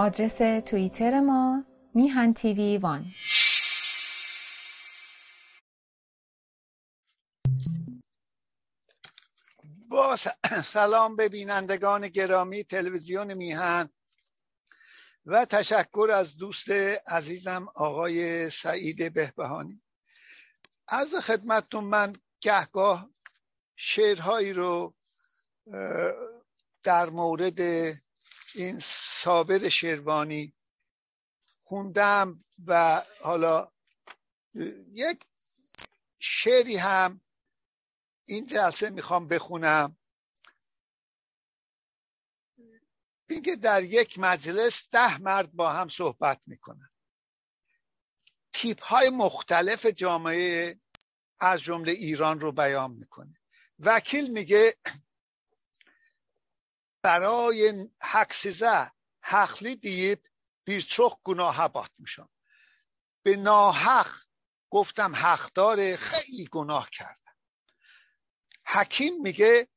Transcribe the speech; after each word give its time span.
آدرس 0.00 0.62
توییتر 0.66 1.20
ما 1.20 1.64
میهن 1.94 2.34
تیوی 2.34 2.78
وان. 2.78 3.06
با 9.88 10.16
سلام 10.76 11.16
به 11.16 11.28
بینندگان 11.28 12.08
گرامی 12.08 12.64
تلویزیون 12.64 13.34
میهن 13.34 13.88
و 15.26 15.44
تشکر 15.44 16.08
از 16.14 16.36
دوست 16.36 16.70
عزیزم 17.06 17.68
آقای 17.74 18.50
سعید 18.50 19.14
بهبهانی. 19.14 19.82
از 20.88 21.14
خدمتتون 21.14 21.84
من 21.84 22.12
گهگاه 22.40 23.10
شعرهایی 23.76 24.52
رو 24.52 24.94
در 26.82 27.10
مورد 27.10 27.60
این 28.54 28.80
صابر 29.22 29.68
شیروانی 29.68 30.52
خوندم 31.62 32.44
و 32.66 33.02
حالا 33.22 33.72
یک 34.92 35.24
شعری 36.18 36.76
هم 36.76 37.20
این 38.24 38.46
جلسه 38.46 38.90
می‌خوام 38.90 39.28
بخونم. 39.28 39.96
اینکه 43.28 43.56
در 43.56 43.82
یک 43.82 44.18
مجلس 44.18 44.88
ده 44.90 45.18
مرد 45.18 45.52
با 45.52 45.72
هم 45.72 45.88
صحبت 45.88 46.40
می‌کنن. 46.46 46.90
تیپ 48.52 48.82
های 48.82 49.10
مختلف 49.10 49.86
جامعه 49.86 50.80
از 51.40 51.60
جمله 51.60 51.92
ایران 51.92 52.40
رو 52.40 52.52
بیان 52.52 52.90
می‌کنه. 52.90 53.40
وکیل 53.78 54.30
میگه 54.30 54.76
برای 57.02 57.88
حقسیزه 58.00 58.92
حقلی 59.22 59.76
دیب 59.76 60.26
birçok 60.70 61.18
گناه 61.24 61.68
بات 61.68 61.90
میشم. 61.98 62.28
به 63.22 63.36
ناحق 63.36 64.10
گفتم 64.70 65.16
حق 65.16 65.52
داره 65.52 65.96
خیلی 65.96 66.48
گناه 66.50 66.90
کردم. 66.92 67.34
حکیم 68.66 69.22
میگه 69.22 69.68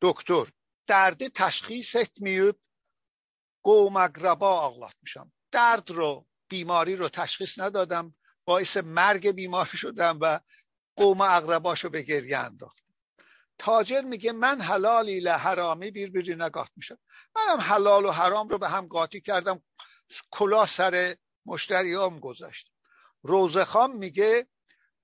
دکتر 0.00 0.46
درد 0.86 1.28
تشخیص 1.28 1.96
etmeyip 1.96 2.56
قوم 3.62 3.96
اقربا 3.96 4.60
آغلات 4.60 4.94
میشم. 5.02 5.32
درد 5.50 5.90
رو 5.90 6.26
بیماری 6.48 6.96
رو 6.96 7.08
تشخیص 7.08 7.58
ندادم 7.58 8.14
باعث 8.44 8.76
مرگ 8.76 9.30
بیماری 9.30 9.78
شدم 9.78 10.18
و 10.20 10.40
قوم 10.96 11.20
اقرباشو 11.20 11.88
به 11.88 12.02
گریه 12.02 12.38
انداخت 12.38 12.85
تاجر 13.58 14.00
میگه 14.00 14.32
من 14.32 14.60
حلالی 14.60 15.20
لحرامی 15.20 15.90
بیر 15.90 16.10
بیری 16.10 16.34
نگاه 16.34 16.68
میشم 16.76 16.98
منم 17.36 17.60
حلال 17.60 18.04
و 18.04 18.10
حرام 18.10 18.48
رو 18.48 18.58
به 18.58 18.68
هم 18.68 18.86
قاطی 18.86 19.20
کردم. 19.20 19.62
کلا 20.30 20.66
سر 20.66 21.16
مشتریام 21.46 22.20
گذاشتم 22.20 22.72
روزخان 23.22 23.92
میگه 23.92 24.46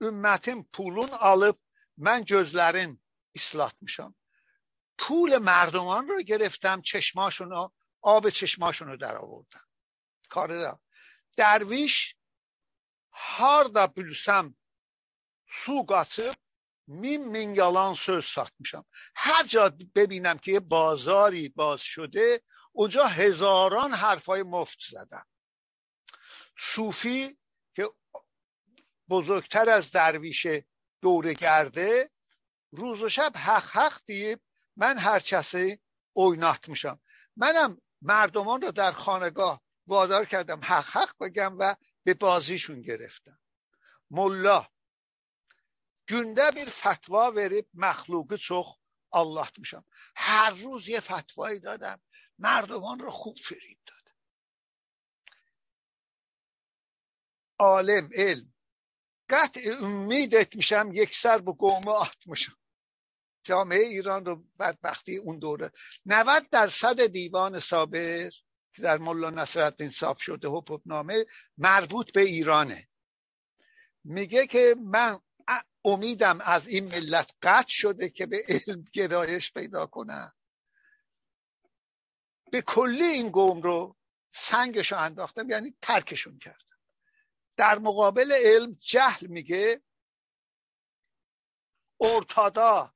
ümmetin 0.03 0.65
پولون 0.73 1.09
alıp 1.09 1.57
من 1.97 2.25
جزلرین 2.25 3.01
اصلاح 3.35 3.73
میشم. 3.81 4.15
پول 4.99 5.39
مردمان 5.39 6.09
رو 6.09 6.23
گرفتم 6.23 6.83
چشماشون 6.83 7.51
رو 7.51 7.73
آب 8.03 8.31
چشماشون 8.31 8.89
رو 8.89 8.97
در 8.97 9.17
آوردم. 9.17 9.67
کار 10.29 10.49
دارم. 10.49 10.81
درویش 11.37 12.17
هار 13.13 13.65
da 13.65 13.97
bülsem 13.97 14.55
su 15.47 15.87
qaçıb 15.87 16.35
min 16.87 17.29
min 17.29 17.55
yalan 17.55 17.95
söz 17.95 18.25
satmışam. 18.25 18.85
هر 19.15 19.45
جا 19.45 19.73
ببینم 19.95 20.39
که 20.39 20.53
یه 20.53 20.61
بازاری 20.61 21.49
باز 21.49 21.81
شده 21.81 22.43
اونجا 22.73 23.05
هزاران 23.07 23.93
حرفای 23.93 24.43
مفت 24.43 24.79
زدم 24.91 25.27
صوفی 26.59 27.39
که 27.75 27.91
بزرگتر 29.09 29.71
از 29.71 29.91
درویش 29.91 30.47
دورگرده 31.01 32.11
روز 32.71 33.03
و 33.03 33.09
شب 33.09 33.33
حق 33.37 33.65
حق 33.65 34.01
دیب 34.07 34.41
من 34.77 34.99
هر 34.99 35.21
چسه 35.21 35.81
اوینات 36.13 36.69
میشم 36.69 37.01
منم 37.37 37.81
مردمان 38.03 38.63
رو 38.63 38.73
در 38.73 38.93
خانگاه 38.93 39.63
وادار 39.87 40.25
کردم 40.25 40.61
حق 40.63 40.85
حق 40.85 41.15
بگم 41.21 41.57
و 41.59 41.77
به 42.05 42.15
بازیشون 42.15 42.83
گرفتم 42.83 43.39
ملا 44.11 44.72
günde 46.13 46.47
bir 46.57 46.69
فتوا 46.83 47.27
verip 47.39 47.67
مخلوقی 47.75 48.39
çok 48.49 48.67
Allah 49.13 49.49
میشم 49.59 49.85
هر 50.17 50.51
روز 50.51 50.89
یه 50.89 51.01
فتوایی 51.01 51.61
دادم 51.61 52.01
مردمان 52.39 52.99
رو 52.99 53.11
خوب 53.11 53.37
فریب 53.47 53.79
دادم 53.87 54.17
عالم 57.59 58.09
علم 58.15 58.55
قطع 59.29 59.65
امیدت 59.83 60.57
میشم 60.57 60.91
یک 60.93 61.17
سر 61.17 61.39
به 61.39 61.53
قومه 61.53 62.11
میشم 62.27 62.59
جامعه 63.43 63.85
ایران 63.95 64.25
رو 64.25 64.45
بدبختی 64.59 65.17
اون 65.17 65.39
دوره 65.39 65.73
90 66.07 66.49
درصد 66.51 67.07
دیوان 67.07 67.61
صابر 67.61 68.31
که 68.75 68.83
در 68.83 68.99
ملا 68.99 69.31
نصرالدین 69.31 69.91
صاحب 69.91 70.17
شده 70.17 70.49
حکم 70.49 70.81
نامه 70.87 71.27
مربوط 71.59 72.13
به 72.13 72.21
ایرانه 72.21 72.89
میگه 74.05 74.47
که 74.47 74.77
من 74.79 75.21
امیدم 75.85 76.41
از 76.41 76.69
این 76.69 76.85
ملت 76.85 77.31
قطع 77.43 77.69
شده 77.69 78.09
که 78.09 78.27
به 78.27 78.43
علم 78.49 78.85
گرایش 78.93 79.53
پیدا 79.53 79.87
کنن. 79.87 80.33
به 82.53 82.63
کلی 82.63 83.05
این 83.05 83.31
قوم 83.31 83.63
رو 83.63 83.97
سنگش 84.35 84.93
رو 84.93 84.99
انداختم 84.99 85.51
یعنی 85.51 85.77
ترکشون 85.83 86.39
کردم 86.39 86.79
در 87.57 87.79
مقابل 87.79 88.33
علم 88.33 88.79
جهل 88.81 89.27
میگه 89.27 89.83
ارتادا 92.01 92.95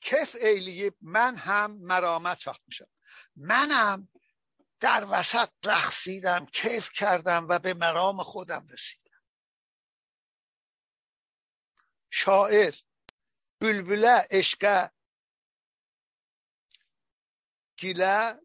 کف 0.00 0.36
ایلیه 0.40 0.92
من 1.00 1.36
هم 1.36 1.70
مرامت 1.70 2.40
ساخت 2.40 2.62
میشم 2.66 2.88
منم 3.36 4.08
در 4.80 5.06
وسط 5.10 5.48
رقصیدم 5.64 6.46
کیف 6.46 6.90
کردم 6.92 7.46
و 7.48 7.58
به 7.58 7.74
مرام 7.74 8.22
خودم 8.22 8.66
رسیدم. 8.70 9.07
شاعر 12.22 12.74
بلبله 13.60 14.26
عشقه 14.30 14.90
گیله 17.80 18.40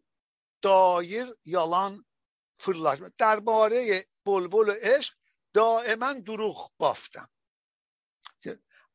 دایر 0.62 1.26
yalan 1.46 1.94
fırlaşma 2.62 3.10
بلبل 4.26 4.68
و 4.68 4.74
عشق 4.82 5.14
دائما 5.54 6.12
دروغ 6.12 6.72
بافتم. 6.78 7.30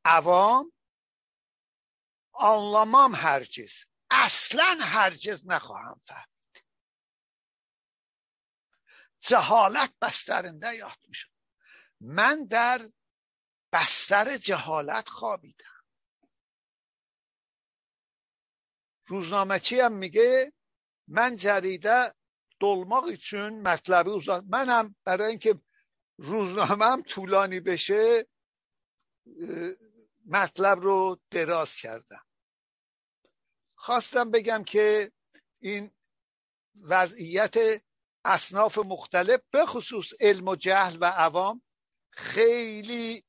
عوام 0.05 0.71
anlamam 2.33 3.15
اصلا 4.11 4.77
هرگز 4.81 5.45
نخواهم 5.45 6.01
فهمید. 6.05 6.63
جهالت 9.19 9.93
بسترنده 10.01 10.75
یاد 10.75 10.99
میشم. 11.07 11.29
من 12.01 12.45
در 12.45 12.79
بستر 13.73 14.37
جهالت 14.37 15.09
خوابیدم. 15.09 15.65
روزنامه 19.07 19.61
هم 19.71 19.93
میگه؟ 19.93 20.53
من 21.07 21.35
جریده 21.35 22.15
دلماغ 22.59 23.15
چون 23.15 23.61
مطلبی 23.61 24.21
uzat 24.21 24.43
منم 24.49 24.95
برای 25.03 25.27
اینکه 25.27 25.61
روزنامه 26.17 26.85
هم 26.85 27.01
طولانی 27.01 27.59
بشه 27.59 28.27
مطلب 30.25 30.79
رو 30.79 31.19
دراز 31.29 31.75
کردم. 31.75 32.25
خواستم 33.75 34.31
بگم 34.31 34.63
که 34.63 35.11
این 35.59 35.91
وضعیت 36.81 37.55
اصناف 38.25 38.77
مختلف 38.77 39.39
به 39.51 39.65
خصوص 39.65 40.13
علم 40.19 40.47
و 40.47 40.55
جهل 40.55 40.97
و 41.01 41.05
عوام 41.05 41.61
خیلی 42.09 43.23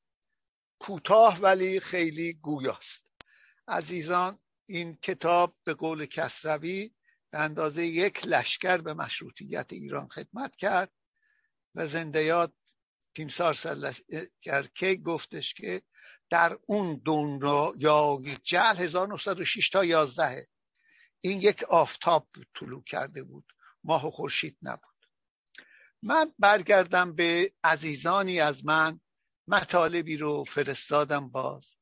کوتاه 0.81 1.39
ولی 1.39 1.79
خیلی 1.79 2.33
گویاست. 2.33 3.03
عزیزان 3.67 4.39
این 4.65 4.95
کتاب 4.95 5.55
به 5.63 5.73
قول 5.73 6.05
کسروی 6.05 6.91
به 7.31 7.39
اندازه 7.39 7.85
یک 7.85 8.27
لشکر 8.27 8.77
به 8.77 8.93
مشروطیت 8.93 9.73
ایران 9.73 10.07
خدمت 10.07 10.55
کرد 10.55 10.91
و 11.75 11.87
زنده 11.87 12.23
یاد 12.23 12.53
تیمسار 13.15 13.57
کی 14.73 14.97
گفتش 14.97 15.53
که 15.53 15.81
در 16.29 16.57
اون 16.65 17.01
دنیا 17.05 18.21
جل 18.43 18.75
1906 18.75 19.69
تا 19.69 19.85
11 19.85 20.47
این 21.21 21.41
یک 21.41 21.63
آفتاب 21.63 22.27
طلوع 22.59 22.83
کرده 22.83 23.23
بود. 23.23 23.53
ماه 23.83 24.07
و 24.07 24.11
خورشید 24.11 24.57
نبود. 24.61 25.07
من 26.01 26.33
برگردم 26.39 27.15
به 27.15 27.53
عزیزانی 27.63 28.39
از 28.39 28.65
من 28.65 28.99
مطالبی 29.51 30.17
رو 30.17 30.43
فرستادم 30.43 31.29
باز. 31.29 31.75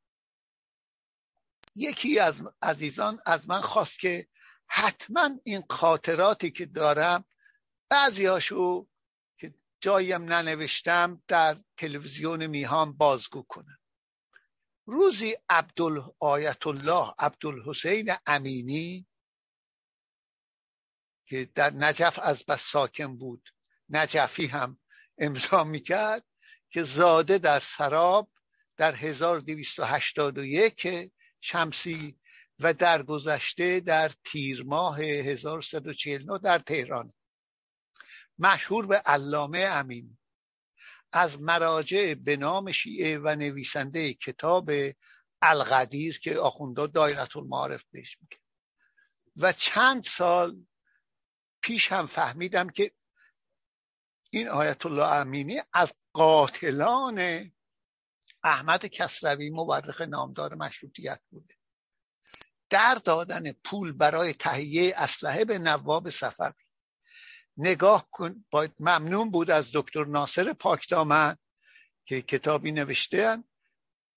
یکی 1.75 2.19
از 2.19 2.41
عزیزان 2.61 3.21
از 3.25 3.49
من 3.49 3.61
خواست 3.61 3.99
که 3.99 4.27
حتما 4.67 5.29
این 5.43 5.63
خاطراتی 5.69 6.51
که 6.51 6.65
دارم 6.65 7.25
بعضی 7.89 8.25
هاشو 8.25 8.87
که 9.37 9.53
جاییم 9.81 10.23
ننوشتم 10.23 11.23
در 11.27 11.57
تلویزیون 11.77 12.47
میهان 12.47 12.93
بازگو 12.93 13.41
کنم. 13.43 13.79
روزی 14.85 15.35
عبدال 15.49 16.13
آیت 16.19 16.67
الله 16.67 17.13
عبدالحسین 17.19 18.11
امینی 18.25 19.07
که 21.25 21.49
در 21.55 21.69
نجف 21.73 22.19
از 22.19 22.45
بس 22.45 22.61
ساکن 22.71 23.17
بود 23.17 23.49
نجفی 23.89 24.45
هم 24.45 24.79
امضا 25.17 25.63
می‌کرد 25.63 26.25
که 26.69 26.83
زاده 26.83 27.37
در 27.37 27.59
سراب 27.59 28.31
در 28.77 28.95
1281 28.95 31.11
شمسی 31.41 32.19
و 32.59 32.73
در 32.73 33.03
گذشته 33.03 33.79
در 33.79 34.11
تیر 34.23 34.63
ماه 34.63 35.01
1149 35.01 36.37
در 36.37 36.59
تهران. 36.59 37.13
مشهور 38.39 38.87
به 38.87 38.95
علامه 38.95 39.59
امین. 39.59 40.17
از 41.11 41.41
مراجع 41.41 42.13
به 42.13 42.37
نام 42.37 42.71
شیعه 42.71 43.17
و 43.17 43.35
نویسنده 43.35 44.13
کتاب 44.13 44.71
القدیر 45.41 46.19
که 46.19 46.39
آخونده 46.39 46.87
دایرت 46.87 47.37
المعارف 47.37 47.83
بهش 47.91 48.17
میگه. 48.21 48.37
و 49.35 49.51
چند 49.51 50.03
سال 50.03 50.65
پیش 51.61 51.91
هم 51.91 52.05
فهمیدم 52.05 52.69
که 52.69 52.91
این 54.29 54.47
آیت 54.47 54.85
الله 54.85 55.05
امینی 55.05 55.61
از 55.73 55.93
قاتلان 56.13 57.51
احمد 58.43 58.85
کسروی 58.85 59.49
مورخ 59.49 60.01
نامدار 60.01 60.55
مشروطیت 60.55 61.21
بوده. 61.29 61.55
در 62.69 62.95
دادن 62.95 63.51
پول 63.51 63.91
برای 63.91 64.33
تهیه 64.33 64.93
اسلحه 64.97 65.45
به 65.45 65.59
نواب 65.59 66.09
صفوی. 66.09 66.63
نگاه 67.57 68.07
کن 68.11 68.45
باید 68.51 68.73
ممنون 68.79 69.31
بود 69.31 69.51
از 69.51 69.69
دکتر 69.73 70.05
ناصر 70.05 70.53
پاکدامن 70.53 71.37
که 72.05 72.21
کتابی 72.21 72.71
نوشته 72.71 73.43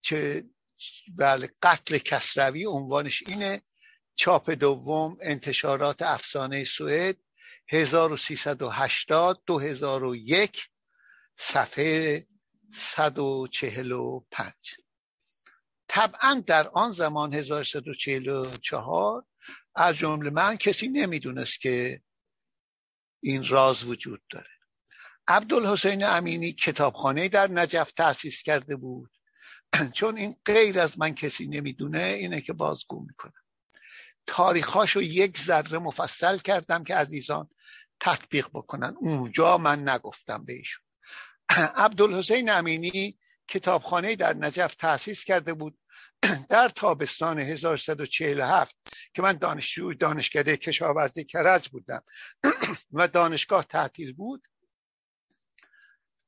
که 0.03 0.45
بله 1.09 1.51
قتل 1.63 1.99
کسروی 1.99 2.67
عنوانش 2.67 3.23
اینه. 3.27 3.63
چاپ 4.15 4.51
دوم 4.51 5.17
انتشارات 5.21 6.03
افسانه 6.03 6.65
سوئد 6.65 7.17
1380 7.69 9.43
2001 9.47 10.69
صفحه 11.45 12.27
145 12.75 14.53
طبعا 15.89 16.43
در 16.47 16.69
آن 16.69 16.91
زمان 16.91 17.35
1144 17.35 19.25
از 19.75 19.97
جمله 19.97 20.31
من 20.31 20.57
کسی 20.57 20.89
نمی‌دونست 20.89 21.61
که 21.61 22.03
این 23.23 23.49
راز 23.49 23.85
وجود 23.85 24.23
داره. 24.31 24.49
عبدالحسین 25.29 26.05
امینی 26.05 26.53
کتابخانه 26.53 27.29
در 27.29 27.51
نجف 27.51 27.93
تأسیس 27.93 28.43
کرده 28.43 28.77
بود. 28.77 29.11
چون 29.97 30.17
این 30.17 30.37
غیر 30.45 30.81
از 30.81 30.99
من 30.99 31.15
کسی 31.15 31.47
نمی‌دونه 31.47 32.03
اینه 32.03 32.41
که 32.41 32.53
بازگو 32.53 33.05
می‌کنم. 33.07 33.43
تاریخاشو 34.27 35.01
یک 35.03 35.39
ذره 35.39 35.79
مفصل 35.79 36.39
کردم 36.39 36.85
که 36.85 36.95
عزیزان 36.95 37.51
تطبیق 38.01 38.49
بکنن. 38.49 38.97
اونجا 39.01 39.59
من 39.59 39.89
نگفتم 39.89 40.45
بهشون 40.45 40.92
عبدالحسین 41.77 42.51
امینی 42.51 43.19
کتابخانه 43.49 44.17
در 44.17 44.35
نجف 44.35 44.75
تأسیس 44.75 45.25
کرده 45.25 45.55
بود. 45.55 45.79
در 46.49 46.69
تابستان 46.69 47.39
1147 47.39 48.77
که 49.15 49.23
من 49.23 49.33
دانشجو 49.33 49.95
دانشکده 49.95 50.57
کشاورزی 50.57 51.25
کرج 51.25 51.69
بودم 51.69 52.03
و 52.93 53.09
دانشگاه 53.09 53.65
تعطیل 53.65 54.13
بود 54.13 54.49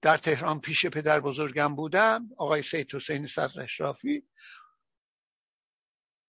در 0.03 0.17
تهران 0.17 0.61
پیش 0.61 0.87
پدر 0.87 1.21
بزرگم 1.21 1.77
بودم 1.77 2.29
آقای 2.37 2.63
سید 2.63 2.95
حسین 2.95 3.29
اشرافی 3.65 4.29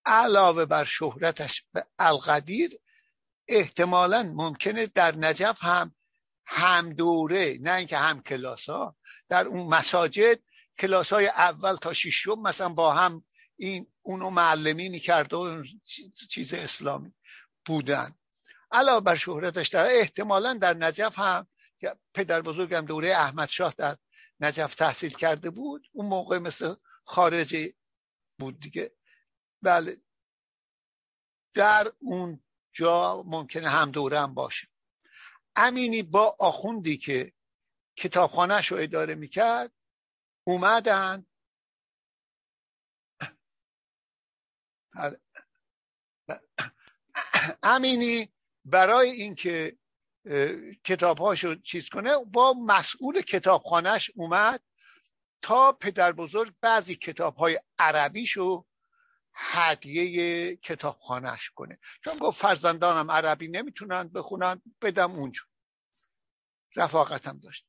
علاوه 0.06 0.66
بر 0.66 0.84
شهرتش 0.84 1.66
به 1.74 1.86
القدیر 2.00 2.70
احتمالا 3.48 4.34
ممکنه 4.36 4.88
در 4.88 5.16
نجف 5.16 5.64
هم 5.64 5.96
هم 6.46 6.94
دوره 6.94 7.58
نه 7.62 7.74
اینکه 7.74 7.98
هم 7.98 8.22
کلاس 8.22 8.70
ها 8.70 8.96
در 9.30 9.46
اون 9.48 9.68
مساجد 9.68 10.40
کلاس 10.80 11.14
های 11.14 11.28
اول 11.28 11.76
تا 11.76 11.94
ششم 11.94 12.42
مثلا 12.42 12.70
با 12.70 12.94
هم 12.94 13.26
این 13.56 13.88
اونو 14.02 14.30
معلمی 14.30 14.90
می‌کرد 14.90 15.34
و 15.34 15.64
چیز 16.30 16.54
اسلامی 16.54 17.14
بودن. 17.66 18.16
علاوه 18.72 19.02
بر 19.02 19.16
شهرتش 19.16 19.68
در 19.68 19.86
احتمالا 19.86 20.54
در 20.54 20.74
نجف 20.74 21.20
هم 21.20 21.48
پدر 22.14 22.42
بزرگم 22.42 22.82
دوره 22.82 23.10
احمد 23.10 23.50
شاه 23.50 23.74
در 23.78 23.98
نجف 24.40 24.76
تحصیل 24.76 25.14
کرده 25.14 25.50
بود. 25.50 25.88
اون 25.92 26.06
موقع 26.06 26.40
مثل 26.40 26.76
خارجی 27.04 27.76
بود 28.40 28.60
دیگه. 28.60 28.96
بله. 29.62 29.98
در 31.54 31.92
اون 32.00 32.44
جا 32.74 33.24
ممکنه 33.26 33.70
هم 33.70 33.92
دوره 33.92 34.20
هم 34.20 34.34
باشه. 34.34 34.68
امینی 35.56 36.04
با 36.04 36.36
آخوندی 36.40 36.98
که 36.98 37.32
کتابخانهش 37.96 38.68
رو 38.68 38.78
اداره 38.78 39.16
می‌کرد 39.16 39.72
اومدن. 40.48 41.26
امینی 47.64 48.34
برای 48.66 49.10
اینکه 49.10 49.78
کتابهاشو 50.84 51.56
چیز 51.56 51.90
کنه 51.90 52.12
با 52.26 52.54
مسئول 52.54 53.22
کتابخانهش 53.22 54.12
اومد 54.16 54.64
تا 55.42 55.72
پدر 55.72 56.12
بزرگ 56.12 56.54
بعضی 56.62 56.96
کتاب 56.96 57.36
های 57.36 57.60
عربیشو 57.80 58.66
هدیه 59.36 60.56
کتابخانهش 60.56 61.50
کنه. 61.50 61.80
چون 62.04 62.18
گفت 62.18 62.42
فرزندانم 62.42 63.12
عربی 63.12 63.48
نمی‌تونن 63.48 64.04
بخونن 64.08 64.62
بدم 64.82 65.12
اونجا. 65.12 65.42
رفاقتم 66.76 67.40
داشت. 67.40 67.66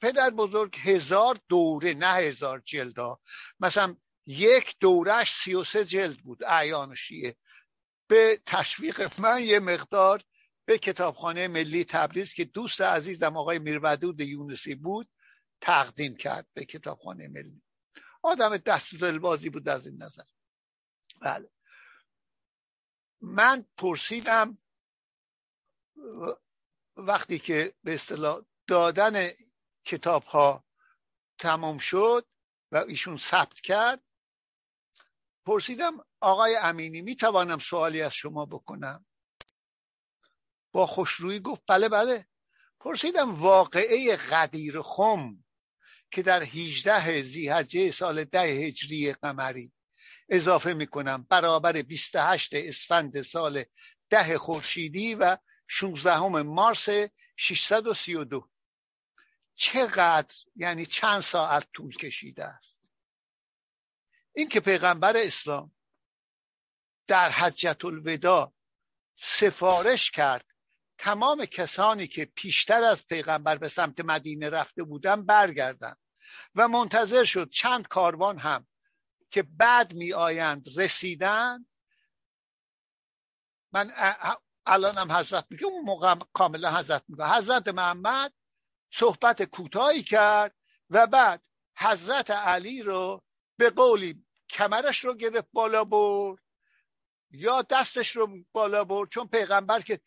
پدر 0.00 0.30
بزرگ 0.30 0.76
هزار 0.78 1.38
دوره 1.48 1.94
نه 1.94 2.06
هزار 2.06 2.60
جلدا 2.60 3.20
مثلا 3.60 3.96
یک 4.26 4.76
دورش 4.80 5.32
سی 5.32 5.54
و 5.54 5.64
سه 5.64 5.84
جلد 5.84 6.18
بود 6.18 6.44
اعیان 6.44 6.94
شیعه. 6.94 7.36
به 8.08 8.40
تشویق 8.46 9.20
من 9.20 9.40
یه 9.42 9.60
مقدار 9.60 10.22
به 10.64 10.78
کتابخانه 10.78 11.48
ملی 11.48 11.84
تبریز 11.84 12.34
که 12.34 12.44
دوست 12.44 12.80
عزیزم 12.80 13.36
آقای 13.36 13.58
میرودود 13.58 14.20
یونسی 14.20 14.74
بود 14.74 15.08
تقدیم 15.60 16.16
کرد 16.16 16.46
به 16.54 16.64
کتابخانه 16.64 17.28
ملی. 17.28 17.62
آدم 18.22 18.56
دست 18.56 18.94
بازی 18.94 19.50
بود 19.50 19.68
از 19.68 19.86
این 19.86 20.02
نظر. 20.02 20.22
بله. 21.20 21.50
من 23.20 23.66
پرسیدم 23.76 24.58
وقتی 26.96 27.38
که 27.38 27.74
به 27.84 27.94
اصطلاح 27.94 28.42
دادن 28.66 29.28
کتاب 29.84 30.24
ها 30.24 30.64
تمام 31.38 31.78
شد 31.78 32.26
و 32.72 32.76
ایشون 32.76 33.16
ثبت 33.16 33.60
کرد 33.60 34.02
پرسیدم 35.46 36.04
آقای 36.20 36.56
امینی 36.56 37.02
می 37.02 37.16
توانم 37.16 37.58
سوالی 37.58 38.02
از 38.02 38.14
شما 38.14 38.46
بکنم؟ 38.46 39.06
با 40.72 40.86
خوشرویی 40.86 41.40
گفت 41.40 41.62
بله 41.66 41.88
بله. 41.88 42.26
پرسیدم 42.80 43.34
واقعه 43.34 44.16
قدیر 44.16 44.82
خم 44.82 45.44
که 46.10 46.22
در 46.22 46.42
18 46.42 47.22
زیهجه 47.22 47.90
سال 47.90 48.24
ده 48.24 48.40
هجری 48.40 49.12
قمری 49.12 49.72
اضافه 50.28 50.74
می‌کنم. 50.74 51.26
برابر 51.30 51.82
28 51.82 52.54
اسفند 52.54 53.22
سال 53.22 53.64
ده 54.10 54.38
خورشیدی 54.38 55.14
و 55.14 55.36
16 55.68 56.18
مارس 56.42 56.88
632 57.36 58.50
چقدر 59.54 60.34
یعنی 60.56 60.86
چند 60.86 61.20
ساعت 61.20 61.66
طول 61.72 61.96
کشیده 61.96 62.44
است؟ 62.44 62.82
این 64.34 64.48
که 64.48 64.60
پیغمبر 64.60 65.16
اسلام 65.16 65.72
در 67.06 67.28
حجت 67.28 67.84
الوداع 67.84 68.52
سفارش 69.16 70.10
کرد 70.10 70.44
تمام 70.98 71.44
کسانی 71.44 72.06
که 72.06 72.24
پیشتر 72.24 72.82
از 72.82 73.06
پیغمبر 73.06 73.56
به 73.56 73.68
سمت 73.68 74.00
مدینه 74.00 74.50
رفته 74.50 74.82
بودن 74.82 75.26
برگردن 75.26 75.94
و 76.54 76.68
منتظر 76.68 77.24
شد 77.24 77.50
چند 77.50 77.88
کاروان 77.88 78.38
هم 78.38 78.66
که 79.30 79.42
بعد 79.42 79.94
می 79.94 80.12
آیند 80.12 80.66
رسیدن 80.76 81.66
من 83.72 83.92
الانم 84.66 85.12
حضرت 85.12 85.46
میگه 85.50 85.66
اون 85.66 85.84
موقع 85.84 86.14
کاملا 86.32 86.76
حضرت 86.78 87.04
میگه. 87.08 87.24
حضرت 87.24 87.68
محمد 87.68 88.34
صحبت 88.92 89.42
کوتاهی 89.42 90.02
کرد 90.02 90.56
و 90.90 91.06
بعد 91.06 91.42
حضرت 91.78 92.30
علی 92.30 92.82
رو 92.82 93.22
به 93.56 93.70
قولی 93.70 94.26
کمرش 94.50 95.04
رو 95.04 95.14
گرفت 95.14 95.48
بالا 95.52 95.84
برد. 95.84 96.42
یا 97.30 97.62
دستش 97.62 98.16
رو 98.16 98.44
بالا 98.52 98.84
برد 98.84 99.10
چون 99.10 99.28
پیغمبر 99.28 99.80
که 99.80 100.00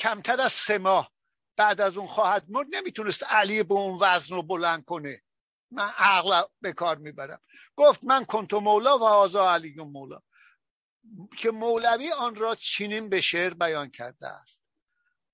کمتر 0.00 0.40
از 0.40 0.52
سه 0.52 0.78
ماه 0.78 1.12
بعد 1.56 1.80
از 1.80 1.96
اون 1.96 2.06
خواهد 2.06 2.44
مرد 2.48 2.66
نمی‌تونست 2.70 3.22
علی 3.22 3.62
به 3.62 3.74
اون 3.74 3.98
وزن 4.00 4.34
رو 4.34 4.42
بلند 4.42 4.84
کنه. 4.84 5.22
من 5.72 5.90
عقل 5.98 6.42
به 6.60 6.72
کار 6.72 6.98
می‌برم. 6.98 7.40
گفت 7.76 8.04
من 8.04 8.24
کنتو 8.24 8.60
مولا 8.60 8.98
و 8.98 9.04
آزا 9.04 9.52
علی 9.52 9.74
مولا. 9.74 10.20
که 11.38 11.50
مولوی 11.50 12.12
آن 12.12 12.34
را 12.34 12.54
چینین 12.54 13.08
به 13.08 13.20
شعر 13.20 13.54
بیان 13.54 13.90
کرده 13.90 14.26
است. 14.26 14.64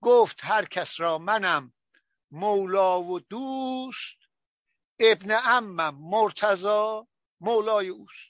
گفت 0.01 0.41
هر 0.45 0.65
کس 0.65 1.01
را 1.01 1.19
منم 1.19 1.73
مولا 2.31 3.03
و 3.03 3.21
دوست 3.21 4.17
ابن 5.01 5.41
امم 5.45 5.95
مرتضا 6.01 7.09
مولای 7.41 7.89
اوست. 7.89 8.29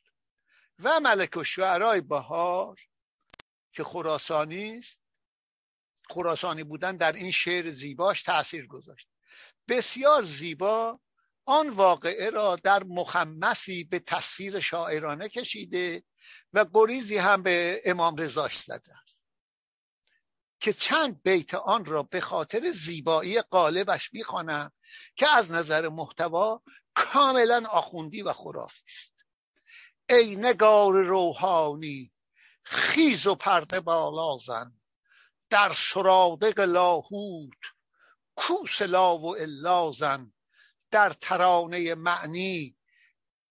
و 0.78 1.00
ملک 1.00 1.36
و 1.36 1.44
شعرهای 1.44 2.00
بهار 2.00 2.80
که 3.72 3.84
خراسانی 3.84 4.78
است. 4.78 5.00
خراسانی 6.10 6.64
بودن 6.64 6.96
در 6.96 7.12
این 7.12 7.30
شعر 7.30 7.70
زیباش 7.70 8.22
تاثیر 8.22 8.66
گذاشت. 8.66 9.08
بسیار 9.68 10.22
زیبا 10.22 11.00
آن 11.48 11.70
واقعه 11.70 12.30
را 12.30 12.56
در 12.56 12.84
مخمسی 12.84 13.84
به 13.84 13.98
تصویر 13.98 14.60
شاعرانه 14.60 15.28
کشیده 15.28 16.04
و 16.52 16.66
گریزی 16.74 17.16
هم 17.16 17.42
به 17.42 17.80
امام 17.84 18.16
رضاش 18.16 18.60
زده 18.60 18.98
است. 19.02 19.28
که 20.60 20.72
چند 20.72 21.22
بیت 21.22 21.54
آن 21.54 21.84
را 21.84 22.02
به 22.02 22.20
خاطر 22.20 22.72
زیبایی 22.72 23.40
قالبش 23.40 24.12
می‌خوانم 24.12 24.72
که 25.16 25.28
از 25.28 25.50
نظر 25.50 25.88
محتوا 25.88 26.62
کاملا 26.94 27.64
آخوندی 27.70 28.22
و 28.22 28.32
خرافی 28.32 28.84
است. 28.88 29.14
ای 30.10 30.36
نگار 30.36 30.92
روحانی 31.04 32.12
خیز 32.62 33.26
و 33.26 33.34
پرده 33.34 33.80
بالا 33.80 34.38
زن. 34.38 34.80
در 35.50 35.72
سرادق 35.76 36.60
لاهوت 36.60 37.58
کوس 38.36 38.82
لا 38.82 39.18
و 39.18 39.36
الا 39.36 39.92
زن. 39.92 40.32
در 40.90 41.10
ترانه 41.10 41.94
معنی 41.94 42.76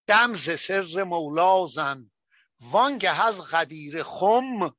دمز 0.08 0.60
سر 0.60 1.04
مولا 1.04 1.68
زن 1.68 2.12
وانگه 2.60 3.26
از 3.26 3.52
غدیر 3.52 4.04
خم. 4.04 4.76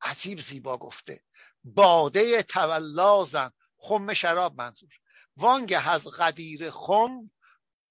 عجیب 0.00 0.40
زیبا 0.40 0.76
گفته. 0.76 1.24
باده 1.64 2.42
تولا 2.42 3.24
زن. 3.24 3.52
خم 3.76 4.14
شراب 4.14 4.54
منظور. 4.54 4.90
وانگه 5.36 5.88
از 5.88 6.06
غدیر 6.06 6.70
خم 6.70 7.30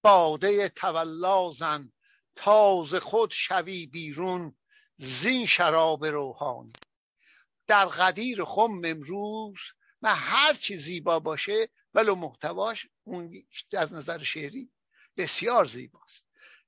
باده 0.04 0.70
تولا 0.70 1.52
زن. 1.52 1.92
تاز 2.36 2.96
خود 2.96 3.32
شوی 3.32 3.86
بیرون 3.86 4.58
زین 4.98 5.46
شراب 5.46 6.06
روحانی. 6.06 6.74
در 7.68 7.86
غدیر 7.86 8.44
خم 8.44 8.82
امروز 8.86 9.60
و 10.02 10.16
هر 10.16 10.54
چی 10.54 10.78
زیبا 10.78 11.20
باشه 11.20 11.70
ولو 11.94 12.16
محتواش 12.16 12.88
اون 13.04 13.48
از 13.78 13.94
نظر 13.94 14.24
شعری 14.24 14.72
بسیار 15.18 15.66
زیباست. 15.66 16.26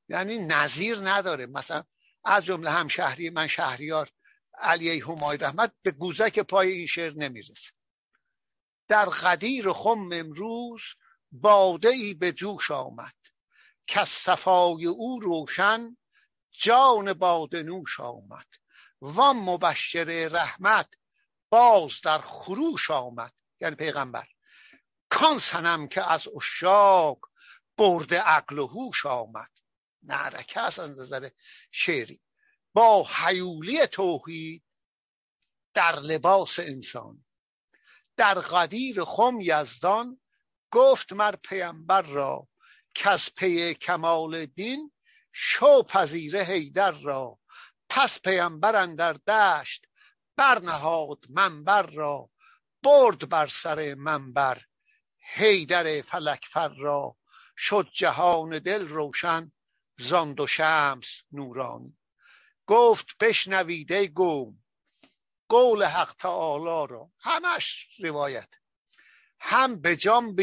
یعنی 0.10 0.38
نظیر 0.38 0.98
نداره. 0.98 1.46
مثلا 1.46 1.84
از 2.24 2.46
جمله 2.46 2.72
هم 2.72 2.88
شهری 2.88 3.30
من 3.30 3.48
شهریار 3.48 4.10
علی 4.54 5.00
همای 5.00 5.38
رحمت 5.38 5.74
به 5.82 5.92
گوزک 5.92 6.40
پای 6.40 6.72
این 6.72 6.88
شعر 6.88 7.14
نمی‌رسه. 7.14 7.72
در 8.88 9.06
غدیر 9.06 9.74
خم 9.74 10.10
امروز 10.14 10.82
باده 11.32 11.90
ای 11.90 12.14
به 12.14 12.32
جوش 12.32 12.72
آمد 12.72 13.16
که 13.88 14.06
صفای 14.06 14.86
او 14.86 15.20
روشن 15.20 15.98
جان 16.52 17.14
باده 17.14 17.64
نوش 17.64 18.00
آمد. 18.00 18.48
و 19.02 19.34
مبشر 19.34 20.30
رحمت 20.32 20.94
باز 21.52 22.02
در 22.04 22.18
خروش 22.18 22.92
آمد 22.92 23.34
یعنی 23.60 23.76
پیغمبر. 23.76 24.28
کان 25.10 25.40
سنم 25.40 25.88
که 25.88 26.12
از 26.12 26.28
اشاق 26.36 27.20
برده 27.78 28.20
عقل 28.20 28.60
و 28.60 28.68
هوش 28.68 29.06
آمد. 29.06 29.52
نعرکه 30.04 30.60
از 30.60 30.80
نظر 30.80 31.30
شعری. 31.72 32.22
با 32.74 33.08
حیولی 33.16 33.88
توحید 33.88 34.64
در 35.74 36.00
لباس 36.00 36.60
انسان. 36.60 37.26
در 38.18 38.34
قدیر 38.34 39.04
خم 39.04 39.38
یزدان 39.42 40.22
گفت 40.72 41.14
مر 41.14 41.36
پیامبر 41.36 42.02
را 42.02 42.48
که 42.94 43.10
از 43.10 43.36
پی 43.36 43.74
کمال 43.74 44.46
دین 44.46 44.92
شو 45.32 45.84
پذیره 45.84 46.44
هیدر 46.44 46.92
را. 46.92 47.40
پس 47.90 48.22
پیامبر 48.22 48.86
در 48.86 49.14
دشت 49.14 49.88
برنهاد 50.36 51.26
منبر 51.30 51.82
را 51.82 52.30
برد 52.84 53.30
بر 53.30 53.48
سر 53.48 53.96
منبر 53.96 54.62
هیدر 55.20 56.02
فلکفر 56.02 56.70
را. 56.70 57.18
شد 57.58 57.90
جهان 57.94 58.60
دل 58.60 58.88
روشن 58.88 59.52
زاند 59.98 60.40
و 60.40 60.48
شمس 60.48 61.22
نورانی. 61.32 61.98
گفت 62.68 63.18
بشنویده 63.20 64.08
گم 64.08 64.64
قول 65.50 65.84
حق 65.84 66.14
تعالی 66.14 66.94
را. 66.94 67.12
همش 67.20 67.88
روایت. 68.00 68.50
هم 69.40 69.82
به 69.82 69.96
جام 69.96 70.36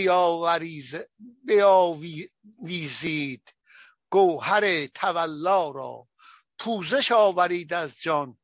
بیاویزید. 1.44 3.54
گوهر 4.10 4.86
تولا 4.86 5.70
را 5.70 6.08
پوزش 6.58 7.12
آورید 7.12 7.72
از 7.72 8.00
جان. 8.00 8.37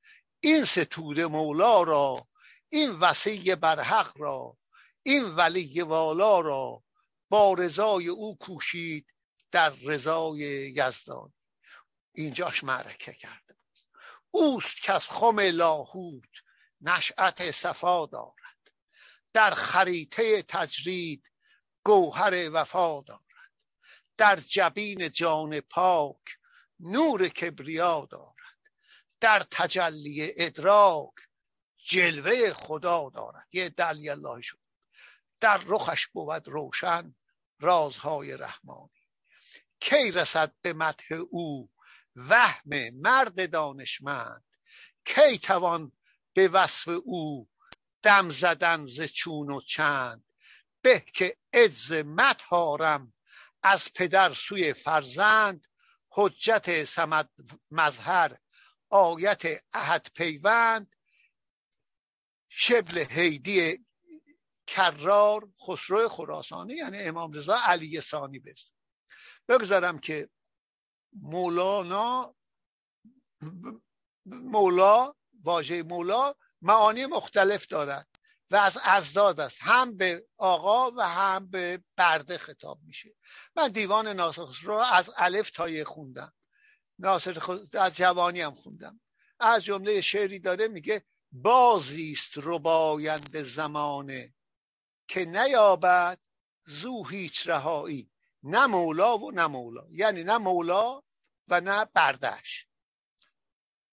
این 0.44 0.64
ستود 0.64 1.20
مولا 1.20 1.82
را 1.82 2.28
این 2.68 2.90
وسیع 2.90 3.54
برحق 3.54 4.12
را 4.16 4.56
این 5.02 5.24
ولی 5.24 5.82
والا 5.82 6.40
را 6.40 6.82
با 7.28 7.54
رضای 7.54 8.08
او 8.08 8.38
کوشید 8.38 9.06
در 9.52 9.70
رضای 9.70 10.38
یزدان. 10.76 11.32
اینجاش 12.12 12.64
معرکه 12.64 13.12
کرده 13.12 13.56
اوست 14.30 14.82
که 14.82 14.92
از 14.92 15.08
خم 15.08 15.40
لاهوت 15.40 16.30
نشأت 16.80 17.50
صفا 17.50 18.06
دارد. 18.06 18.72
در 19.32 19.50
خریطه 19.50 20.42
تجرید 20.42 21.30
گوهر 21.84 22.50
وفا 22.52 23.00
دارد. 23.00 23.20
در 24.16 24.36
جبین 24.36 25.10
جان 25.10 25.60
پاک 25.60 26.38
نور 26.80 27.28
کبریا 27.28 28.08
دارد. 28.10 28.33
در 29.24 29.46
تجلی 29.50 30.32
ادراک 30.36 31.12
جلوه 31.86 32.52
خدا 32.52 33.10
دارد. 33.14 33.48
یه 33.52 33.68
دلی 33.68 34.10
الله 34.10 34.42
شد. 34.42 34.58
در 35.40 35.60
رخش 35.66 36.06
بود 36.06 36.48
روشن 36.48 37.14
رازهای 37.60 38.36
رحمانی. 38.36 39.08
کی 39.80 40.10
رسد 40.10 40.54
به 40.62 40.92
او؟ 41.30 41.70
وهم 42.16 42.90
مرد 42.94 43.50
دانشمند. 43.50 44.44
کی 45.04 45.38
توان 45.38 45.92
به 46.32 46.48
وصف 46.48 46.88
او 47.04 47.48
دم 48.02 48.30
زدن 48.30 48.86
ز 48.86 49.02
چون 49.02 49.50
و 49.50 49.60
چند؟ 49.60 50.24
به 50.82 51.00
که 51.00 51.36
عز 51.54 51.92
مدهارم 51.92 53.12
از 53.62 53.92
پدر 53.94 54.32
سوی 54.32 54.72
فرزند 54.72 55.66
حجت 56.10 56.84
سمد 56.84 57.30
مظهر 57.70 58.36
آیت 58.94 59.42
احد 59.72 60.06
پیوند 60.14 60.96
شبل 62.48 62.98
هیدی 62.98 63.86
کرار 64.66 65.48
خسرو 65.60 66.08
خراسانی 66.08 66.74
یعنی 66.74 66.98
امام 66.98 67.32
رضا 67.32 67.58
علی 67.64 68.00
ثانی 68.00 68.38
بست. 68.38 68.70
بگذارم 69.48 69.98
که 69.98 70.28
مولانا 71.12 72.34
مولا 74.26 75.14
واژه 75.42 75.82
مولا 75.82 76.34
معانی 76.62 77.06
مختلف 77.06 77.66
دارد 77.66 78.08
و 78.50 78.56
از 78.56 78.78
ازداد 78.82 79.40
است. 79.40 79.58
هم 79.60 79.96
به 79.96 80.26
آقا 80.36 80.90
و 80.90 81.08
هم 81.08 81.50
به 81.50 81.84
برده 81.96 82.38
خطاب 82.38 82.78
میشه. 82.82 83.14
من 83.56 83.68
دیوان 83.68 84.08
ناصر 84.08 84.46
رو 84.62 84.74
از 84.74 85.10
الف 85.16 85.50
تا 85.50 85.84
خوندم. 85.84 86.32
ناصر 86.98 87.32
خود 87.32 87.76
از 87.76 87.96
جوانی 87.96 88.40
هم 88.40 88.54
خوندم. 88.54 89.00
از 89.40 89.64
جمله 89.64 90.00
شعری 90.00 90.38
داره 90.38 90.68
میگه 90.68 91.04
بازیست 91.32 92.32
رباینده 92.36 93.42
زمانه 93.42 94.34
که 95.08 95.24
نیابد 95.24 96.18
زو 96.66 97.04
هیچ 97.04 97.48
رهایی 97.48 98.10
نه 98.42 98.66
مولا 98.66 99.18
و 99.18 99.30
نه 99.30 99.46
مولا. 99.46 99.86
یعنی 99.90 100.24
نه 100.24 100.38
مولا 100.38 101.02
و 101.48 101.60
نه 101.60 101.84
بردش. 101.84 102.66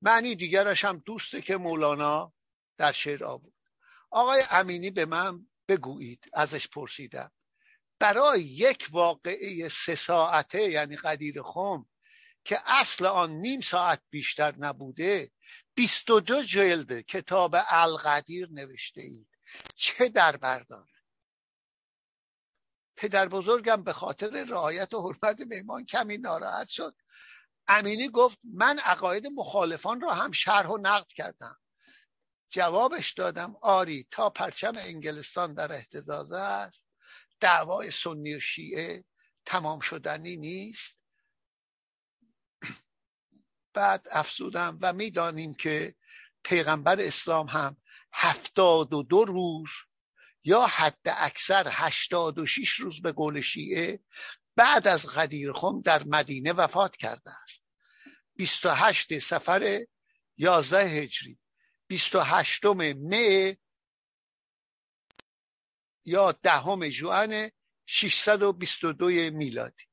معنی 0.01 0.35
دیگرش 0.35 0.85
هم 0.85 0.97
دوسته 0.97 1.41
که 1.41 1.57
مولانا 1.57 2.33
در 2.77 2.91
شعر 2.91 3.25
آورد. 3.25 3.53
آقای 4.09 4.43
امینی 4.51 4.91
به 4.91 5.05
من 5.05 5.47
بگویید 5.67 6.29
ازش 6.33 6.67
پرسیدم. 6.67 7.31
برای 7.99 8.41
یک 8.41 8.87
واقعه 8.91 9.69
سه 9.69 9.95
ساعته 9.95 10.69
یعنی 10.69 10.95
قدیر 10.95 11.41
خم 11.41 11.85
که 12.43 12.59
اصل 12.65 13.05
آن 13.05 13.31
نیم 13.31 13.61
ساعت 13.61 14.01
بیشتر 14.09 14.55
نبوده 14.57 15.31
22 15.75 16.43
جلد 16.43 17.01
کتاب 17.01 17.55
القدیر 17.69 18.47
نوشته 18.51 19.01
اید. 19.01 19.27
چه 19.75 20.09
در 20.09 20.37
بردار 20.37 20.89
پدر 22.95 23.27
بزرگم 23.27 23.83
به 23.83 23.93
خاطر 23.93 24.43
رعایت 24.43 24.93
و 24.93 25.01
حرمت 25.01 25.41
مهمان 25.41 25.85
کمی 25.85 26.17
ناراحت 26.17 26.67
شد. 26.67 26.95
امینی 27.67 28.09
گفت 28.09 28.37
من 28.43 28.79
عقاید 28.79 29.27
مخالفان 29.27 30.01
را 30.01 30.13
هم 30.13 30.31
شرح 30.31 30.67
و 30.67 30.77
نقد 30.77 31.07
کردم. 31.07 31.57
جوابش 32.49 33.13
دادم 33.13 33.55
آری 33.61 34.07
تا 34.11 34.29
پرچم 34.29 34.73
انگلستان 34.75 35.53
در 35.53 35.71
احتزازه 35.71 36.37
است. 36.37 36.89
دعوای 37.39 37.91
سنی 37.91 38.35
و 38.35 38.39
شیعه 38.39 39.05
تمام 39.45 39.79
شدنی 39.79 40.37
نیست. 40.37 41.00
بعد 43.73 44.07
افزودم 44.11 44.77
و 44.81 44.93
می‌دانیم 44.93 45.53
که 45.53 45.95
پیغمبر 46.43 46.99
اسلام 46.99 47.47
هم 47.47 47.77
هفتاد 48.13 48.93
و 48.93 49.03
دو 49.03 49.25
روز 49.25 49.69
یا 50.43 50.65
حد 50.65 51.01
اکثر 51.05 51.67
هشتاد 51.71 52.39
و 52.39 52.45
شیش 52.45 52.71
روز 52.71 53.01
به 53.01 53.11
قول 53.11 53.41
شیعه 53.41 53.99
بعد 54.55 54.87
از 54.87 55.05
غدیر 55.05 55.51
خم 55.53 55.79
در 55.79 56.03
مدینه 56.03 56.53
وفات 56.53 56.95
کرده 56.95 57.31
است. 57.43 57.63
28 58.35 59.19
سفر 59.19 59.85
11 60.37 60.77
هجری. 60.77 61.39
28 61.87 62.65
مه 62.65 63.57
یا 66.05 66.31
دهم 66.31 66.89
جوان 66.89 67.51
622 67.85 69.05
میلادی. 69.07 69.85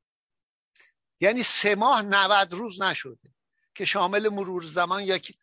یعنی 1.20 1.42
سه 1.42 1.74
ماه 1.74 2.02
90 2.02 2.52
روز 2.52 2.82
نشده. 2.82 3.34
که 3.78 3.84
شامل 3.84 4.28
مرور 4.28 4.64
زمان 4.64 5.02
یک 5.02 5.38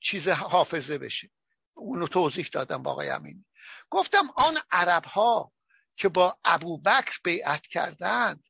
چیز 0.00 0.28
حافظه 0.28 0.98
بشه. 0.98 1.30
اونو 1.74 2.06
توضیح 2.06 2.48
دادم 2.52 2.82
با 2.82 2.90
آقای 2.90 3.10
امینی. 3.10 3.46
گفتم 3.90 4.30
آن 4.36 4.58
عرب 4.70 5.04
ها 5.04 5.52
که 5.96 6.08
با 6.08 6.38
ابو 6.44 6.78
بکر 6.78 7.18
بیعت 7.24 7.66
کردند 7.66 8.44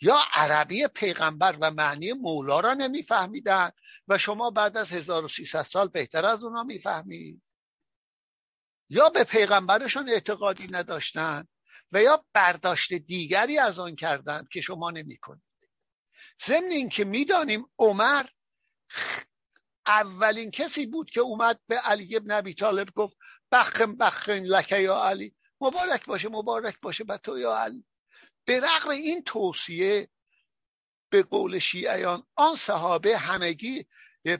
یا 0.00 0.18
عربی 0.32 0.86
پیغمبر 0.86 1.56
و 1.60 1.70
معنی 1.70 2.12
مولا 2.12 2.60
را 2.60 2.74
نمیفهمیدن 2.74 3.70
و 4.08 4.18
شما 4.18 4.50
بعد 4.50 4.76
از 4.76 4.92
1300 4.92 5.62
سال 5.62 5.88
بهتر 5.88 6.26
از 6.26 6.44
اونا 6.44 6.64
می‌فهمید؟ 6.64 7.42
یا 8.88 9.08
به 9.08 9.24
پیغمبرشون 9.24 10.08
اعتقادی 10.08 10.68
نداشتن 10.70 11.48
و 11.92 12.02
یا 12.02 12.24
برداشت 12.32 12.92
دیگری 12.92 13.58
از 13.58 13.78
آن 13.78 13.96
کردند 13.96 14.48
که 14.48 14.60
شما 14.60 14.90
نمی 14.90 15.16
کنید 15.16 15.42
ضمن 16.46 16.70
اینکه 16.70 17.04
می‌دانیم 17.04 17.66
عمر 17.78 18.26
اولین 19.86 20.50
کسی 20.50 20.86
بود 20.86 21.10
که 21.10 21.20
اومد 21.20 21.60
به 21.66 21.76
علی 21.78 22.16
ابن 22.16 22.30
ابی 22.30 22.54
طالب 22.54 22.90
گفت 22.90 23.16
بخم 23.52 23.96
بخم 23.96 24.32
لکه 24.32 24.78
یا 24.78 25.02
علی. 25.02 25.34
مبارک 25.60 26.06
باشه 26.06 26.28
مبارک 26.28 26.80
باشه 26.80 27.04
به 27.04 27.18
تو 27.18 27.38
یا 27.38 27.56
علی. 27.56 27.84
به 28.44 28.60
رغم 28.60 28.90
این 28.90 29.22
توصیه 29.22 30.08
به 31.10 31.22
قول 31.22 31.58
شیعیان 31.58 32.26
آن 32.34 32.56
صحابه 32.56 33.18
همگی 33.18 33.86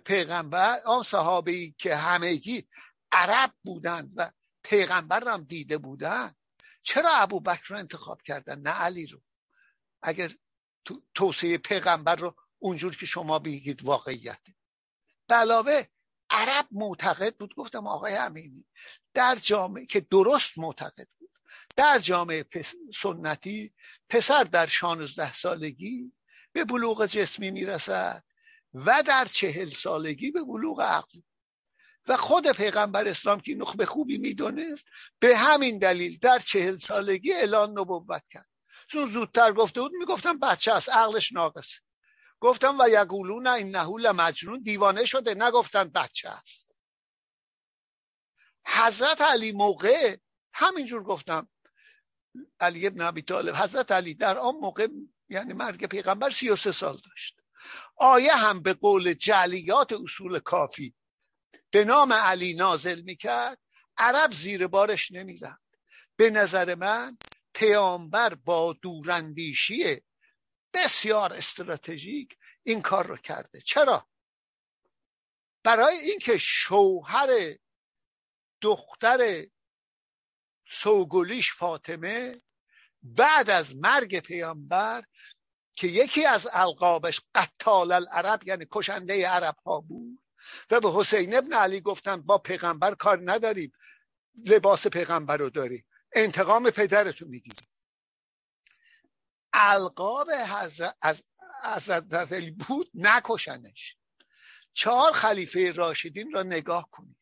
پیغمبر 0.04 0.80
آن 0.86 1.02
صحابه 1.02 1.52
ای 1.52 1.74
که 1.78 1.96
همگی 1.96 2.68
عرب 3.12 3.52
بودند 3.62 4.12
و 4.16 4.30
پیغمبر 4.62 5.28
هم 5.28 5.44
دیده 5.44 5.78
بودند 5.78 6.36
چرا 6.82 7.10
ابو 7.14 7.40
بکر 7.40 7.64
رو 7.68 7.76
انتخاب 7.76 8.22
کردن؟ 8.22 8.60
نه 8.60 8.70
علی 8.70 9.06
رو. 9.06 9.22
اگر 10.02 10.30
توصیه 11.14 11.58
پیغمبر 11.58 12.16
رو 12.16 12.36
اونجور 12.64 12.96
که 12.96 13.06
شما 13.06 13.38
بگید 13.38 13.84
واقعیته 13.84 14.54
به 15.26 15.34
علاوه 15.34 15.84
عرب 16.30 16.66
معتقد 16.70 17.36
بود 17.36 17.54
گفتم 17.54 17.86
آقای 17.86 18.16
امینی 18.16 18.66
در 19.14 19.36
جامعه 19.42 19.86
که 19.86 20.00
درست 20.00 20.58
معتقد 20.58 21.08
بود 21.18 21.30
در 21.76 21.98
جامعه 21.98 22.44
سنتی 23.02 23.74
پسر 24.08 24.44
در 24.44 24.66
شانزده 24.66 25.34
سالگی 25.34 26.12
به 26.52 26.64
بلوغ 26.64 27.06
جسمی 27.06 27.50
می‌رسد 27.50 28.24
و 28.74 29.02
در 29.06 29.24
چهل 29.24 29.68
سالگی 29.68 30.30
به 30.30 30.44
بلوغ 30.44 30.80
عقلی 30.80 31.24
و 32.08 32.16
خود 32.16 32.52
پیغمبر 32.52 33.08
اسلام 33.08 33.40
که 33.40 33.54
نخبه 33.54 33.86
خوبی 33.86 34.18
می‌دونست 34.18 34.84
به 35.18 35.36
همین 35.36 35.78
دلیل 35.78 36.18
در 36.18 36.38
چهل 36.38 36.76
سالگی 36.76 37.32
اعلان 37.32 37.70
نبوت 37.70 38.22
کرد. 38.30 38.48
چون 38.88 39.10
زودتر 39.10 39.52
گفته 39.52 39.80
بود 39.80 39.92
می‌گفتم 39.92 40.38
بچه 40.38 40.72
است 40.72 40.88
عقلش 40.88 41.32
ناقصه. 41.32 41.80
گفتم 42.40 42.78
و 42.80 42.88
یقولون 42.88 43.46
انه 43.46 44.12
مجنون 44.12 44.62
دیوانه 44.62 45.04
شده 45.04 45.34
نگفتن 45.34 45.84
بچه 45.84 46.28
است. 46.28 46.74
حضرت 48.66 49.20
علی 49.20 49.52
موقع 49.52 50.16
همینجور 50.52 51.02
گفتم. 51.02 51.48
علی 52.60 52.86
ابن 52.86 53.00
ابی 53.00 53.22
طالب 53.22 53.56
حضرت 53.56 53.92
علی 53.92 54.14
در 54.14 54.38
آن 54.38 54.54
موقع 54.54 54.88
یعنی 55.28 55.52
مرگ 55.52 55.86
پیغمبر 55.86 56.30
سی 56.30 56.48
و 56.48 56.56
سه 56.56 56.72
سال 56.72 57.00
داشت. 57.10 57.40
آیه 57.96 58.36
هم 58.36 58.62
به 58.62 58.72
قول 58.72 59.12
جلیات 59.12 59.92
اصول 59.92 60.38
کافی. 60.38 60.94
به 61.70 61.84
نام 61.84 62.12
علی 62.12 62.54
نازل 62.54 63.00
می‌کرد 63.00 63.58
عرب 63.96 64.32
زیر 64.32 64.66
بارش 64.66 65.12
نمیرند 65.12 65.60
به 66.16 66.30
نظر 66.30 66.74
من 66.74 67.18
پیامبر 67.54 68.34
با 68.34 68.72
دوراندیشی 68.82 70.00
بسیار 70.74 71.32
استراتژیک 71.32 72.36
این 72.62 72.82
کار 72.82 73.06
رو 73.06 73.16
کرده. 73.16 73.60
چرا؟ 73.60 74.08
برای 75.62 75.96
اینکه 75.96 76.38
شوهر 76.38 77.28
دختر 78.60 79.46
سوگلیش 80.68 81.52
فاطمه 81.52 82.42
بعد 83.02 83.50
از 83.50 83.76
مرگ 83.76 84.20
پیامبر 84.20 85.04
که 85.76 85.86
یکی 85.86 86.26
از 86.26 86.48
القابش 86.52 87.20
قتال 87.34 87.92
العرب 87.92 88.48
یعنی 88.48 88.66
کشنده 88.70 89.28
عرب 89.28 89.56
ها 89.66 89.80
بود 89.80 90.22
و 90.70 90.80
به 90.80 90.92
حسین 90.92 91.36
ابن 91.36 91.52
علی 91.52 91.80
گفتن 91.80 92.22
با 92.22 92.38
پیغمبر 92.38 92.94
کار 92.94 93.32
نداریم 93.32 93.72
لباس 94.46 94.86
پیغمبر 94.86 95.36
رو 95.36 95.50
داریم 95.50 95.86
انتقام 96.12 96.70
پدرتو 96.70 97.26
می‌گیریم. 97.26 97.73
القاب 99.56 100.28
از 101.02 101.22
حضرت 101.64 102.32
علی 102.32 102.50
بود 102.50 102.90
نکشنش. 102.94 103.96
چهار 104.72 105.12
خلیفه 105.12 105.72
راشدین 105.72 106.32
را 106.32 106.42
نگاه 106.42 106.88
کنید. 106.90 107.16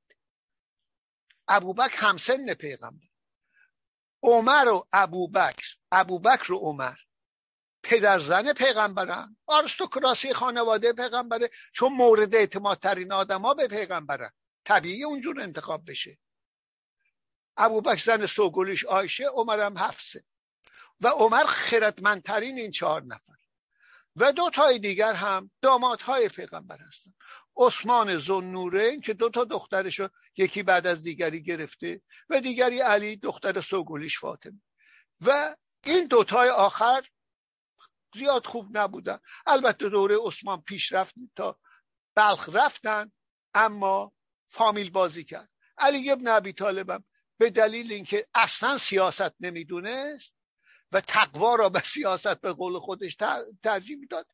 ابوبکر 1.48 1.96
همسن 1.96 2.54
پیغمبر. 2.54 3.06
عمر 4.22 4.68
و 4.68 4.88
ابوبکر 4.92 5.76
ابوبکر 5.92 6.52
و 6.52 6.58
عمر. 6.58 6.96
پدر 7.82 8.18
زن 8.18 8.52
پیغمبرن. 8.52 9.36
آرستوکراسی 9.46 10.32
خانواده 10.32 10.92
پیغمبره. 10.92 11.50
چون 11.72 11.92
مورد 11.92 12.34
اعتماد 12.34 12.78
ترین 12.78 13.12
آدما 13.12 13.54
به 13.54 13.68
پیغمبرن. 13.68 14.30
طبیعی 14.64 15.04
اونجور 15.04 15.40
انتخاب 15.40 15.90
بشه. 15.90 16.18
ابوبکر 17.56 18.04
زن 18.04 18.26
سوگلیش 18.26 18.84
آیشه 18.84 19.24
عمرم 19.24 19.78
حفصه. 19.78 20.24
و 21.02 21.08
عمر 21.08 21.44
خردمندترین 21.44 22.58
این 22.58 22.70
چهار 22.70 23.02
نفر. 23.02 23.32
و 24.16 24.32
دو 24.32 24.50
تای 24.50 24.78
دیگر 24.78 25.12
هم 25.12 25.50
دامادهای 25.60 26.28
پیغمبر 26.28 26.78
هستن. 26.78 27.12
عثمان 27.56 28.18
زنورین 28.18 29.00
که 29.00 29.14
دو 29.14 29.28
تا 29.28 29.44
دخترشو 29.44 30.08
یکی 30.36 30.62
بعد 30.62 30.86
از 30.86 31.02
دیگری 31.02 31.42
گرفته 31.42 32.02
و 32.30 32.40
دیگری 32.40 32.80
علی 32.80 33.16
دختر 33.16 33.60
سوگلیش 33.60 34.18
فاطمه. 34.18 34.60
و 35.20 35.56
این 35.86 36.06
دوتای 36.06 36.48
آخر 36.48 37.06
زیاد 38.14 38.46
خوب 38.46 38.78
نبودن. 38.78 39.18
البته 39.46 39.88
دوره 39.88 40.18
عثمان 40.26 40.62
پیش 40.62 40.92
رفت 40.92 41.14
تا 41.36 41.58
بلخ 42.14 42.48
رفتن 42.52 43.12
اما 43.54 44.12
فامیل 44.48 44.90
بازی 44.90 45.24
کرد. 45.24 45.48
علی 45.78 46.10
ابن 46.10 46.28
ابی 46.28 46.52
طالبم 46.52 47.04
به 47.38 47.50
دلیل 47.50 47.92
اینکه 47.92 48.26
اصلا 48.34 48.78
سیاست 48.78 49.34
نمی‌دونست 49.40 50.34
و 50.92 51.00
تقوا 51.00 51.54
را 51.54 51.68
به 51.68 51.80
سیاست 51.80 52.40
به 52.40 52.52
قول 52.52 52.78
خودش 52.78 53.16
ترجیح 53.62 53.96
می‌داد. 53.96 54.26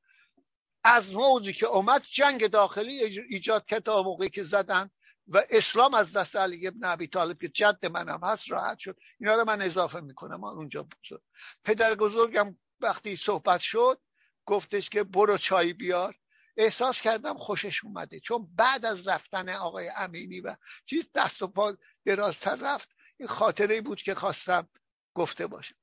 از 0.85 1.15
موضوعی 1.15 1.53
که 1.53 1.67
اومد 1.67 2.03
جنگ 2.03 2.47
داخلی 2.47 2.91
ایجاد 3.31 3.67
کرد 3.67 3.83
تا 3.83 4.03
موقعی 4.03 4.31
که 4.31 4.43
زدن 4.43 4.91
و 5.29 5.43
اسلام 5.51 5.95
از 5.95 6.13
دست 6.13 6.37
علی 6.37 6.67
ابن 6.67 6.85
ابی 6.85 7.07
طالب 7.07 7.41
که 7.41 7.49
جد 7.49 7.87
منم 7.87 8.21
هست 8.23 8.51
راحت 8.51 8.79
شد. 8.79 8.99
اینا 9.21 9.35
رو 9.35 9.45
من 9.45 9.63
اضافه 9.63 10.01
می‌کنم. 10.01 10.45
اونجا 10.45 10.83
بزرگ. 10.83 11.21
پدر 11.65 11.95
بزرگم 11.95 12.59
وقتی 12.81 13.17
صحبت 13.17 13.61
شد 13.61 14.01
گفتش 14.45 14.91
که 14.91 15.05
برو 15.05 15.39
چای 15.39 15.73
بیار. 15.73 16.19
احساس 16.57 17.01
کردم 17.03 17.37
خوشش 17.37 17.85
اومده. 17.85 18.21
چون 18.21 18.49
بعد 18.55 18.87
از 18.87 19.09
رفتن 19.09 19.49
آقای 19.49 19.91
امینی 19.97 20.41
و 20.41 20.57
چیز 20.87 21.09
دست 21.15 21.43
و 21.43 21.47
پا 21.47 21.77
درازتر 22.05 22.57
رفت 22.57 22.89
این 23.17 23.29
خاطره 23.29 23.81
بود 23.81 24.03
که 24.03 24.15
خواستم 24.15 24.69
گفته 25.15 25.47
باشم. 25.47 25.75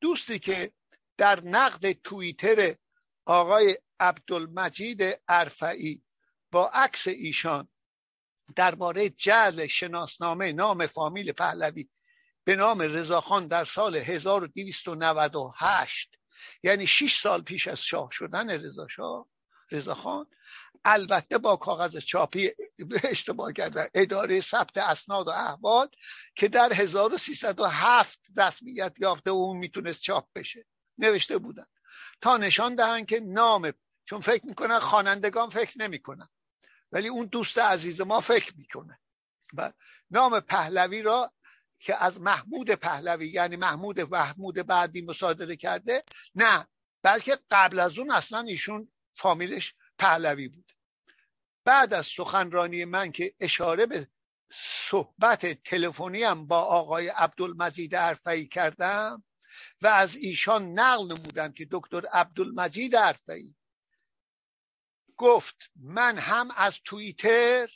دوستی 0.00 0.38
که 0.38 0.72
در 1.16 1.44
نقد 1.44 1.92
توییتر 1.92 2.76
آقای 3.26 3.78
عبدالمجید 4.00 5.20
ارفعی 5.28 6.04
با 6.50 6.70
عکس 6.74 7.08
ایشان 7.08 7.68
درباره 8.56 9.10
جعل 9.10 9.66
شناسنامه 9.66 10.52
نام 10.52 10.86
فامیل 10.86 11.32
پهلوی 11.32 11.88
به 12.44 12.56
نام 12.56 12.82
رضاخان 12.82 13.46
در 13.46 13.64
سال 13.64 13.96
1298 13.96 16.16
یعنی 16.62 16.86
6 16.86 17.20
سال 17.20 17.42
پیش 17.42 17.68
از 17.68 17.82
شاه 17.82 18.08
شدن 18.12 18.50
رضا 18.50 18.88
شاه 18.88 19.28
رضاخان 19.70 20.26
البته 20.84 21.38
با 21.38 21.56
کاغذ 21.56 21.98
چاپی 21.98 22.50
اشتباه 23.04 23.52
کردن 23.52 23.86
اداره 23.94 24.40
ثبت 24.40 24.78
اسناد 24.78 25.26
و 25.26 25.30
احوال 25.30 25.88
که 26.34 26.48
در 26.48 26.72
1307 26.72 28.20
رسمیت 28.36 28.94
یافته 28.98 29.30
و 29.30 29.34
اون 29.34 29.56
می‌تونست 29.56 30.00
چاپ 30.00 30.28
بشه. 30.34 30.66
نوشته 30.98 31.38
بودن. 31.38 31.66
تا 32.20 32.36
نشان 32.36 32.74
دهن 32.74 33.04
که 33.04 33.20
نام 33.20 33.72
چون 34.04 34.20
فکر 34.20 34.46
می‌کنن 34.46 34.78
خوانندگان 34.78 35.50
فکر 35.50 35.78
نمی‌کنن. 35.78 36.28
ولی 36.92 37.08
اون 37.08 37.26
دوست 37.26 37.58
عزیز 37.58 38.00
ما 38.00 38.20
فکر 38.20 38.52
می‌کنه. 38.56 39.00
و 39.54 39.72
نام 40.10 40.40
پهلوی 40.40 41.02
را 41.02 41.32
که 41.78 42.04
از 42.04 42.20
محمود 42.20 42.70
پهلوی 42.70 43.28
یعنی 43.28 43.56
محمود 43.56 44.00
محمود 44.00 44.54
بعدی 44.54 45.02
مصادره 45.02 45.56
کرده 45.56 46.04
نه 46.34 46.66
بلکه 47.02 47.38
قبل 47.50 47.78
از 47.78 47.98
اون 47.98 48.10
اصلا 48.10 48.40
ایشون 48.40 48.92
فامیلش 49.14 49.74
پهلوی 49.98 50.48
بود. 50.48 50.69
بعد 51.64 51.94
از 51.94 52.06
سخنرانی 52.06 52.84
من 52.84 53.12
که 53.12 53.34
اشاره 53.40 53.86
به 53.86 54.08
صحبت 54.52 55.46
تلفنی 55.46 56.22
هم 56.22 56.46
با 56.46 56.58
آقای 56.58 57.08
عبدالمجید 57.08 57.96
عرفایی 57.96 58.46
کردم 58.46 59.24
و 59.82 59.86
از 59.86 60.16
ایشان 60.16 60.72
نقل 60.72 61.04
نمودم 61.04 61.52
که 61.52 61.68
دکتر 61.70 62.06
عبدالمجید 62.06 62.96
عرفایی 62.96 63.56
گفت 65.16 65.70
من 65.76 66.18
هم 66.18 66.50
از 66.56 66.78
توییتر 66.84 67.70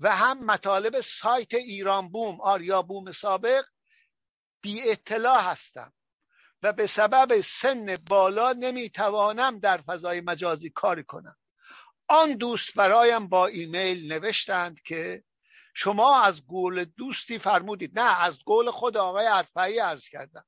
و 0.00 0.16
هم 0.16 0.44
مطالب 0.44 1.00
سایت 1.00 1.54
ایران 1.54 2.08
بوم 2.08 2.40
آریا 2.40 2.82
بوم 2.82 3.12
سابق 3.12 3.64
بی 4.62 4.90
اطلاع 4.90 5.42
هستم 5.42 5.92
و 6.62 6.72
به 6.72 6.86
سبب 6.86 7.40
سن 7.40 7.96
بالا 7.96 8.52
نمی‌توانم 8.52 9.58
در 9.58 9.76
فضای 9.76 10.20
مجازی 10.20 10.70
کار 10.70 11.02
کنم. 11.02 11.36
آن 12.12 12.32
دوست 12.32 12.74
برایم 12.74 13.28
با 13.28 13.46
ایمیل 13.46 14.12
نوشتند 14.12 14.82
که 14.82 15.24
شما 15.74 16.22
از 16.22 16.46
گول 16.46 16.84
دوستی 16.84 17.38
فرمودید. 17.38 18.00
نه 18.00 18.22
از 18.22 18.38
گول 18.44 18.70
خود 18.70 18.96
آقای 18.96 19.26
عرفایی 19.26 19.78
عرض 19.78 20.08
کردم. 20.08 20.44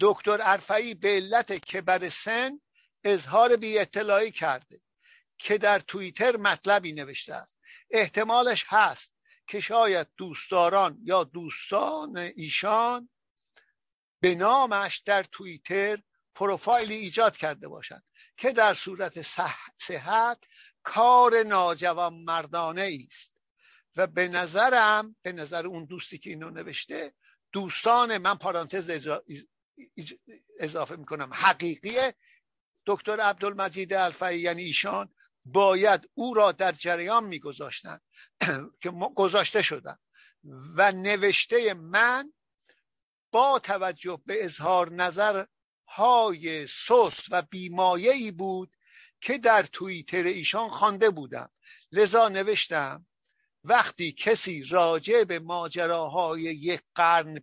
دکتر 0.00 0.40
عرفایی 0.40 0.94
به 0.94 1.08
علت 1.08 1.52
کبر 1.52 2.08
سن 2.08 2.60
اظهار 3.04 3.56
بی 3.56 3.78
اطلاعی 3.78 4.30
کرده 4.30 4.80
که 5.38 5.58
در 5.58 5.78
توییتر 5.78 6.36
مطلبی 6.36 6.92
نوشته 6.92 7.34
است. 7.34 7.58
احتمالش 7.90 8.64
هست 8.68 9.12
که 9.48 9.60
شاید 9.60 10.06
دوستداران 10.16 10.98
یا 11.02 11.24
دوستان 11.24 12.16
ایشان 12.16 13.08
به 14.20 14.34
نامش 14.34 14.98
در 14.98 15.22
توییتر 15.22 16.02
پروفایلی 16.36 16.94
ایجاد 16.94 17.36
کرده 17.36 17.68
باشند 17.68 18.02
که 18.36 18.52
در 18.52 18.74
صورت 18.74 19.22
صحت 19.76 20.44
کار 20.82 21.42
ناجوان 21.42 22.14
مردانه 22.14 22.98
است 23.06 23.32
و 23.96 24.06
به 24.06 24.28
نظرم 24.28 25.16
به 25.22 25.32
نظر 25.32 25.66
اون 25.66 25.84
دوستی 25.84 26.18
که 26.18 26.30
اینو 26.30 26.50
نوشته 26.50 27.14
دوستان 27.52 28.18
من 28.18 28.34
پارانتز 28.34 29.08
اضافه 30.60 30.96
می‌کنم 30.96 31.30
حقیقی 31.32 31.96
دکتر 32.86 33.20
عبدالمجید 33.20 33.94
الفایی 33.94 34.40
یعنی 34.40 34.62
ایشان 34.62 35.14
باید 35.44 36.10
او 36.14 36.34
را 36.34 36.52
در 36.52 36.72
جریان 36.72 37.24
میگذاشتند 37.24 38.02
که 38.82 38.90
گذاشته 39.16 39.62
شدن 39.62 39.96
و 40.76 40.92
نوشته 40.92 41.74
من 41.74 42.32
با 43.30 43.58
توجه 43.58 44.22
به 44.26 44.44
اظهار 44.44 44.92
نظر 44.92 45.44
های 45.96 46.66
سست 46.66 47.24
و 47.30 47.42
بیمایه 47.42 48.32
بود 48.32 48.76
که 49.20 49.38
در 49.38 49.62
توییتر 49.62 50.22
ایشان 50.22 50.70
خوانده 50.70 51.10
بودم. 51.10 51.50
لذا 51.92 52.28
نوشتم 52.28 53.06
وقتی 53.64 54.12
کسی 54.12 54.62
راجع 54.62 55.24
به 55.24 55.38
ماجراهای 55.38 56.40
یک 56.40 56.80
قرن 56.94 57.40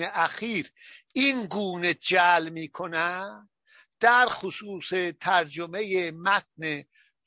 اخیر 0.00 0.70
این 1.12 1.46
گونه 1.46 1.94
جل 1.94 2.48
می‌کنه 2.52 3.24
در 4.00 4.26
خصوص 4.26 4.92
ترجمه 5.20 6.10
متن 6.10 6.84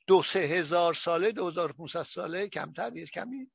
دو 0.08 0.24
سه 0.24 0.40
هزار 0.40 0.94
ساله 0.94 1.32
دو 1.32 1.50
هزار 1.50 2.04
ساله 2.04 2.48
کمتر 2.48 2.90
نیست 2.90 3.12
کمی 3.12 3.52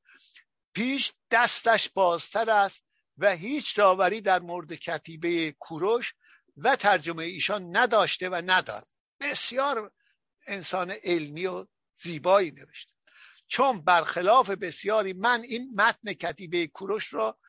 پیش 0.73 1.13
دستش 1.31 1.89
بازتر 1.89 2.49
است 2.49 2.83
و 3.17 3.35
هیچ 3.35 3.77
داوری 3.77 4.21
در 4.21 4.39
مورد 4.39 4.73
کتیبه 4.73 5.51
کوروش 5.51 6.13
و 6.57 6.75
ترجمه 6.75 7.23
ایشان 7.23 7.77
نداشته 7.77 8.29
و 8.29 8.41
ندارد 8.45 8.87
بسیار 9.19 9.91
انسان 10.47 10.93
علمی 11.03 11.47
و 11.47 11.67
زیبایی 12.01 12.51
نوشته 12.51 12.93
چون 13.47 13.81
برخلاف 13.81 14.49
بسیاری 14.49 15.13
من 15.13 15.41
این 15.43 15.73
متن 15.75 16.13
کتیبه 16.13 16.67
کوروش 16.67 17.13
را 17.13 17.39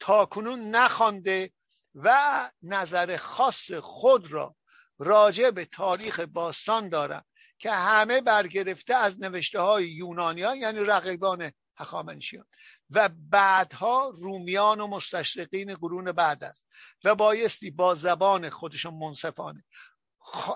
تاکنون 0.00 0.60
نخوانده 0.70 1.52
و 1.94 2.50
نظر 2.62 3.16
خاص 3.16 3.72
خود 3.72 4.32
را 4.32 4.56
راجع 4.98 5.50
به 5.50 5.64
تاریخ 5.64 6.20
باستان 6.20 6.88
دارم 6.88 7.24
که 7.58 7.70
همه 7.70 8.20
برگرفته 8.20 8.94
از 8.94 9.20
نوشته 9.20 9.60
های 9.60 9.88
یونانیان 9.88 10.56
یعنی 10.56 10.80
رقیبان 10.80 11.52
هخامنشیان. 11.76 12.46
و 12.90 13.08
بعدها 13.08 14.08
رومیان 14.08 14.80
و 14.80 14.86
مستشرقین 14.86 15.74
قرون 15.74 16.12
بعد 16.12 16.44
است 16.44 16.66
و 17.04 17.14
بایستی 17.14 17.70
با 17.70 17.94
زبان 17.94 18.50
خودشون 18.50 18.94
منصفانه. 18.94 19.64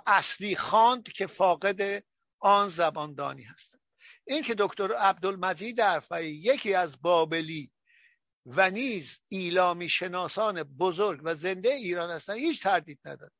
اصلی 0.06 0.56
خواند 0.56 1.08
که 1.12 1.26
فاقد 1.26 2.04
آن 2.38 2.68
زباندانی 2.68 3.42
هستند 3.42 3.80
این 4.26 4.42
که 4.42 4.54
دکتر 4.58 4.92
عبدالمجید 4.92 5.80
عرفایی 5.80 6.34
یکی 6.34 6.74
از 6.74 7.02
بابلی 7.02 7.72
و 8.46 8.70
نیز 8.70 9.18
ایلامی 9.28 9.88
شناسان 9.88 10.62
بزرگ 10.62 11.20
و 11.24 11.34
زنده 11.34 11.68
ایران 11.68 12.10
هستند 12.10 12.36
هیچ 12.36 12.62
تردید 12.62 13.00
نداره. 13.04 13.32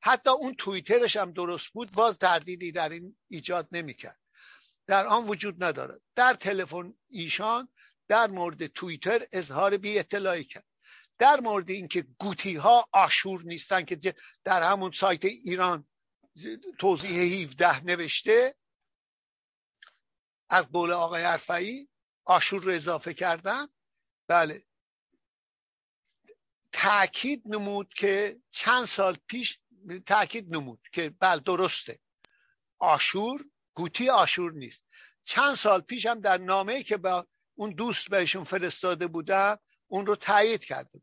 حتی 0.00 0.30
اون 0.30 0.54
توییترش 0.54 1.16
هم 1.16 1.32
درست 1.32 1.68
بود 1.68 1.92
باز 1.92 2.18
تردیدی 2.18 2.72
در 2.72 2.88
این 2.88 3.16
ایجاد 3.28 3.68
نمی‌کرد. 3.72 4.18
در 4.88 5.06
آن 5.06 5.28
وجود 5.28 5.64
ندارد. 5.64 6.00
در 6.14 6.34
تلفن 6.34 6.94
ایشان 7.08 7.68
در 8.08 8.26
مورد 8.26 8.66
توییتر 8.66 9.26
اظهار 9.32 9.76
بی 9.76 9.98
اطلاعی 9.98 10.44
کرد. 10.44 10.64
در 11.18 11.40
مورد 11.40 11.70
اینکه 11.70 12.02
گوتی 12.02 12.56
ها 12.56 12.88
آشور 12.92 13.42
نیستن 13.42 13.84
که 13.84 14.14
در 14.44 14.62
همون 14.62 14.90
سایت 14.90 15.24
ایران 15.24 15.88
توضیح 16.78 17.42
17 17.42 17.84
نوشته 17.84 18.54
از 20.50 20.72
قول 20.72 20.92
آقای 20.92 21.22
عرفایی 21.22 21.88
آشور 22.24 22.62
رو 22.62 22.72
اضافه 22.72 23.14
کردن. 23.14 23.66
بله. 24.28 24.64
تاکید 26.72 27.42
نمود 27.46 27.94
که 27.94 28.40
چند 28.50 28.84
سال 28.84 29.18
پیش 29.26 29.58
تاکید 30.06 30.56
نمود 30.56 30.80
که 30.92 31.10
بله 31.10 31.40
درسته. 31.40 31.98
آشور 32.78 33.44
گوتی 33.78 34.10
آشور 34.10 34.52
نیست. 34.52 34.84
چند 35.24 35.54
سال 35.54 35.80
پیش 35.80 36.06
هم 36.06 36.20
در 36.20 36.38
نامه 36.38 36.82
که 36.82 36.96
با 36.96 37.26
اون 37.54 37.70
دوست 37.70 38.10
بهشون 38.10 38.44
فرستاده 38.44 39.06
بودم 39.06 39.58
اون 39.86 40.06
رو 40.06 40.16
تایید 40.16 40.64
کرده 40.64 41.02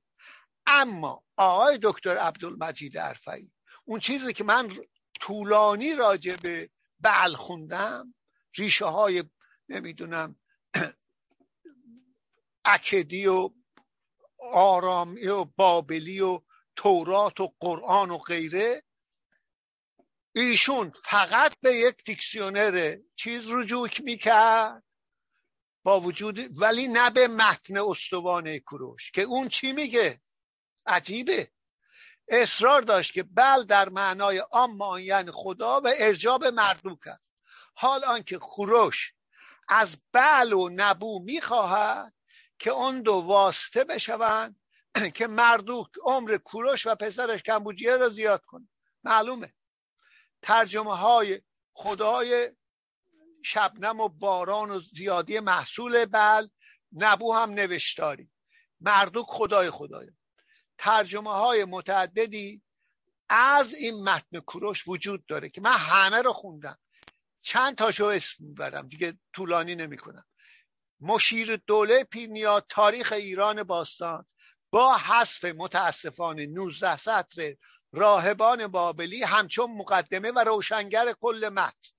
اما 0.67 1.23
آقای 1.37 1.79
دکتر 1.81 2.17
عبدالمجید 2.17 2.97
عرفایی 2.97 3.51
اون 3.85 3.99
چیزی 3.99 4.33
که 4.33 4.43
من 4.43 4.71
طولانی 5.19 5.95
راجع 5.95 6.35
به 6.35 6.69
بل 6.99 7.33
خوندم 7.33 8.13
ریشه 8.55 8.85
های 8.85 9.23
نمی‌دونم 9.69 10.35
اکدی 12.65 13.27
و 13.27 13.49
آرامی 14.53 15.27
و 15.27 15.43
بابلی 15.43 16.19
و 16.19 16.41
تورات 16.75 17.39
و 17.39 17.53
قرآن 17.59 18.11
و 18.11 18.17
غیره 18.17 18.83
ایشون 20.35 20.91
فقط 21.03 21.55
به 21.61 21.75
یک 21.75 22.03
دیکسیونر 22.05 22.97
چیز 23.15 23.51
رجوع 23.51 23.89
می‌کرد 24.03 24.83
با 25.83 26.01
وجود 26.01 26.61
ولی 26.61 26.87
نه 26.87 27.09
به 27.09 27.27
متن 27.27 27.77
استوانه 27.77 28.59
کروش 28.59 29.11
که 29.11 29.21
اون 29.21 29.49
چی 29.49 29.73
میگه؟ 29.73 30.21
عجیبه. 30.85 31.51
اصرار 32.27 32.81
داشت 32.81 33.13
که 33.13 33.23
بل 33.23 33.63
در 33.63 33.89
معنای 33.89 34.39
آن 34.39 34.71
معین 34.71 35.31
خدا 35.31 35.81
و 35.81 35.89
ارجاب 35.99 36.45
مردوک 36.45 37.07
است. 37.07 37.21
حال 37.75 38.03
آنکه 38.03 38.39
خروش 38.39 39.13
از 39.69 39.97
بل 40.13 40.53
و 40.53 40.69
نبو 40.69 41.19
می‌خواهد 41.19 42.13
که 42.59 42.71
اون 42.71 43.01
دو 43.01 43.13
واسطه 43.13 43.83
بشوند 43.83 44.59
که 45.15 45.27
مردوک 45.27 45.89
عمر 46.05 46.37
کوروش 46.37 46.87
و 46.87 46.95
پسرش 46.95 47.43
کمبوجیه 47.43 47.95
را 47.97 48.09
زیاد 48.09 48.45
کنه. 48.45 48.67
معلومه. 49.03 49.54
ترجمه 50.45 50.95
های 50.95 51.41
خدای 51.73 52.51
شبنم 53.43 53.99
و 53.99 54.09
باران 54.09 54.71
و 54.71 54.79
زیادی 54.79 55.39
محصول 55.39 56.05
بل 56.05 56.47
نبو 56.91 57.33
هم 57.33 57.51
نوشتاری. 57.51 58.31
مردوک 58.81 59.25
خدای 59.29 59.69
خدای. 59.69 60.11
ترجمه 60.77 61.31
های 61.31 61.65
متعددی 61.65 62.61
از 63.29 63.73
این 63.73 64.03
متن 64.03 64.39
کوروش 64.39 64.87
وجود 64.87 65.25
داره 65.25 65.49
که 65.49 65.61
من 65.61 65.77
همه 65.77 66.21
رو 66.21 66.33
خوندم. 66.33 66.79
چند 67.41 67.75
تاشو 67.75 68.05
اسم 68.05 68.35
می‌برم؟ 68.39 68.87
دیگه 68.87 69.19
طولانی 69.33 69.75
نمی‌کنم. 69.75 70.25
مشیر 70.99 71.55
دوله 71.55 72.03
پینیا 72.03 72.59
تاریخ 72.69 73.11
ایران 73.11 73.63
باستان. 73.63 74.25
با 74.69 74.97
حذف 74.97 75.45
متاسفانه 75.45 76.45
19 76.45 76.97
سطر 76.97 77.55
راهبان 77.95 78.67
بابلی 78.67 79.23
همچون 79.23 79.71
مقدمه 79.71 80.31
و 80.31 80.39
روشنگر 80.39 81.13
کل 81.13 81.49
متن. 81.53 81.95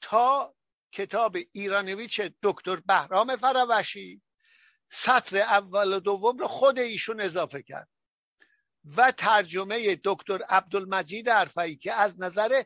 تا 0.00 0.54
کتاب 0.92 1.36
ایرانویچ 1.52 2.20
دکتر 2.42 2.76
بهرام 2.76 3.36
فروشی 3.36 4.22
سطر 4.90 5.38
اول 5.38 5.92
و 5.92 6.00
دوم 6.00 6.38
رو 6.38 6.48
خود 6.48 6.78
ایشون 6.78 7.20
اضافه 7.20 7.62
کرد. 7.62 7.88
و 8.96 9.12
ترجمه 9.12 10.00
دکتر 10.04 10.42
عبدالمجید 10.48 11.30
عرفایی 11.30 11.76
که 11.76 11.92
از 11.92 12.20
نظر 12.20 12.62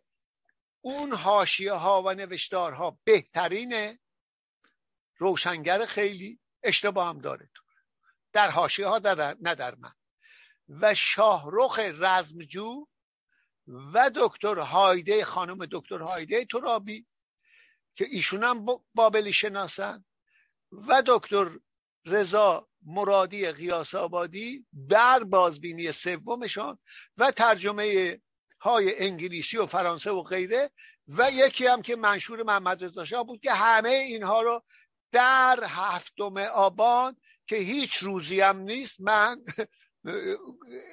اون 0.80 1.12
حاشیه 1.12 1.72
ها 1.72 2.02
و 2.02 2.14
نوشتارها 2.14 2.98
بهترینه 3.04 3.98
روشنگر 5.16 5.86
خیلی 5.86 6.40
اشتباه 6.62 7.08
هم 7.08 7.18
داره 7.18 7.50
در 8.32 8.50
حاشیه 8.50 8.86
ها 8.86 8.98
نه 9.40 9.54
در 9.54 9.74
من 9.74 9.92
و 10.80 10.94
شاهرخ 10.94 11.78
رزمجو 11.78 12.86
و 13.66 14.10
دکتر 14.14 14.58
هایده 14.58 15.24
خانم 15.24 15.66
دکتر 15.70 15.98
هایده 15.98 16.44
ترابی 16.44 17.06
که 17.94 18.06
ایشون 18.10 18.44
هم 18.44 18.66
بابلی 18.94 19.32
شناسن 19.32 20.04
و 20.72 21.02
دکتر 21.06 21.50
رضا 22.06 22.68
مرادی 22.82 23.52
قیاس 23.52 23.94
آبادی 23.94 24.66
بر 24.72 25.24
بازبینی 25.24 25.92
سومشان 25.92 26.78
و 27.16 27.30
ترجمه 27.30 28.18
های 28.60 29.04
انگلیسی 29.04 29.56
و 29.56 29.66
فرانسه 29.66 30.10
و 30.10 30.22
غیره 30.22 30.70
و 31.08 31.30
یکی 31.32 31.66
هم 31.66 31.82
که 31.82 31.96
منشور 31.96 32.42
محمد 32.42 32.84
رضا 32.84 33.04
شاه 33.04 33.24
بود 33.24 33.40
که 33.40 33.52
همه 33.52 33.88
اینها 33.88 34.42
رو 34.42 34.64
در 35.12 35.64
هفتم 35.64 36.36
آبان 36.36 37.16
که 37.46 37.56
هیچ 37.56 37.96
روزی 37.96 38.40
هم 38.40 38.58
نیست 38.58 39.00
من 39.00 39.44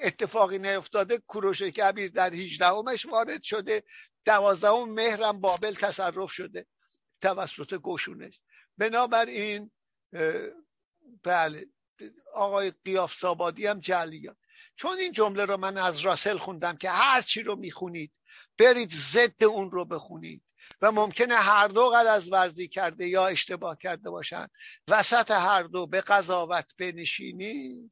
اتفاقی 0.01 0.59
نیفتاده 0.59 1.17
کوروش 1.17 1.61
کبیر 1.61 2.11
در 2.11 2.33
18 2.33 2.65
همش 2.65 3.05
وارد 3.05 3.43
شده 3.43 3.83
دوازدهم 4.25 4.89
مهرم 4.89 5.41
بابل 5.41 5.73
تصرف 5.73 6.31
شده 6.31 6.65
توسط 7.21 7.73
گشونش. 7.73 8.41
بنابراین 8.77 9.71
بله 11.23 11.65
آقای 12.33 12.73
قیاف 12.85 13.13
سابادی 13.19 13.67
هم 13.67 13.79
جلیان. 13.79 14.35
چون 14.75 14.97
این 14.97 15.11
جمله 15.11 15.45
رو 15.45 15.57
من 15.57 15.77
از 15.77 15.99
راسل 15.99 16.37
خوندم 16.37 16.77
که 16.77 16.89
هر 16.89 17.21
چی 17.21 17.43
رو 17.43 17.55
می‌خونید 17.55 18.11
برید 18.57 18.91
ضد 18.93 19.43
اون 19.43 19.71
رو 19.71 19.85
بخونید 19.85 20.43
و 20.81 20.91
ممکنه 20.91 21.35
هر 21.35 21.67
دو 21.67 21.81
از 21.81 22.31
ورزی 22.31 22.67
کرده 22.67 23.07
یا 23.07 23.27
اشتباه 23.27 23.77
کرده 23.77 24.09
باشن 24.09 24.47
وسط 24.87 25.31
هر 25.31 25.63
دو 25.63 25.87
به 25.87 26.01
قضاوت 26.01 26.73
بنشینید 26.77 27.91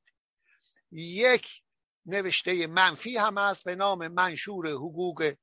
یک 0.92 1.64
نوشته 2.06 2.68
منفی 2.68 3.18
هم 3.18 3.38
هست 3.38 3.64
به 3.64 3.76
نام 3.76 4.08
منشور 4.08 4.68
حقوق 4.68 5.34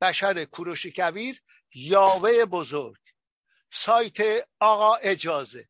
بشر 0.00 0.44
کوروش 0.44 0.86
کویر 0.86 1.42
یاوه 1.74 2.44
بزرگ. 2.44 3.00
سایت 3.72 4.48
آقا 4.60 4.94
اجازه. 4.94 5.68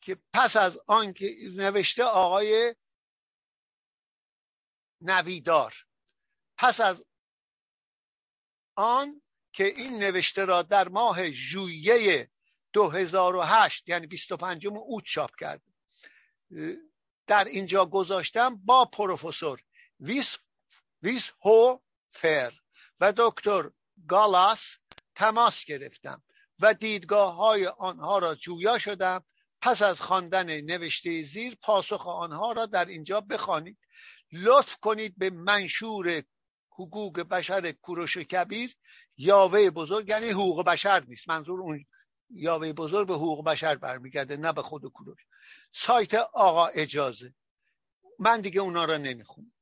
که 0.00 0.18
پس 0.32 0.56
از 0.56 0.78
آن 0.86 1.12
که 1.12 1.36
نوشته 1.56 2.04
آقای 2.04 2.74
نویدار 5.00 5.74
پس 6.58 6.80
از 6.80 7.04
آن 8.76 9.22
که 9.52 9.64
این 9.64 9.98
نوشته 9.98 10.44
را 10.44 10.62
در 10.62 10.88
ماه 10.88 11.30
ژوئیه 11.30 12.30
2008 12.72 13.88
یعنی 13.88 14.06
25 14.06 14.66
اوت 14.66 15.04
چاپ 15.04 15.30
کرد. 15.36 15.62
در 17.26 17.44
اینجا 17.44 17.86
گذاشتم 17.86 18.56
با 18.56 18.84
پروفسور 18.84 19.60
ویس 20.00 20.36
ویس 21.02 21.30
هو 21.44 21.78
فر 22.10 22.52
و 23.00 23.12
دکتر 23.16 23.70
گالاس 24.08 24.76
تماس 25.14 25.64
گرفتم 25.64 26.22
و 26.60 26.74
دیدگاه 26.74 27.34
های 27.34 27.66
آنها 27.66 28.18
را 28.18 28.34
جویا 28.34 28.78
شدم. 28.78 29.24
پس 29.60 29.82
از 29.82 30.00
خواندن 30.00 30.60
نوشته 30.60 31.22
زیر 31.22 31.56
پاسخ 31.62 32.06
آنها 32.06 32.52
را 32.52 32.66
در 32.66 32.84
اینجا 32.84 33.20
بخوانید. 33.20 33.78
لطف 34.32 34.76
کنید 34.76 35.18
به 35.18 35.30
منشور 35.30 36.22
حقوق 36.70 37.20
بشر 37.20 37.72
کوروش 37.72 38.18
کبیر. 38.18 38.74
یاوه 39.16 39.70
بزرگ 39.70 40.08
یعنی 40.08 40.28
حقوق 40.30 40.64
بشر 40.64 41.04
نیست. 41.08 41.28
منظور 41.28 41.60
اون 41.60 41.84
یاوه 42.30 42.72
بزرگ 42.72 43.08
به 43.08 43.14
حقوق 43.14 43.44
بشر 43.44 43.76
برمیگرده 43.76 44.36
نه 44.36 44.52
به 44.52 44.62
خود 44.62 44.82
کوروش. 44.84 45.25
سایت 45.72 46.14
آقا 46.14 46.66
اجازه. 46.66 47.34
من 48.18 48.40
دیگه 48.40 48.60
اونا 48.60 48.84
را 48.84 48.96
نمی‌خونم. 48.96 49.52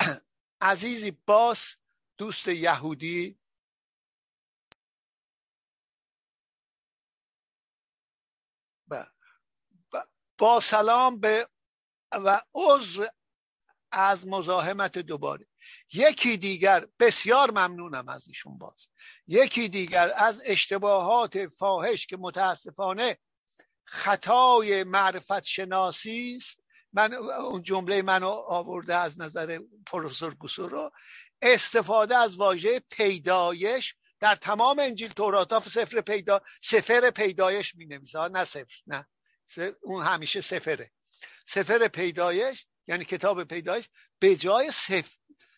عزیزی 0.60 1.10
باس 1.10 1.76
دوست 2.18 2.48
یهودی. 2.48 3.40
با 10.38 10.60
سلام 10.60 11.20
به 11.20 11.48
و 12.12 12.40
عذر 12.54 13.06
از 13.92 14.26
مزاحمت 14.26 14.98
دوباره. 14.98 15.46
یکی 15.92 16.36
دیگر 16.36 16.86
بسیار 16.98 17.50
ممنونم 17.50 18.08
از 18.08 18.28
ایشون 18.28 18.58
باز. 18.58 18.88
یکی 19.26 19.68
دیگر 19.68 20.12
از 20.16 20.42
اشتباهات 20.46 21.46
فاحش 21.46 22.06
که 22.06 22.16
متاسفانه 22.16 23.18
خطای 23.92 24.84
معرفت 24.84 25.44
شناسی 25.44 26.36
است. 26.36 26.60
من 26.92 27.14
اون 27.14 27.62
جمله 27.62 28.02
منو 28.02 28.28
آورده 28.28 28.96
از 28.96 29.20
نظر 29.20 29.58
پروفسور 29.86 30.34
گوسورو 30.34 30.92
استفاده 31.42 32.16
از 32.16 32.36
واژه 32.36 32.80
پیدایش 32.90 33.94
در 34.20 34.34
تمام 34.34 34.78
انجیل 34.78 35.08
تورات 35.08 35.68
سفر 35.68 36.00
پیدا 36.00 36.40
سفر 36.62 37.10
پیدایش 37.10 37.74
می 37.74 37.86
نویسه. 37.86 38.28
نه 38.28 38.44
سفر 38.44 38.74
نه. 38.86 39.06
اون 39.82 40.02
همیشه 40.02 40.40
سفره. 40.40 40.90
سفر 41.46 41.88
پیدایش 41.88 42.66
یعنی 42.86 43.04
کتاب 43.04 43.44
پیدایش 43.44 43.88
به 44.18 44.36
جای 44.36 44.70
سف... 44.70 45.14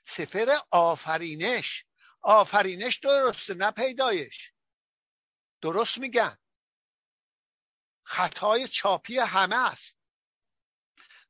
سفر 0.07 0.59
آفرینش. 0.71 1.85
آفرینش 2.23 2.99
درسته 2.99 3.55
نه 3.55 3.71
پیدایش. 3.71 4.53
درست 5.63 5.99
میگن. 5.99 6.37
خطای 8.05 8.69
چاپی 8.69 9.19
همه 9.19 9.57
است. 9.57 9.97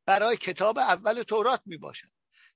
برای 0.07 0.37
کتاب 0.37 0.79
اول 0.79 1.23
تورات 1.23 1.63
می 1.67 1.79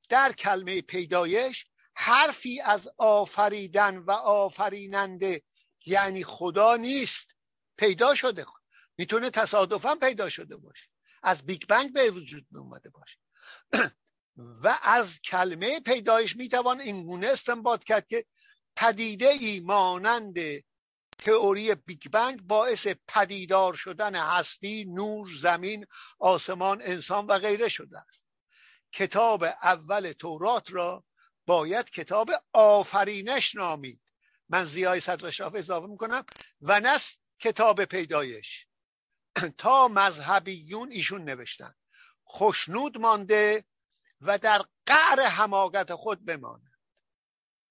در 0.09 0.33
کلمه 0.33 0.81
پیدایش 0.81 1.67
حرفی 1.95 2.61
از 2.61 2.89
آفریدن 2.99 3.97
و 3.97 4.11
آفریننده 4.11 5.43
یعنی 5.87 6.25
خدا 6.25 6.77
نیست 6.77 7.37
پیدا 7.77 8.15
شده. 8.15 8.45
می‌تونه 8.99 9.31
تصادفا 9.31 9.95
پیدا 9.95 10.29
شده 10.29 10.57
باشه. 10.57 10.89
از 11.23 11.47
بیگ 11.47 11.63
بنگ 11.69 11.93
به 11.93 12.11
وجود 12.11 12.47
اومده 12.55 12.91
باشه. 12.91 13.19
و 14.65 14.79
از 14.83 15.21
کلمه 15.21 15.81
پیدایش 15.81 16.37
می‌توان 16.37 16.81
اینگونه 16.81 17.27
استنباط 17.27 17.85
کرد 17.85 18.07
که 18.07 18.27
پدیده 18.77 19.29
ای 19.29 19.61
مانند 19.61 20.39
تئوری 21.19 21.75
بیگ 21.75 22.09
بنگ 22.09 22.43
باعث 22.43 22.87
پدیدار 23.09 23.75
شدن 23.75 24.15
هستی 24.15 24.85
نور 24.85 25.29
زمین 25.41 25.87
آسمان 26.19 26.83
انسان 26.83 27.27
و 27.27 27.39
غیره 27.39 27.69
شده 27.69 27.99
است. 27.99 28.27
کتاب 28.93 29.43
اول 29.45 30.13
تورات 30.13 30.73
را 30.73 31.05
باید 31.47 31.91
کتاب 31.91 32.31
آفرینش 32.53 33.55
نامید. 33.55 34.01
من 34.49 34.65
زیای 34.65 35.01
صدر 35.01 35.27
اضافه 35.55 35.87
می‌کنم 35.87 36.25
و 36.61 36.81
نه 36.81 36.99
کتاب 37.39 37.85
پیدایش. 37.85 38.67
تا 39.59 39.89
مذهبیون 39.89 40.93
ایشون 40.93 41.25
نوشتن. 41.25 41.75
خوشنود 42.25 42.99
مانده 42.99 43.65
و 44.21 44.39
در 44.39 44.63
قعر 44.87 45.21
حماقت 45.21 45.95
خود 45.95 46.25
بماند. 46.25 46.73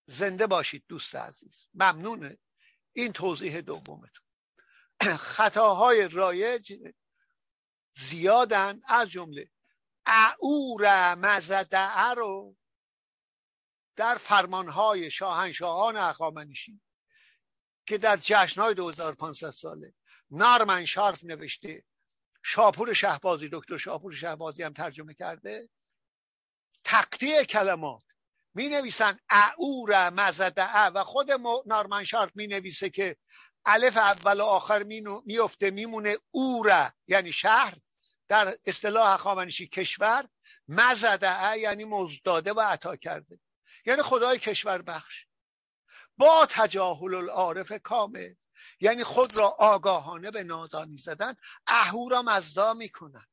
زنده 0.05 0.47
باشید 0.47 0.83
دوست 0.87 1.15
عزیز. 1.15 1.67
ممنونه 1.73 2.37
این 2.95 3.13
توضیح 3.13 3.61
دومتون. 3.61 4.25
خطاهای 5.17 6.07
رایج 6.07 6.73
زیادن 7.97 8.79
از 8.87 9.09
جمله 9.09 9.49
اعور 10.05 11.15
مزدعه 11.15 12.13
رو 12.15 12.55
در 13.95 14.15
فرمانهای 14.15 15.11
شاهنشاهان 15.11 15.97
اخامنشی 15.97 16.81
که 17.85 17.97
در 17.97 18.17
جشنهای 18.21 18.73
2500 18.73 19.49
ساله 19.49 19.93
نارمن 20.31 20.85
شارف 20.85 21.23
نوشته 21.23 21.83
شاپور 22.43 22.93
شهبازی 22.93 23.49
دکتر 23.51 23.77
شاپور 23.77 24.13
شهبازی 24.13 24.63
هم 24.63 24.73
ترجمه 24.73 25.13
کرده 25.13 25.69
تقطیع 26.83 27.43
کلمات 27.43 28.03
می 28.55 28.67
نویسن 28.67 29.19
اعور 29.29 30.09
مزدعه 30.09 30.85
و 30.85 31.03
خود 31.03 31.31
نارمن 31.65 32.03
شارک 32.03 32.31
می 32.35 32.47
نویسه 32.47 32.89
که 32.89 33.17
الف 33.65 33.97
اول 33.97 34.41
و 34.41 34.43
آخر 34.43 34.83
میفته 35.25 35.71
میمونه 35.71 36.17
اوره 36.31 36.93
یعنی 37.07 37.31
شهر 37.31 37.73
در 38.27 38.57
اصطلاح 38.65 39.13
هخامنشی 39.13 39.67
کشور. 39.67 40.27
مزدعه 40.67 41.59
یعنی 41.59 41.83
مزداده 41.83 42.53
و 42.53 42.59
عطا 42.59 42.95
کرده. 42.95 43.39
یعنی 43.85 44.01
خدای 44.01 44.39
کشور 44.39 44.81
بخش. 44.81 45.25
با 46.17 46.47
تجاهل 46.49 47.15
العارف 47.15 47.71
کامل. 47.83 48.33
یعنی 48.79 49.03
خود 49.03 49.37
را 49.37 49.47
آگاهانه 49.47 50.31
به 50.31 50.43
نادانی 50.43 50.97
زدن. 50.97 51.35
اهورا 51.67 52.21
مزدا 52.21 52.73
می‌کنن. 52.73 53.25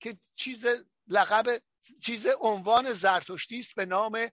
که 0.00 0.18
چیز 0.36 0.66
لقب 1.08 1.62
چیز 2.02 2.26
عنوان 2.40 2.92
زرتشتی 2.92 3.58
است 3.58 3.74
به 3.74 3.86
نام 3.86 4.28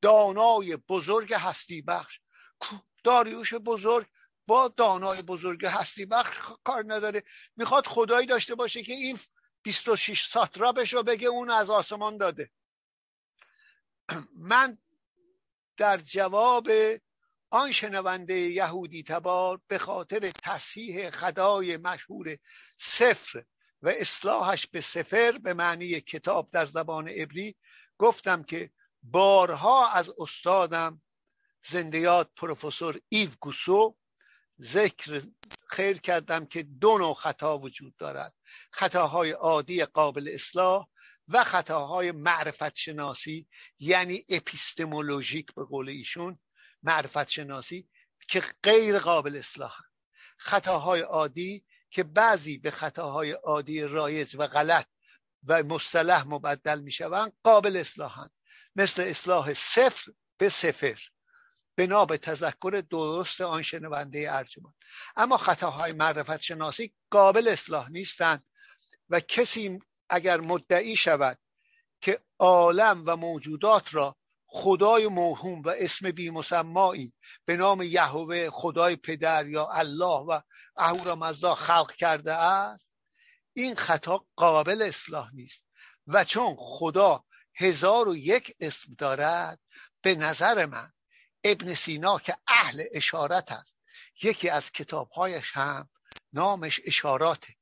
دانای 0.00 0.76
بزرگ 0.76 1.34
هستی 1.34 1.82
بخش. 1.82 2.20
داریوش 3.04 3.54
بزرگ 3.54 4.06
با 4.46 4.68
دانای 4.68 5.22
بزرگ 5.22 5.66
هستی 5.66 6.06
بخش 6.06 6.36
کار 6.64 6.84
نداره. 6.86 7.22
می‌خواد 7.56 7.86
خدایی 7.86 8.26
داشته 8.26 8.54
باشه 8.54 8.82
که 8.82 8.92
این 8.92 9.18
26 9.62 10.28
ساترابش 10.28 10.92
رو 10.92 11.02
بگه 11.02 11.28
اون 11.28 11.50
از 11.50 11.70
آسمان 11.70 12.16
داده. 12.16 12.50
من 14.36 14.78
در 15.76 15.96
جواب 15.96 16.70
آن 17.50 17.72
شنونده 17.72 18.34
یهودی 18.34 19.02
تبار 19.02 19.60
به 19.66 19.78
خاطر 19.78 20.30
تصحیح 20.42 21.10
خدای 21.10 21.76
مشهور 21.76 22.36
سفر 22.78 23.44
و 23.84 23.88
اصلاحش 23.88 24.66
به 24.66 24.80
سفر 24.80 25.38
به 25.38 25.54
معنی 25.54 26.00
کتاب 26.00 26.50
در 26.52 26.66
زبان 26.66 27.08
عبری 27.08 27.56
گفتم 27.98 28.42
که 28.42 28.70
بارها 29.02 29.90
از 29.90 30.10
استادم 30.18 31.02
زندیات 31.68 32.30
پروفسور 32.36 33.00
ایو 33.08 33.30
گوسو 33.40 33.96
ذکر 34.62 35.22
خیر 35.68 35.98
کردم 35.98 36.46
که 36.46 36.62
دو 36.62 36.98
نوع 36.98 37.14
خطا 37.14 37.58
وجود 37.58 37.96
دارد. 37.96 38.34
خطاهای 38.70 39.30
عادی 39.30 39.84
قابل 39.84 40.30
اصلاح 40.32 40.88
و 41.28 41.44
خطاهای 41.44 42.12
معرفت 42.12 42.76
شناسی 42.76 43.48
یعنی 43.78 44.24
اپیستمولوژیک 44.28 45.54
به 45.54 45.64
قول 45.64 45.88
ایشون 45.88 46.38
معرفت 46.82 47.28
شناسی 47.28 47.88
که 48.28 48.42
غیر 48.62 48.98
قابل 48.98 49.36
اصلاح 49.36 49.76
خطاهای 50.36 51.00
عادی 51.00 51.64
که 51.94 52.02
بعضی 52.02 52.58
به 52.58 52.70
خطاهای 52.70 53.30
عادی 53.30 53.82
رایج 53.82 54.36
و 54.38 54.46
غلط 54.46 54.86
و 55.46 55.62
مصطلح 55.62 56.24
مبدل 56.26 56.80
می 56.80 56.92
شوند 56.92 57.32
قابل 57.42 57.76
اصلاحند 57.76 58.30
مثل 58.76 59.02
اصلاح 59.02 59.54
صفر 59.54 60.12
به 60.38 60.48
صفر 60.48 61.08
بنا 61.76 62.04
به 62.04 62.18
تذکر 62.18 62.84
درست 62.90 63.40
آن 63.40 63.62
شنونده 63.62 64.32
ارجمند 64.32 64.74
اما 65.16 65.36
خطاهای 65.36 65.92
معرفت 65.92 66.40
شناسی 66.40 66.94
قابل 67.10 67.48
اصلاح 67.48 67.90
نیستند 67.90 68.44
و 69.10 69.20
کسی 69.20 69.78
اگر 70.10 70.40
مدعی 70.40 70.96
شود 70.96 71.38
که 72.00 72.20
عالم 72.38 73.02
و 73.06 73.16
موجودات 73.16 73.94
را 73.94 74.16
خدای 74.56 75.08
موهوم 75.08 75.62
و 75.62 75.68
اسم 75.68 76.10
بیمسمایی 76.10 77.14
به 77.44 77.56
نام 77.56 77.82
یهوه 77.82 78.50
خدای 78.50 78.96
پدر 78.96 79.46
یا 79.46 79.66
الله 79.66 80.20
و 80.20 80.40
اهورامزدا 80.76 81.54
خلق 81.54 81.92
کرده 81.92 82.32
است. 82.32 82.92
این 83.52 83.74
خطا 83.74 84.26
قابل 84.36 84.82
اصلاح 84.82 85.34
نیست 85.34 85.64
و 86.06 86.24
چون 86.24 86.56
خدا 86.58 87.24
هزار 87.54 88.08
و 88.08 88.16
یک 88.16 88.56
اسم 88.60 88.94
دارد 88.98 89.60
به 90.02 90.14
نظر 90.14 90.66
من 90.66 90.92
ابن 91.44 91.74
سینا 91.74 92.18
که 92.18 92.36
اهل 92.46 92.82
اشارت 92.92 93.52
است 93.52 93.78
یکی 94.22 94.48
از 94.48 94.72
کتابهایش 94.72 95.50
هم 95.52 95.88
نامش 96.32 96.80
اشاراته. 96.84 97.54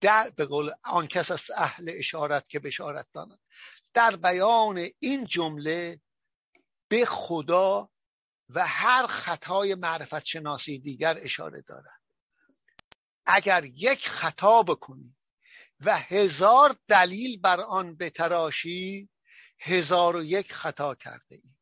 در 0.00 0.30
به 0.36 0.44
قول 0.44 0.70
آن 0.82 1.06
کس 1.06 1.30
از 1.30 1.50
اهل 1.56 1.90
اشارت 1.94 2.48
که 2.48 2.58
بشارت 2.58 3.06
داند. 3.12 3.43
در 3.94 4.16
بیان 4.16 4.88
این 4.98 5.26
جمله 5.26 6.00
به 6.88 7.04
خدا 7.04 7.90
و 8.48 8.66
هر 8.66 9.06
خطای 9.06 9.74
معرفت 9.74 10.24
شناسی 10.24 10.78
دیگر 10.78 11.16
اشاره 11.20 11.62
دارد. 11.62 12.00
اگر 13.26 13.64
یک 13.64 14.08
خطا 14.08 14.62
بکنی 14.62 15.16
و 15.80 15.98
هزار 15.98 16.76
دلیل 16.88 17.40
بر 17.40 17.60
آن 17.60 17.96
بتراشی 17.96 19.10
هزار 19.58 20.16
و 20.16 20.22
یک 20.22 20.52
خطا 20.52 20.94
کرده 20.94 21.34
ای. 21.34 21.54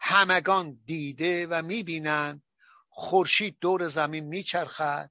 همگان 0.00 0.80
دیده 0.84 1.46
و 1.46 1.62
می‌بینند 1.62 2.42
خورشید 2.88 3.58
دور 3.60 3.88
زمین 3.88 4.24
میچرخد 4.24 5.10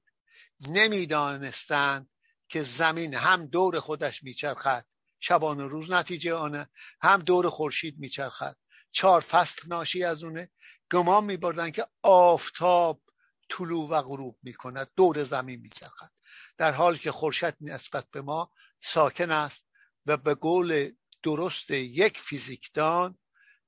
نمی‌دانستند 0.68 2.10
که 2.48 2.62
زمین 2.62 3.14
هم 3.14 3.46
دور 3.46 3.80
خودش 3.80 4.22
میچرخد. 4.22 4.86
شبان 5.22 5.60
و 5.60 5.68
روز 5.68 5.90
نتیجه 5.90 6.34
آنه. 6.34 6.68
هم 7.02 7.22
دور 7.22 7.50
خورشید 7.50 7.98
میچرخد. 7.98 8.56
چهار 8.90 9.20
فصل 9.20 9.68
ناشی 9.68 10.04
از 10.04 10.24
اونه. 10.24 10.50
گمان 10.90 11.24
میبردن 11.24 11.70
که 11.70 11.86
آفتاب 12.02 13.02
طلوع 13.48 13.88
و 13.88 14.02
غروب 14.02 14.38
می‌کند. 14.42 14.90
دور 14.96 15.24
زمین 15.24 15.60
میچرخد. 15.60 16.10
در 16.58 16.72
حالی 16.72 16.98
که 16.98 17.12
خورشید 17.12 17.56
نسبت 17.60 18.10
به 18.10 18.22
ما 18.22 18.50
ساکن 18.82 19.30
است 19.30 19.66
و 20.06 20.16
به 20.16 20.34
قول 20.34 20.92
درست 21.22 21.70
یک 21.70 22.18
فیزیکدان 22.18 23.18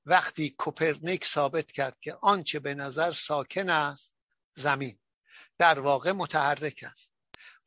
وقتی 0.05 0.49
کوپرنیک 0.49 1.25
ثابت 1.25 1.71
کرد 1.71 1.97
که 2.01 2.17
آنچه 2.21 2.59
به 2.59 2.75
نظر 2.75 3.11
ساکن 3.11 3.69
است 3.69 4.17
زمین. 4.55 4.99
در 5.57 5.79
واقع 5.79 6.11
متحرک 6.11 6.85
است. 6.91 7.15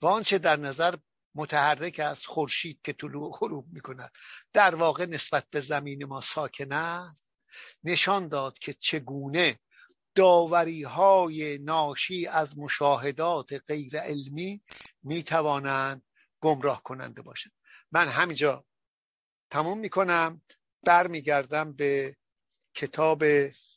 و 0.03 0.07
آنچه 0.07 0.39
در 0.39 0.57
نظر 0.57 0.95
متحرک 1.39 2.01
است 2.01 2.27
خورشید 2.27 2.81
که 2.85 2.93
طلوع 2.93 3.33
غروب 3.39 3.67
می 3.73 3.81
کند 3.81 4.13
در 4.53 4.75
واقع 4.75 5.07
نسبت 5.07 5.47
به 5.51 5.61
زمین 5.61 6.05
ما 6.05 6.21
ساکن 6.21 6.73
است. 6.73 7.27
نشان 7.85 8.29
داد 8.29 8.59
که 8.59 8.73
چگونه 8.73 9.59
داوری 10.15 10.83
های 10.83 11.59
ناشی 11.59 12.27
از 12.27 12.59
مشاهدات 12.59 13.53
غیر 13.67 13.99
علمی 13.99 14.63
می 15.03 15.23
توانند 15.23 16.03
گمراه 16.41 16.83
کننده 16.83 17.23
باشند. 17.23 17.53
من 17.93 18.09
همینجا 18.09 18.65
تموم 19.51 19.79
می 19.79 19.89
کنم 19.89 20.43
برمیگردم 20.83 21.73
به 21.73 22.17
کتاب 22.75 23.25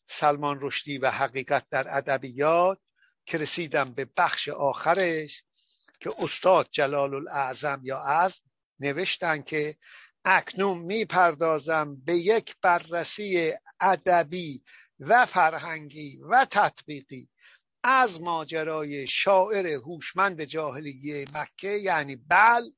سلمان 0.10 0.60
رشدی 0.62 0.98
و 0.98 1.12
حقیقت 1.12 1.68
در 1.70 1.98
ادبیات 1.98 2.80
که 3.26 3.38
رسیدم 3.38 3.94
به 3.94 4.08
بخش 4.18 4.50
آخرش. 4.50 5.44
که 6.02 6.10
استاد 6.20 6.68
جلال 6.72 7.14
الاعظم 7.14 7.82
یا 7.84 8.02
از 8.04 8.42
نوشتن 8.80 9.42
که 9.42 9.76
اکنون 10.26 10.78
می‌پردازم 10.78 11.96
به 11.96 12.14
یک 12.14 12.56
بررسی 12.62 13.54
ادبی 13.80 14.64
و 15.00 15.26
فرهنگی 15.26 16.22
و 16.30 16.46
تطبیقی 16.52 17.30
از 17.84 18.22
ماجرای 18.22 19.08
شاعر 19.08 19.68
هوشمند 19.68 20.42
جاهلیه 20.44 21.26
مکه 21.34 21.68
یعنی 21.70 22.16
بل 22.16 22.72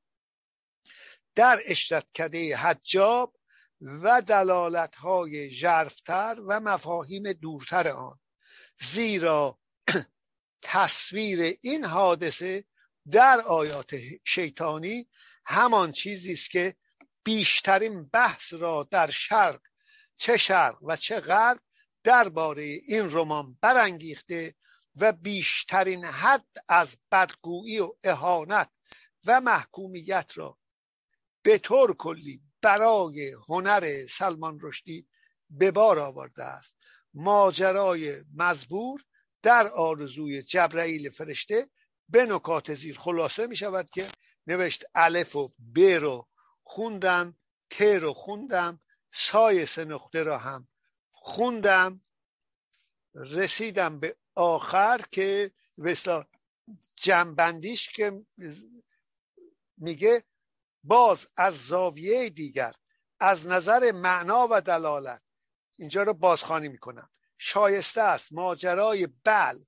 در 1.35 1.59
اشتدکده 1.65 2.57
حجاب 2.57 3.37
و 3.81 4.21
دلالت 4.21 4.95
های 4.95 5.49
جرفتر 5.49 6.41
و 6.47 6.59
مفاهیم 6.59 7.31
دورتر 7.31 7.87
آن. 7.87 8.19
زیرا 8.81 9.59
تصویر 10.61 11.57
این 11.61 11.85
حادثه 11.85 12.65
در 13.11 13.41
آیات 13.41 13.95
شیطانی 14.25 15.07
همان 15.45 15.91
چیزی 15.91 16.33
است 16.33 16.51
که 16.51 16.75
بیشترین 17.23 18.03
بحث 18.03 18.53
را 18.53 18.87
در 18.91 19.11
شرق 19.11 19.61
چه 20.15 20.37
شرق 20.37 20.83
و 20.83 20.95
چه 20.95 21.19
غرب 21.19 21.59
درباره 22.03 22.63
این 22.63 23.09
رمان 23.11 23.57
برانگیخته 23.61 24.55
و 24.95 25.11
بیشترین 25.11 26.05
حد 26.05 26.47
از 26.67 26.97
بدگویی 27.11 27.79
و 27.79 27.93
اهانت 28.03 28.69
و 29.25 29.41
محکومیت 29.41 30.31
را 30.35 30.57
به 31.41 31.57
طور 31.57 31.95
کلی 31.95 32.41
برای 32.61 33.35
هنر 33.49 34.05
سلمان 34.09 34.59
رشدی 34.61 35.07
به 35.49 35.71
بار 35.71 35.99
آورده 35.99 36.43
است. 36.43 36.75
ماجرای 37.13 38.23
مزبور 38.35 39.03
در 39.41 39.67
آرزوی 39.67 40.43
جبرئیل 40.43 41.09
فرشته 41.09 41.69
به 42.13 42.25
نکات 42.25 42.73
زیر 42.73 42.99
خلاصه 42.99 43.47
می 43.47 43.55
شود 43.55 43.89
که 43.89 44.07
نوشت 44.47 44.83
الف 44.95 45.35
و 45.35 45.53
ب 45.75 45.79
رو 45.79 46.27
خوندم 46.63 47.37
ت 47.69 47.81
رو 47.81 48.13
خوندم 48.13 48.81
سای 49.13 49.65
سه 49.65 49.85
نقطه 49.85 50.23
را 50.23 50.37
هم 50.37 50.67
خوندم. 51.11 52.01
رسیدم 53.15 53.99
به 53.99 54.17
آخر 54.35 55.01
که 55.11 55.51
مثلا 55.77 56.25
جنبندیش 56.95 57.89
که 57.89 58.25
میگه 59.77 60.23
باز 60.83 61.27
از 61.37 61.67
زاویه 61.67 62.29
دیگر 62.29 62.73
از 63.19 63.47
نظر 63.47 63.91
معنا 63.91 64.47
و 64.51 64.61
دلالت. 64.61 65.21
اینجا 65.77 66.03
رو 66.03 66.13
بازخوانی 66.13 66.69
می‌کنم. 66.69 67.09
شایسته 67.37 68.01
است 68.01 68.33
ماجرای 68.33 69.07
بل 69.23 69.59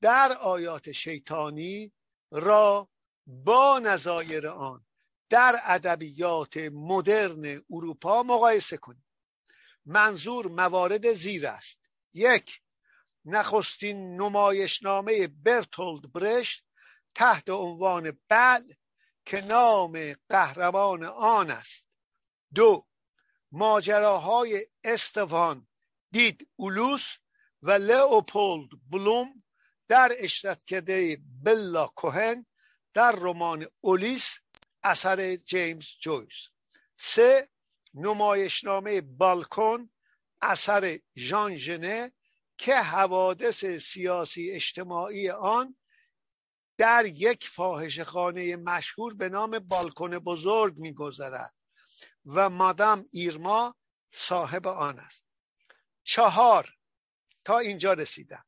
در 0.00 0.32
آیات 0.32 0.92
شیطانی 0.92 1.92
را 2.30 2.88
با 3.26 3.78
نظایر 3.78 4.48
آن 4.48 4.86
در 5.30 5.60
ادبیات 5.64 6.56
مدرن 6.56 7.62
اروپا 7.70 8.22
مقایسه 8.22 8.76
کنیم. 8.76 9.04
منظور 9.86 10.46
موارد 10.46 11.12
زیر 11.12 11.46
است. 11.46 11.80
یک 12.12 12.60
نخستین 13.24 14.16
نمایشنامه 14.20 15.26
برتولد 15.26 16.12
برشت 16.12 16.64
تحت 17.14 17.48
عنوان 17.48 18.18
بل 18.28 18.62
که 19.26 19.40
نام 19.40 20.14
قهرمان 20.28 21.04
آن 21.04 21.50
است. 21.50 21.86
دو 22.54 22.86
ماجراهای 23.52 24.66
استفان 24.84 25.68
دید 26.12 26.48
اولوس 26.56 27.16
و 27.62 27.70
لئوپولد 27.70 28.68
بلوم 28.90 29.44
در 29.88 30.12
اشرت 30.18 30.64
کرده 30.64 31.18
بلا 31.42 31.86
کوهن 31.86 32.46
در 32.94 33.12
رمان 33.12 33.66
اولیس 33.80 34.38
اثر 34.82 35.36
جیمز 35.36 35.86
جویس 36.00 36.48
سه 36.96 37.48
نمایشنامه 37.94 39.00
بالکن 39.00 39.90
اثر 40.42 40.98
ژان 41.16 41.56
ژنه 41.56 42.12
که 42.58 42.76
حوادث 42.76 43.64
سیاسی 43.64 44.50
اجتماعی 44.50 45.30
آن 45.30 45.76
در 46.78 47.04
یک 47.06 47.48
فاحش 47.48 48.00
خانه 48.00 48.56
مشهور 48.56 49.14
به 49.14 49.28
نام 49.28 49.58
بالکن 49.58 50.18
بزرگ 50.18 50.76
میگذرد 50.76 51.54
و 52.26 52.50
مادام 52.50 53.04
ایرما 53.12 53.76
صاحب 54.12 54.66
آن 54.66 54.98
است. 54.98 55.28
چهار 56.02 56.68
تا 57.44 57.58
اینجا 57.58 57.92
رسیدم. 57.92 58.44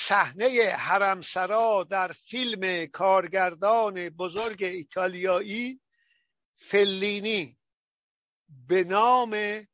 صحنه 0.00 0.70
حرمسرا 0.70 1.86
در 1.90 2.12
فیلم 2.12 2.86
کارگردان 2.86 4.08
بزرگ 4.08 4.62
ایتالیایی 4.62 5.80
فلینی 6.56 7.58
به 8.48 8.84
نام 8.84 9.64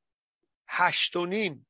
هشت 0.68 1.16
و 1.16 1.26
نیم 1.26 1.66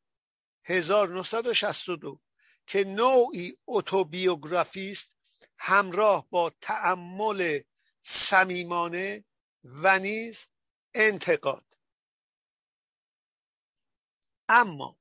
1962 0.64 2.20
که 2.66 2.84
نوعی 2.84 3.58
اتوبیوگرافی 3.66 4.90
است 4.90 5.16
همراه 5.58 6.26
با 6.30 6.52
تأمل 6.60 7.60
صمیمانه 8.02 9.24
و 9.64 9.98
نیز 9.98 10.46
انتقاد. 10.94 11.64
اما 14.48 14.98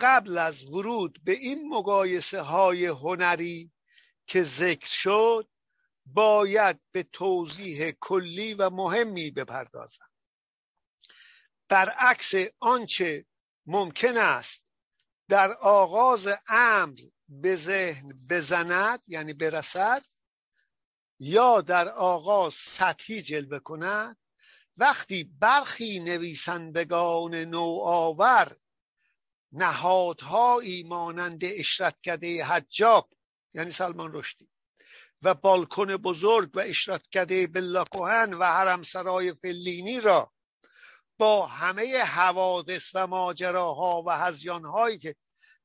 قبل 0.00 0.38
از 0.38 0.64
ورود 0.64 1.20
به 1.24 1.32
این 1.32 1.68
مقایسه 1.68 2.40
های 2.40 2.86
هنری 2.86 3.72
که 4.26 4.42
ذکر 4.42 4.86
شد 4.86 5.48
باید 6.06 6.80
به 6.92 7.02
توضیح 7.02 7.90
کلی 7.90 8.54
و 8.54 8.70
مهمی 8.70 9.30
بپردازم. 9.30 10.08
برعکس 11.68 12.34
آنچه 12.60 13.26
ممکن 13.66 14.16
است 14.16 14.64
در 15.28 15.52
آغاز 15.52 16.28
امر 16.48 17.00
به 17.28 17.56
ذهن 17.56 18.12
بزند 18.30 19.02
یعنی 19.06 19.32
برسد 19.32 20.04
یا 21.20 21.60
در 21.60 21.88
آغاز 21.88 22.54
سطحی 22.54 23.22
جلوه 23.22 23.58
کند 23.58 24.16
وقتی 24.76 25.24
برخی 25.24 26.00
نویسندگان 26.00 27.34
نوآور 27.34 28.56
نهادهایی 29.52 30.82
مانند 30.82 31.40
اشرتکده 31.44 32.44
حجاب 32.44 33.10
یعنی 33.54 33.70
سلمان 33.70 34.10
رشدی 34.14 34.48
و 35.22 35.34
بالکن 35.34 35.96
بزرگ 35.96 36.56
و 36.56 36.60
اشرتکده 36.60 37.46
بلا 37.46 37.84
کوهن 37.84 38.34
و 38.34 38.44
حرمسرای 38.44 39.32
فلینی 39.32 40.00
را 40.00 40.32
با 41.18 41.46
همه 41.46 41.98
حوادث 41.98 42.90
و 42.94 43.06
ماجراها 43.06 44.02
و 44.06 44.10
هزیانهایی 44.10 44.98
که 44.98 45.16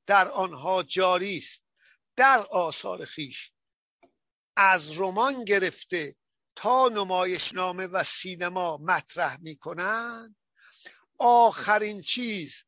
در 0.06 0.28
آنها 0.30 0.84
جاری 0.84 1.38
است 1.38 1.66
در 2.16 2.46
آثار 2.52 3.06
خیش 3.06 3.52
از 4.56 5.00
رمان 5.00 5.44
گرفته 5.44 6.16
تا 6.56 6.90
نمایشنامه 6.90 7.88
و 7.88 8.04
سینما 8.04 8.78
مطرح 8.78 9.38
می 9.42 9.56
کنند 9.56 10.36
آخرین 11.20 12.02
چیز 12.02 12.64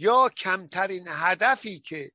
یا 0.00 0.28
کمترین 0.28 1.08
هدفی 1.08 1.80
که 1.80 2.12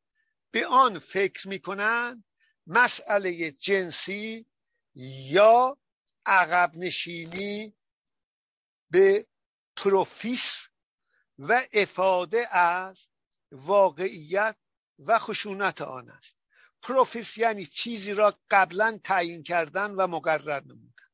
به 0.51 0.67
آن 0.67 0.99
فکر 0.99 1.47
می 1.47 1.59
کنند 1.59 2.23
مسئله 2.67 3.51
جنسی 3.51 4.45
یا 5.29 5.77
عقب 6.25 6.71
نشینی 6.75 7.77
به 8.91 9.27
پروفیس 9.75 10.67
و 11.39 11.61
افاده 11.73 12.55
از 12.55 13.09
واقعیت 13.51 14.57
و 14.99 15.19
خشونت 15.19 15.81
آن 15.81 16.09
است. 16.09 16.37
پروفیس 16.81 17.37
یعنی 17.37 17.65
چیزی 17.65 18.13
را 18.13 18.39
قبلا 18.49 18.99
تعیین 19.03 19.43
کردن 19.43 19.91
و 19.91 20.07
مقرر 20.07 20.63
نمودن. 20.63 21.09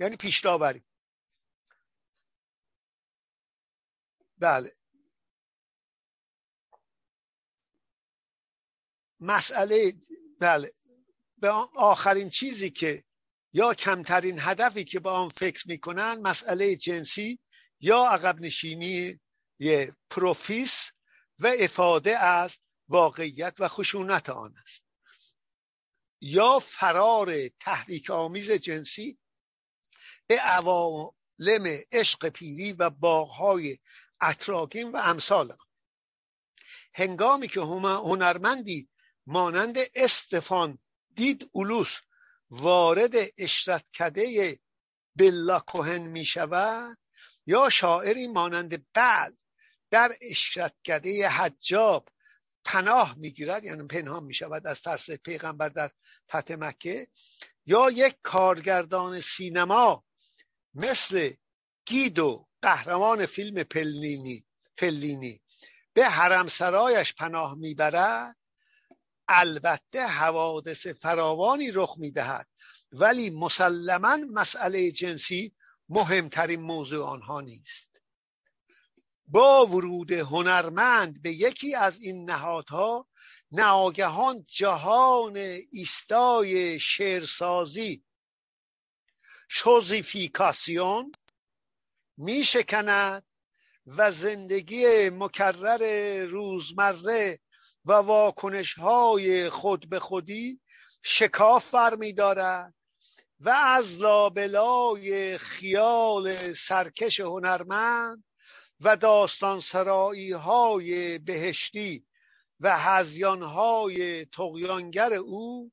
یعنی 0.00 0.16
پیشداوری 0.16 0.84
بله. 4.38 4.76
مسئله 9.20 9.92
بله 10.40 10.72
به 11.38 11.48
آخرین 11.76 12.30
چیزی 12.30 12.70
که 12.70 13.04
یا 13.52 13.74
کمترین 13.74 14.38
هدفی 14.40 14.84
که 14.84 15.00
با 15.00 15.12
آن 15.12 15.28
فکر 15.28 15.68
می‌کنن 15.68 16.20
مسئله 16.20 16.76
جنسی 16.76 17.38
یا 17.80 18.04
عقب 18.04 18.40
نشینی 18.40 19.20
پروفیس 20.10 20.90
و 21.38 21.52
افاده 21.60 22.18
از 22.18 22.58
واقعیت 22.88 23.54
و 23.58 23.68
خشونت 23.68 24.30
آن 24.30 24.54
است. 24.62 24.86
یا 26.20 26.58
فرار 26.58 27.48
تحریک 27.48 28.10
آمیز 28.10 28.50
جنسی 28.50 29.18
به 30.26 30.40
عوالم 30.40 31.78
عشق 31.92 32.28
پیری 32.28 32.72
و 32.72 32.90
باغهای 32.90 33.78
اتراکین 34.22 34.92
و 34.92 34.96
امثال 34.96 35.56
هنگامی 36.94 37.48
که 37.48 37.60
هنرمندی 37.60 38.88
مانند 39.26 39.78
استفان 39.94 40.78
دید 41.16 41.50
اولوس 41.52 42.00
وارد 42.50 43.14
اشرتکده 43.38 44.58
بلا 45.16 45.60
کوهن 45.60 46.02
می 46.02 46.24
شود 46.24 46.98
یا 47.46 47.68
شاعری 47.68 48.26
مانند 48.26 48.86
بل 48.94 49.32
در 49.90 50.12
اشرتکده 50.20 51.28
حجاب 51.28 52.08
پناه 52.64 53.14
می‌گیرد 53.18 53.64
یعنی 53.64 53.86
پنهان 53.86 54.24
می 54.24 54.34
شود 54.34 54.66
از 54.66 54.80
ترس 54.80 55.10
پیغمبر 55.10 55.68
در 55.68 55.90
فتح 56.28 56.54
مکه 56.54 57.08
یا 57.66 57.90
یک 57.90 58.16
کارگردان 58.22 59.20
سینما 59.20 60.04
مثل 60.74 61.32
گیدو 61.86 62.46
قهرمان 62.62 63.26
فیلم 63.26 63.62
پلینی 63.62 64.46
فلینی 64.76 65.40
به 65.92 66.08
حرمسرایش 66.08 67.14
پناه 67.14 67.54
می‌برد 67.54 68.36
البته 69.28 70.06
حوادث 70.06 70.86
فراوانی 70.86 71.70
رخ 71.70 71.98
می‌دهد 71.98 72.48
ولی 72.92 73.30
مسلما 73.30 74.16
مسئله 74.16 74.90
جنسی 74.90 75.54
مهمترین 75.88 76.60
موضوع 76.60 77.06
آنها 77.06 77.40
نیست. 77.40 77.90
با 79.26 79.66
ورود 79.66 80.12
هنرمند 80.12 81.22
به 81.22 81.32
یکی 81.32 81.74
از 81.74 82.00
این 82.00 82.30
نهادها 82.30 83.08
ناگهان 83.52 84.46
جهان 84.48 85.36
ایستای 85.70 86.80
شعرسازی 86.80 88.04
شوزیفیکاسیون 89.48 91.12
می 92.16 92.44
شکند 92.44 93.26
و 93.86 94.12
زندگی 94.12 95.10
مکرر 95.10 95.82
روزمره 96.24 97.38
و 97.86 97.92
واکنش 97.92 98.74
های 98.74 99.50
خود 99.50 99.88
به 99.88 100.00
خودی 100.00 100.60
شکاف 101.02 101.74
می 101.98 102.12
دارد 102.12 102.74
و 103.40 103.50
از 103.50 103.98
لابلای 103.98 105.38
خیال 105.38 106.52
سرکش 106.52 107.20
هنرمند 107.20 108.24
و 108.80 108.96
داستان 108.96 109.60
سرایی 109.60 110.32
های 110.32 111.18
بهشتی 111.18 112.06
و 112.60 112.78
هزیان 112.78 113.42
های 113.42 114.24
تقیانگر 114.24 115.12
او 115.12 115.72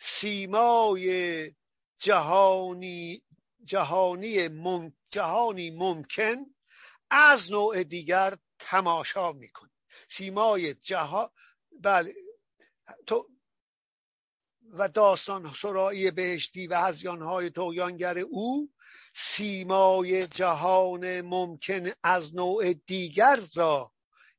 سیمای 0.00 1.54
جهانی 1.98 3.22
جهانی 3.64 4.50
جهانی 5.10 5.70
ممکن 5.70 6.36
از 7.10 7.52
نوع 7.52 7.84
دیگر 7.84 8.36
تماشا 8.58 9.32
می‌کنی 9.32 9.71
سیمای 10.08 10.74
جهان 10.74 11.30
بله. 11.80 12.14
تو 13.06 13.28
و 14.72 14.88
داستان 14.88 15.52
سرایی 15.52 16.10
بهشتی 16.10 16.66
و 16.66 16.80
هزیانهای 16.80 17.50
تویانگر 17.50 18.18
او 18.18 18.72
سیمای 19.14 20.26
جهان 20.26 21.20
ممکن 21.20 21.90
از 22.02 22.34
نوع 22.34 22.72
دیگر 22.72 23.40
را 23.54 23.92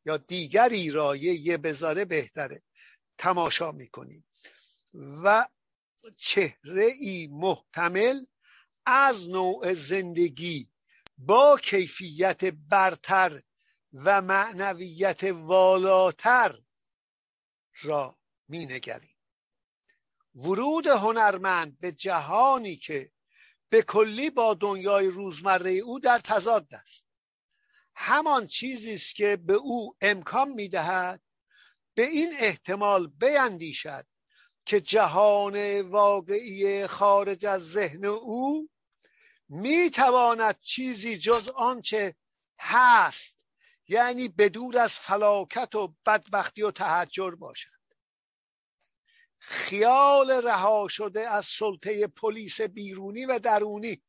یا 0.05 0.17
دیگری 0.17 0.91
را 0.91 1.15
یه 1.15 1.57
بذاره 1.57 2.05
بهتره. 2.05 2.63
تماشا 3.17 3.71
می‌کنیم 3.71 4.27
و 4.93 5.47
چهره 6.17 6.85
ای 6.99 7.29
محتمل 7.31 8.25
از 8.85 9.29
نوع 9.29 9.73
زندگی 9.73 10.69
با 11.17 11.59
کیفیت 11.63 12.45
برتر 12.45 13.41
و 13.93 14.21
معنویت 14.21 15.23
والاتر 15.23 16.59
را 17.81 18.19
می 18.47 18.65
نگریم 18.65 19.17
ورود 20.35 20.87
هنرمند 20.87 21.79
به 21.79 21.91
جهانی 21.91 22.75
که 22.75 23.11
به 23.69 23.81
کلی 23.81 24.29
با 24.29 24.53
دنیای 24.53 25.07
روزمره 25.07 25.71
او 25.71 25.99
در 25.99 26.19
تضاد 26.19 26.67
است. 26.75 27.03
همان 27.95 28.47
چیزی 28.47 28.95
است 28.95 29.15
که 29.15 29.35
به 29.37 29.53
او 29.53 29.95
امکان 30.01 30.49
می‌دهد 30.49 31.21
به 31.95 32.03
این 32.03 32.33
احتمال 32.39 33.07
بیندیشد 33.07 34.07
که 34.65 34.81
جهان 34.81 35.81
واقعی 35.81 36.87
خارج 36.87 37.45
از 37.45 37.71
ذهن 37.71 38.05
او 38.05 38.69
می‌تواند 39.49 40.59
چیزی 40.59 41.17
جز 41.17 41.49
آنچه 41.49 42.15
هست 42.59 43.32
یعنی 43.87 44.27
بدور 44.27 44.77
از 44.77 44.99
فلاکت 44.99 45.75
و 45.75 45.95
بدبختی 46.05 46.61
و 46.61 46.71
تحجر 46.71 47.31
باشد. 47.31 47.69
خیال 49.39 50.31
رها 50.31 50.87
شده 50.87 51.29
از 51.29 51.45
سلطه 51.45 52.07
پلیس 52.07 52.61
بیرونی 52.61 53.25
و 53.25 53.39
درونی 53.39 54.03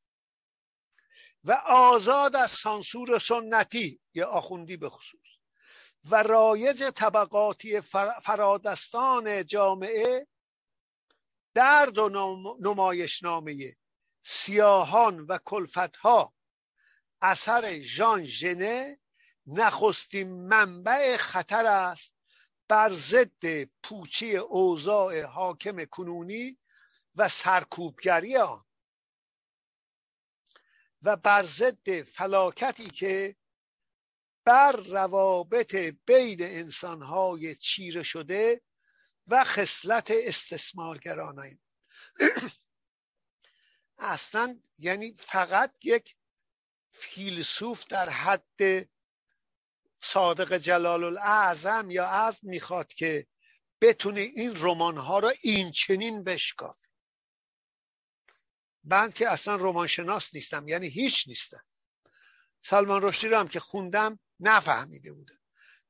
و 1.44 1.52
آزاد 1.66 2.36
از 2.36 2.50
سانسور 2.50 3.18
سنتی 3.18 4.00
یا 4.14 4.28
آخوندی 4.28 4.76
به 4.76 4.88
خصوص 4.88 5.20
و 6.10 6.22
رایج 6.22 6.84
طبقاتی 6.84 7.80
فرادستان 8.22 9.46
جامعه 9.46 10.26
درد 11.54 11.98
و 11.98 12.08
نمایشنامه 12.60 13.76
سیاهان 14.24 15.20
و 15.20 15.38
کلفتها 15.44 16.34
اثر 17.22 17.80
ژان 17.80 18.24
ژنه 18.24 19.00
نخستین 19.47 20.49
منبع 20.49 21.16
خطر 21.16 21.66
است 21.66 22.12
بر 22.68 22.88
ضد 22.92 23.64
پوچی 23.82 24.36
اوضاع 24.36 25.22
حاکم 25.22 25.84
کنونی 25.84 26.59
و 27.16 27.28
سرکوبگری 27.28 28.36
آن 28.36 28.64
و 31.03 31.16
بر 31.16 31.42
ضد 31.42 32.03
فلاکتی 32.03 32.90
که 32.90 33.36
بر 34.45 34.72
روابط 34.72 35.74
بین 36.07 36.38
انسانهای 36.42 37.55
چیره 37.55 38.03
شده 38.03 38.62
و 39.26 39.45
خصلت 39.45 40.11
استثمارگرانه 40.11 41.59
اصلا 43.99 44.61
یعنی 44.78 45.14
فقط 45.18 45.74
یک 45.84 46.16
فیلسوف 46.90 47.86
در 47.86 48.09
حد 48.09 48.88
صادق 50.05 50.57
جلال 50.57 51.05
الاعظم 51.05 51.90
یا 51.90 52.07
از 52.07 52.38
می‌خواد 52.42 52.94
که 52.94 53.26
بتونه 53.80 54.20
این 54.20 54.52
رمان 54.57 54.96
ها 54.96 55.18
را 55.18 55.32
این 55.42 55.70
چنین 55.70 56.24
بشکافه. 56.24 56.88
من 58.84 59.12
که 59.12 59.28
اصلا 59.28 59.57
رمان 59.57 59.86
شناس 59.86 60.34
نیستم 60.34 60.68
یعنی 60.68 60.88
هیچ 60.88 61.28
نیستم. 61.28 61.64
سلمان 62.62 63.02
رشدی 63.02 63.28
رو 63.28 63.38
هم 63.38 63.48
که 63.48 63.61
خوندم 63.61 64.18
نفهمیده 64.40 65.12
بودم. 65.12 65.38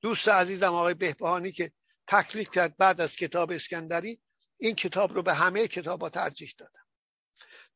دوست 0.01 0.29
عزیزم 0.29 0.75
آقای 0.75 0.95
بهبهانی 0.95 1.53
که 1.53 1.73
تکلیف 2.07 2.51
کرد 2.51 2.77
بعد 2.77 3.01
از 3.01 3.17
کتاب 3.17 3.51
اسکندری 3.51 4.21
این 4.57 4.75
کتاب 4.75 5.12
رو 5.12 5.23
به 5.23 5.35
همه 5.35 5.69
کتاب 5.69 6.03
ها 6.03 6.09
ترجیح 6.09 6.55
دادم. 6.59 6.87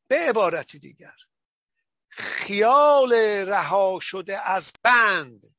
به 0.07 0.15
عبارت 0.15 0.75
دیگر 0.75 1.15
خیال 2.09 3.13
رها 3.47 3.99
شده 4.01 4.49
از 4.51 4.71
بند 4.83 5.58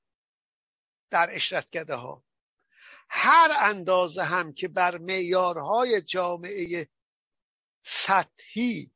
در 1.10 1.28
اشرتگده 1.32 1.94
ها 1.94 2.24
هر 3.08 3.56
اندازه 3.60 4.22
هم 4.22 4.52
که 4.52 4.68
بر 4.68 4.98
معیارهای 4.98 6.00
جامعه 6.00 6.88
سطحی 7.84 8.92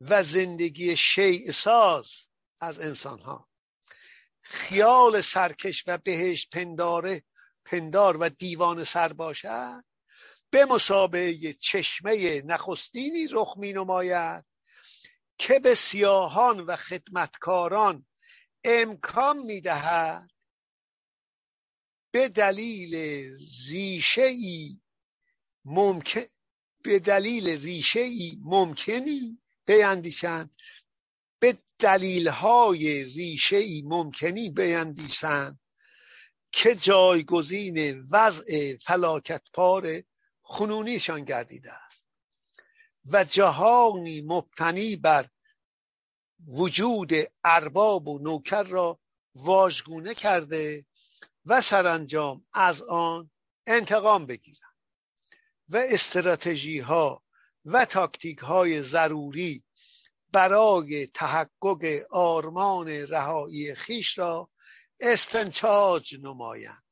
و 0.00 0.22
زندگی 0.22 0.96
شیع 0.96 1.50
ساز 1.50 2.12
از 2.60 2.80
انسان 2.80 3.18
ها 3.18 3.48
خیال 4.42 5.20
سرکش 5.20 5.84
و 5.86 5.98
بهشت 5.98 6.50
پنداره 6.50 7.22
پندار 7.64 8.16
و 8.16 8.28
دیوان 8.28 8.84
سر 8.84 9.12
باشد. 9.12 9.84
به 10.50 10.64
مسابقه 10.64 11.52
چشمه 11.52 12.42
نخستینی 12.42 13.26
رخ 13.30 13.54
می 13.56 13.72
نماید 13.72 14.44
که 15.38 15.58
به 15.58 15.74
سیاهان 15.74 16.60
و 16.60 16.76
خدمتکاران 16.76 18.06
امکان 18.64 19.38
می 19.38 19.60
دهد 19.60 20.30
به 22.10 22.28
دلیل 22.28 22.94
ریشه 23.68 24.22
ای 24.22 24.80
ممکن 25.64 26.22
به 26.82 26.98
دلیل 26.98 27.48
ریشه 27.48 28.00
ای 28.00 28.38
ممکنی 28.40 29.38
بیندیشند 29.66 30.50
به 31.38 31.58
دلیل 31.78 32.28
های 32.28 33.04
ریشه 33.04 33.56
ای 33.56 33.82
ممکنی 33.86 34.50
بیندیشند 34.50 35.60
که 36.52 36.74
جایگزین 36.74 38.00
وضع 38.10 38.76
فلاکت 38.76 39.42
پار 39.52 40.02
خونونیشان 40.42 41.24
گردیده 41.24 41.72
است. 41.72 42.10
و 43.12 43.24
جهانی 43.24 44.20
مبتنی 44.20 44.96
بر 44.96 45.26
وجود 46.46 47.12
ارباب 47.44 48.08
و 48.08 48.18
نوکر 48.18 48.62
را 48.62 49.00
واژگونه 49.34 50.14
کرده 50.14 50.85
و 51.46 51.60
سرانجام 51.60 52.46
از 52.52 52.82
آن 52.82 53.30
انتقام 53.66 54.26
بگیرن 54.26 54.68
و 55.68 55.76
استراتژی 55.76 56.78
ها 56.78 57.24
و 57.64 57.84
تاکتیک 57.84 58.38
های 58.38 58.82
ضروری 58.82 59.64
برای 60.32 61.06
تحقق 61.06 62.06
آرمان 62.10 62.88
رهایی 62.88 63.74
خیش 63.74 64.18
را 64.18 64.50
استنتاج 65.00 66.16
نمایند. 66.22 66.82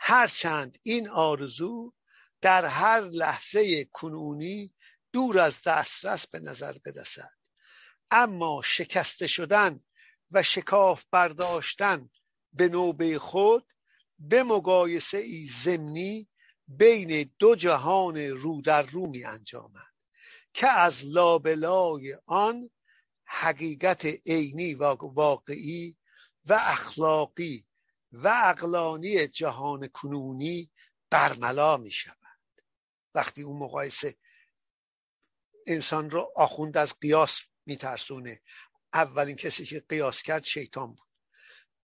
هرچند 0.00 0.78
این 0.82 1.08
آرزو 1.08 1.92
در 2.40 2.64
هر 2.64 3.00
لحظه 3.00 3.84
کنونی 3.84 4.74
دور 5.12 5.38
از 5.38 5.62
دسترس 5.62 6.26
به 6.26 6.40
نظر 6.40 6.76
برسد 6.84 7.38
اما 8.10 8.62
شکسته 8.64 9.26
شدن 9.26 9.80
و 10.30 10.42
شکاف 10.42 11.04
برداشتن 11.10 12.10
به 12.52 12.68
نوبه 12.68 13.18
خود 13.18 13.66
به 14.18 14.42
مقایسه 14.42 15.18
ای 15.18 15.48
زمینی 15.64 16.28
بین 16.66 17.30
دو 17.38 17.54
جهان 17.54 18.16
رو 18.16 18.62
در 18.62 18.82
رو 18.82 19.06
می 19.06 19.24
انجامد 19.24 19.88
که 20.52 20.68
از 20.68 21.04
لابلای 21.04 22.18
آن 22.26 22.70
حقیقت 23.24 24.06
عینی 24.26 24.74
و 24.74 24.84
واقعی 24.94 25.96
و 26.44 26.52
اخلاقی 26.52 27.66
و 28.12 28.42
اقلانی 28.44 29.26
جهان 29.26 29.88
کنونی 29.88 30.70
برملا 31.10 31.76
می 31.76 31.90
شود. 31.90 32.16
وقتی 33.14 33.42
اون 33.42 33.58
مقایسه 33.58 34.16
انسان 35.66 36.10
رو 36.10 36.32
آخوند 36.36 36.76
از 36.76 36.94
قیاس 37.00 37.40
میترسونه 37.66 38.42
اولین 38.94 39.36
کسی 39.36 39.64
که 39.64 39.80
قیاس 39.88 40.22
کرد 40.22 40.44
شیطان 40.44 40.94
بود. 40.94 41.07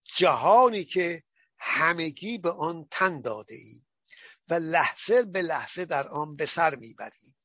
جهانی 0.05 0.85
که 0.85 1.23
همگی 1.59 2.39
به 2.39 2.51
آن 2.51 2.89
تن 2.91 3.21
داده 3.21 3.55
ای 3.55 3.85
و 4.49 4.55
لحظه 4.55 5.23
به 5.23 5.43
لحظه 5.43 5.85
در 5.85 6.09
آن 6.09 6.37
به 6.37 6.47
سر 6.47 6.75
می‌بریم 6.75 7.37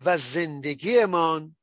و 0.00 0.18
زندگیمان 0.18 1.56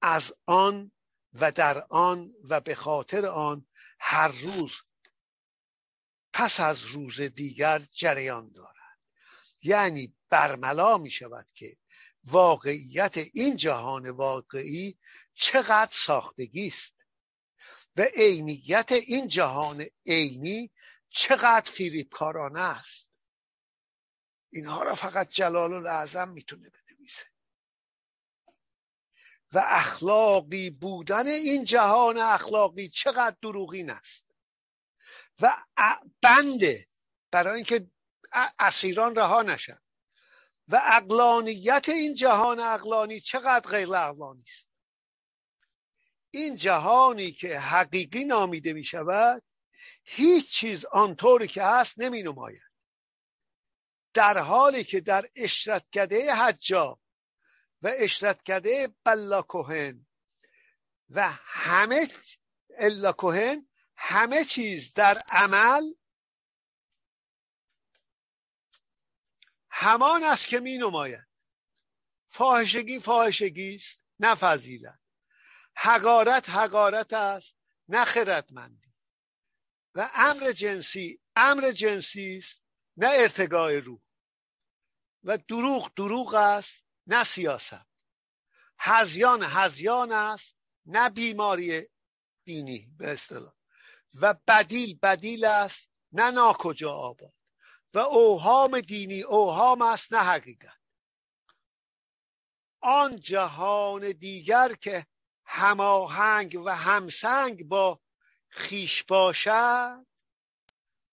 از 0.00 0.32
آن 0.46 0.92
و 1.32 1.52
در 1.52 1.86
آن 1.90 2.34
و 2.48 2.60
به 2.60 2.74
خاطر 2.74 3.26
آن 3.26 3.66
هر 3.98 4.28
روز 4.28 4.72
پس 6.32 6.60
از 6.60 6.84
روز 6.84 7.20
دیگر 7.20 7.78
جریان 7.78 8.52
دارد. 8.52 8.72
یعنی 9.62 10.14
برملا 10.28 10.98
می 10.98 11.10
شود 11.10 11.46
که 11.54 11.76
واقعیت 12.24 13.14
این 13.34 13.56
جهان 13.56 14.10
واقعی 14.10 14.98
چقدر 15.34 15.90
ساختگی 15.92 16.66
است. 16.66 16.94
و 17.96 18.02
عینیت 18.02 18.92
این 18.92 19.28
جهان 19.28 19.86
عینی 20.06 20.70
چقدر 21.10 21.70
فریبکارانه 21.70 22.60
است. 22.60 23.08
اینها 24.50 24.82
را 24.82 24.94
فقط 24.94 25.28
جلال 25.28 25.72
الاعظم 25.72 26.28
می‌تونه 26.28 26.70
بنویسه. 26.70 27.26
و 29.52 29.62
اخلاقی 29.66 30.70
بودن 30.70 31.26
این 31.26 31.64
جهان 31.64 32.18
اخلاقی 32.18 32.88
چقدر 32.88 33.36
دروغین 33.42 33.90
است. 33.90 34.26
و 35.40 35.56
بنده 36.22 36.88
برای 37.30 37.54
اینکه 37.54 37.90
اسیران 38.58 39.14
رها 39.14 39.42
نشن. 39.42 39.78
و 40.68 40.80
اقلانیت 40.84 41.88
این 41.88 42.14
جهان 42.14 42.60
اقلانی 42.60 43.20
چقدر 43.20 43.70
غیر 43.70 43.94
اقلانی 43.94 44.42
است. 44.46 44.71
این 46.34 46.56
جهانی 46.56 47.32
که 47.32 47.58
حقیقی 47.58 48.24
نامیده 48.24 48.72
می 48.72 48.84
شود 48.84 49.42
هیچ 50.04 50.50
چیز 50.50 50.84
آنطوری 50.84 51.46
که 51.46 51.62
هست 51.62 51.98
نمی 51.98 52.22
نماید 52.22 52.62
در 54.14 54.38
حالی 54.38 54.84
که 54.84 55.00
در 55.00 55.28
اشرتکده 55.36 56.34
حجا 56.34 57.00
و 57.82 57.92
اشرتکده 57.98 58.94
بلا 59.04 59.42
کوهن 59.42 60.06
و 61.10 61.28
همه 61.32 62.08
الا 62.78 63.12
کوهن 63.12 63.68
همه 63.96 64.44
چیز 64.44 64.92
در 64.94 65.22
عمل 65.28 65.82
همان 69.70 70.24
است 70.24 70.46
که 70.46 70.60
می 70.60 70.78
نماید 70.78 71.26
فاحشگی 72.26 73.00
فاحشگی 73.00 73.74
است 73.74 74.06
نه 74.18 74.34
فضیلت 74.34 75.01
حقارت 75.84 76.50
حقارت 76.50 77.12
است 77.12 77.54
نه 77.88 78.04
خردمندی. 78.04 78.92
و 79.94 80.10
امر 80.14 80.52
جنسی 80.52 81.20
امر 81.36 81.70
جنسی 81.70 82.38
است 82.38 82.62
نه 82.96 83.08
ارتقاء 83.12 83.72
روح. 83.72 84.00
و 85.24 85.36
دروغ 85.36 85.94
دروغ 85.96 86.34
است 86.34 86.84
نه 87.06 87.24
سیاست. 87.24 87.86
هزیان 88.78 89.42
هزیان 89.42 90.12
است 90.12 90.56
نه 90.86 91.10
بیماری 91.10 91.88
دینی 92.44 92.92
به 92.98 93.12
اصطلاح. 93.12 93.52
و 94.14 94.34
بدیل 94.48 94.98
بدیل 95.02 95.44
است 95.44 95.88
نه 96.12 96.30
ناکجا 96.30 96.92
آباد. 96.92 97.34
و 97.94 97.98
اوهام 97.98 98.80
دینی 98.80 99.22
اوهام 99.22 99.82
است 99.82 100.12
نه 100.12 100.18
حقیقت. 100.18 100.78
آن 102.80 103.16
جهان 103.16 104.12
دیگر 104.12 104.74
که 104.74 105.06
هماهنگ 105.44 106.62
و 106.64 106.76
همسنگ 106.76 107.64
با 107.64 108.00
خیش 108.48 109.02
باشد 109.02 110.06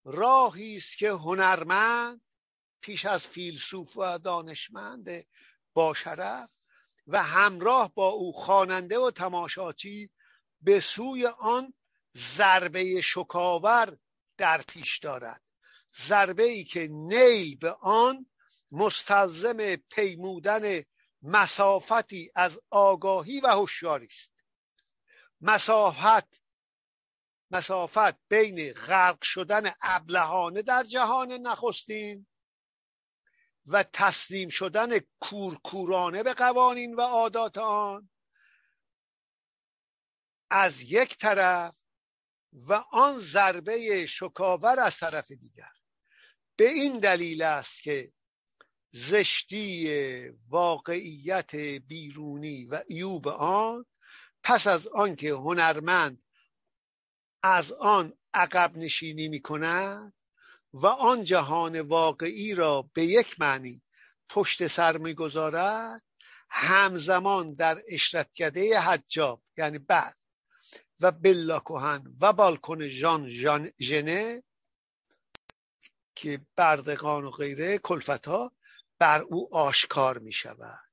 راهی 0.05 0.77
است 0.77 0.97
که 0.97 1.09
هنرمند 1.09 2.21
پیش 2.81 3.05
از 3.05 3.27
فیلسوف 3.27 3.97
و 3.97 4.17
دانشمند 4.17 5.25
با 5.73 5.93
شرف 5.93 6.49
و 7.07 7.23
همراه 7.23 7.93
با 7.93 8.07
او 8.07 8.33
خواننده 8.33 8.99
و 8.99 9.11
تماشاچی 9.11 10.09
به 10.61 10.79
سوی 10.79 11.25
آن 11.25 11.73
ضربه 12.17 13.01
شکاور 13.01 13.97
در 14.37 14.61
پیش 14.61 14.99
دارد. 14.99 15.41
ضربه 16.01 16.43
ای 16.43 16.63
که 16.63 16.87
نیل 16.87 17.57
به 17.57 17.71
آن 17.71 18.29
مستلزم 18.71 19.75
پیمودن 19.75 20.83
مسافتی 21.21 22.31
از 22.35 22.59
آگاهی 22.69 23.39
و 23.39 23.47
هوشیاری 23.47 24.05
است. 24.05 24.33
مسافت 25.41 26.43
مسافت 27.51 28.27
بین 28.27 28.73
غرق 28.73 29.23
شدن 29.23 29.71
ابلهانه 29.81 30.61
در 30.61 30.83
جهان 30.83 31.31
نخستین 31.31 32.27
و 33.65 33.83
تسلیم 33.83 34.49
شدن 34.49 34.99
کورکورانه 35.19 36.23
به 36.23 36.33
قوانین 36.33 36.95
و 36.95 37.01
عادات 37.01 37.57
آن. 37.57 38.09
از 40.49 40.81
یک 40.81 41.17
طرف 41.17 41.79
و 42.53 42.73
آن 42.91 43.17
ضربه 43.19 44.05
شکاور 44.05 44.79
از 44.79 44.97
طرف 44.97 45.31
دیگر. 45.31 45.71
به 46.55 46.69
این 46.69 46.99
دلیل 46.99 47.41
است 47.41 47.83
که 47.83 48.13
زشتی 48.91 50.29
واقعیت 50.49 51.55
بیرونی 51.55 52.65
و 52.65 52.83
ایوب 52.87 53.27
آن 53.27 53.85
پس 54.43 54.67
از 54.67 54.87
آنکه 54.87 55.31
هنرمند 55.31 56.23
از 57.43 57.71
آن 57.71 58.13
عقب 58.33 58.77
نشینی 58.77 59.27
می 59.27 59.41
کند 59.41 60.13
و 60.73 60.87
آن 60.87 61.23
جهان 61.23 61.81
واقعی 61.81 62.55
را 62.55 62.89
به 62.93 63.05
یک 63.05 63.39
معنی 63.39 63.81
پشت 64.29 64.67
سر 64.67 64.97
می‌گذارد 64.97 66.03
همزمان 66.49 67.53
در 67.53 67.81
اشرتکده 67.89 68.79
حجاب 68.79 69.43
یعنی 69.57 69.79
بعد 69.79 70.17
و 70.99 71.11
بلا 71.11 71.59
کوهن 71.59 72.15
و 72.21 72.33
بالکن 72.33 72.89
جان 72.89 73.31
جان 73.31 73.71
ژنه 73.81 74.43
که 76.15 76.41
بردقان 76.55 77.25
و 77.25 77.29
غیره 77.29 77.77
کلفت 77.77 78.27
ها 78.27 78.51
بر 78.99 79.21
او 79.21 79.55
آشکار 79.55 80.17
می 80.17 80.33
شود 80.33 80.89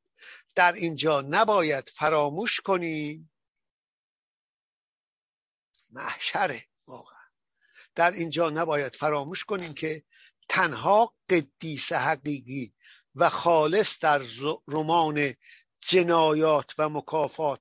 در 0.55 0.73
اینجا 0.73 1.21
نباید 1.21 1.89
فراموش 1.89 2.61
کنیم. 2.61 3.33
محشره 5.91 6.67
واقعا. 6.87 7.17
در 7.95 8.11
اینجا 8.11 8.51
نباید 8.51 8.97
فراموش 8.97 9.45
کنیم 9.45 9.75
که 9.75 10.05
تنها 10.49 11.15
قدیس 11.31 11.93
حقیقی 11.93 12.75
و 13.15 13.31
خالص 13.31 13.99
در 13.99 14.23
رمان 14.69 15.35
جنایات 15.81 16.75
و 16.79 16.89
مکافات 16.89 17.61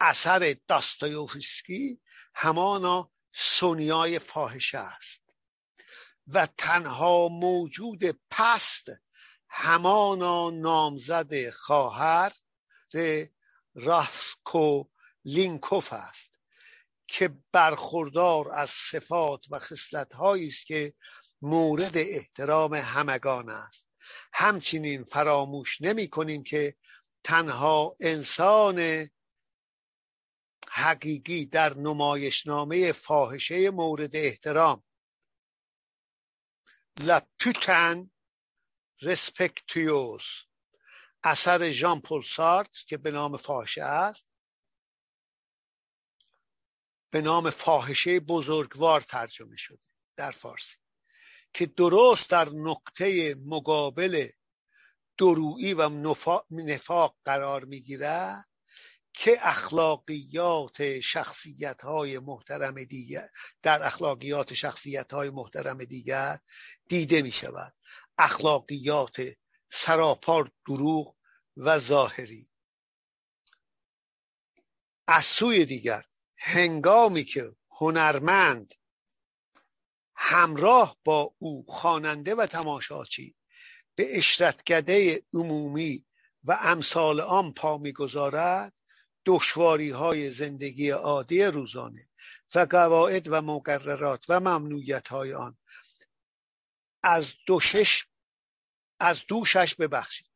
اثر 0.00 0.56
داستایوفسکی 0.68 2.00
همانا 2.34 3.10
سونیای 3.32 4.18
فاحشه 4.18 4.78
است. 4.78 5.22
و 6.26 6.46
تنها 6.46 7.28
موجود 7.28 8.04
پست 8.30 8.88
همانا 9.54 10.50
نامزد 10.50 11.50
خواهر 11.50 12.32
راسکو 13.74 14.84
لینکوف 15.24 15.92
است 15.92 16.30
که 17.06 17.36
برخوردار 17.52 18.52
از 18.54 18.70
صفات 18.70 19.46
و 19.50 19.58
خصلت 19.58 20.14
است 20.14 20.66
که 20.66 20.94
مورد 21.42 21.96
احترام 21.96 22.74
همگان 22.74 23.50
است. 23.50 23.88
همچنین 24.32 25.04
فراموش 25.04 25.80
نمی 25.80 26.08
کنیم 26.08 26.42
که 26.42 26.76
تنها 27.24 27.96
انسان 28.00 29.08
حقیقی 30.68 31.46
در 31.46 31.74
نمایشنامه 31.74 32.92
فاحشه 32.92 33.70
مورد 33.70 34.16
احترام. 34.16 34.82
لپوتن 37.00 38.10
رسپکتیوس 39.02 40.24
اثر 41.24 41.70
ژان 41.70 42.00
پل 42.00 42.22
سارت 42.22 42.76
که 42.86 42.96
به 42.96 43.10
نام 43.10 43.36
فاحشه 43.36 43.82
است. 43.82 44.30
به 47.10 47.20
نام 47.20 47.50
فاحشه 47.50 48.20
بزرگوار 48.20 49.00
ترجمه 49.00 49.56
شده 49.56 49.86
در 50.16 50.30
فارسی. 50.30 50.76
که 51.54 51.66
درست 51.66 52.30
در 52.30 52.48
نقطه 52.48 53.34
مقابل 53.34 54.28
درویی 55.18 55.74
و 55.74 55.88
نفاق 56.50 57.16
قرار 57.24 57.64
می‌گیرد 57.64 58.48
که 59.12 59.36
اخلاقیات 59.42 61.00
شخصیت 61.00 61.82
های 61.82 62.18
محترم 62.18 62.84
دیگر 62.84 63.28
در 63.62 63.86
اخلاقیات 63.86 64.54
شخصیت 64.54 65.12
های 65.12 65.30
محترم 65.30 65.84
دیگر 65.84 66.38
دیده 66.88 67.22
می 67.22 67.32
شود 67.32 67.74
اخلاقیات 68.18 69.22
سراپار 69.70 70.50
دروغ 70.66 71.16
و 71.56 71.78
ظاهری. 71.78 72.50
از 75.06 75.24
سوی 75.24 75.64
دیگر 75.64 76.04
هنگامی 76.38 77.24
که 77.24 77.56
هنرمند 77.70 78.74
همراه 80.16 80.96
با 81.04 81.34
او 81.38 81.64
خواننده 81.68 82.34
و 82.34 82.46
تماشاچی 82.46 83.36
به 83.94 84.18
اشرتگده 84.18 85.22
عمومی 85.32 86.06
و 86.44 86.58
امثال 86.60 87.20
آن 87.20 87.52
پا 87.52 87.78
می‌گذارد 87.78 88.72
دشواری 89.26 89.90
های 89.90 90.30
زندگی 90.30 90.90
عادی 90.90 91.44
روزانه 91.44 92.08
و 92.54 92.66
قواعد 92.70 93.28
و 93.28 93.42
مقررات 93.42 94.24
و 94.28 94.40
ممنوعیت 94.40 95.08
های 95.08 95.34
آن 95.34 95.58
از 97.02 97.34
دوشش 97.46 98.06
از 99.00 99.22
دوشش 99.28 99.74
ببخشید. 99.74 100.30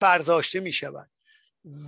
برداشته 0.00 0.60
می 0.60 0.72
شود 0.72 1.10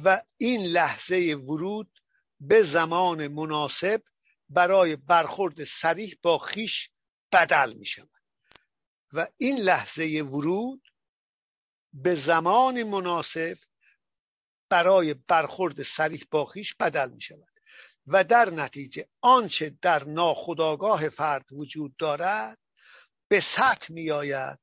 و 0.04 0.22
این 0.36 0.66
لحظه 0.66 1.34
ورود 1.34 2.02
به 2.40 2.62
زمان 2.62 3.28
مناسب 3.28 4.02
برای 4.48 4.96
برخورد 4.96 5.64
سریح 5.64 6.16
با 6.22 6.38
خیش 6.38 6.90
بدل 7.32 7.74
می 7.74 7.84
شود 7.84 8.22
و 9.12 9.26
این 9.36 9.58
لحظه 9.58 10.22
ورود 10.24 10.92
به 11.92 12.14
زمان 12.14 12.82
مناسب 12.82 13.58
برای 14.68 15.14
برخورد 15.14 15.82
سریح 15.82 16.24
با 16.30 16.44
خیش 16.44 16.74
بدل 16.74 17.10
می 17.10 17.20
شود 17.20 17.59
و 18.06 18.24
در 18.24 18.50
نتیجه 18.50 19.08
آنچه 19.20 19.78
در 19.82 20.04
ناخداگاه 20.04 21.08
فرد 21.08 21.52
وجود 21.52 21.96
دارد 21.96 22.58
به 23.28 23.40
سطح 23.40 23.92
می 23.92 24.10
آید 24.10 24.58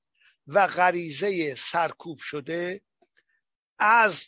و 0.48 0.68
غریزه 0.68 1.56
سرکوب 1.56 2.18
شده 2.18 2.82
از 3.80 4.26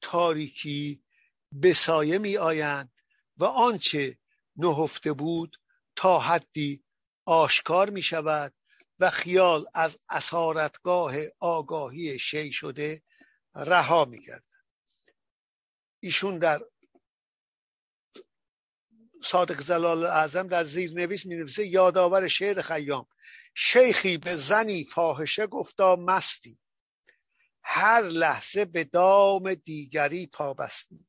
تاریکی 0.00 1.04
به 1.52 1.74
سایه 1.74 2.18
می 2.18 2.36
آیند 2.36 2.92
و 3.36 3.44
آنچه 3.44 4.18
نهفته 4.56 5.12
بود 5.12 5.56
تا 5.96 6.18
حدی 6.18 6.84
آشکار 7.24 7.90
می 7.90 8.02
شود 8.02 8.54
و 8.98 9.10
خیال 9.10 9.66
از 9.74 10.00
اسارتگاه 10.08 11.14
آگاهی 11.38 12.18
شی 12.18 12.52
شده 12.52 13.02
رها 13.54 14.04
می 14.04 14.20
گردد 14.20 14.44
ایشون 16.00 16.38
در 16.38 16.62
صادق 19.24 19.60
زلال 19.60 20.04
اعظم 20.04 20.48
در 20.48 20.64
زیر 20.64 20.92
نویس 20.92 21.26
می 21.26 21.34
نویسه 21.34 21.66
یادآور 21.66 22.28
شعر 22.28 22.62
خیام. 22.62 23.06
شیخی 23.54 24.18
به 24.18 24.36
زنی 24.36 24.84
فاحشه 24.84 25.46
گفتا 25.46 25.96
مستی. 25.96 26.58
هر 27.62 28.02
لحظه 28.02 28.64
به 28.64 28.84
دام 28.84 29.54
دیگری 29.54 30.26
پابستی. 30.26 31.08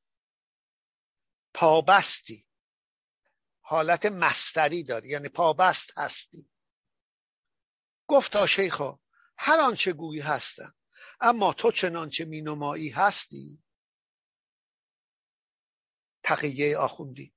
پابستی. 1.53 2.45
حالت 3.61 4.05
مستری 4.05 4.83
داری 4.83 5.09
یعنی 5.09 5.29
پابست 5.29 5.97
هستی. 5.97 6.49
گفتا 8.07 8.47
شیخا 8.47 8.99
هر 9.37 9.59
آنچه 9.59 9.93
گویی 9.93 10.21
هستم 10.21 10.75
اما 11.19 11.53
تو 11.53 11.71
چنانچه 11.71 12.25
مینمایی 12.25 12.89
هستی؟ 12.89 13.63
تقیه 16.23 16.77
آخوندی. 16.77 17.33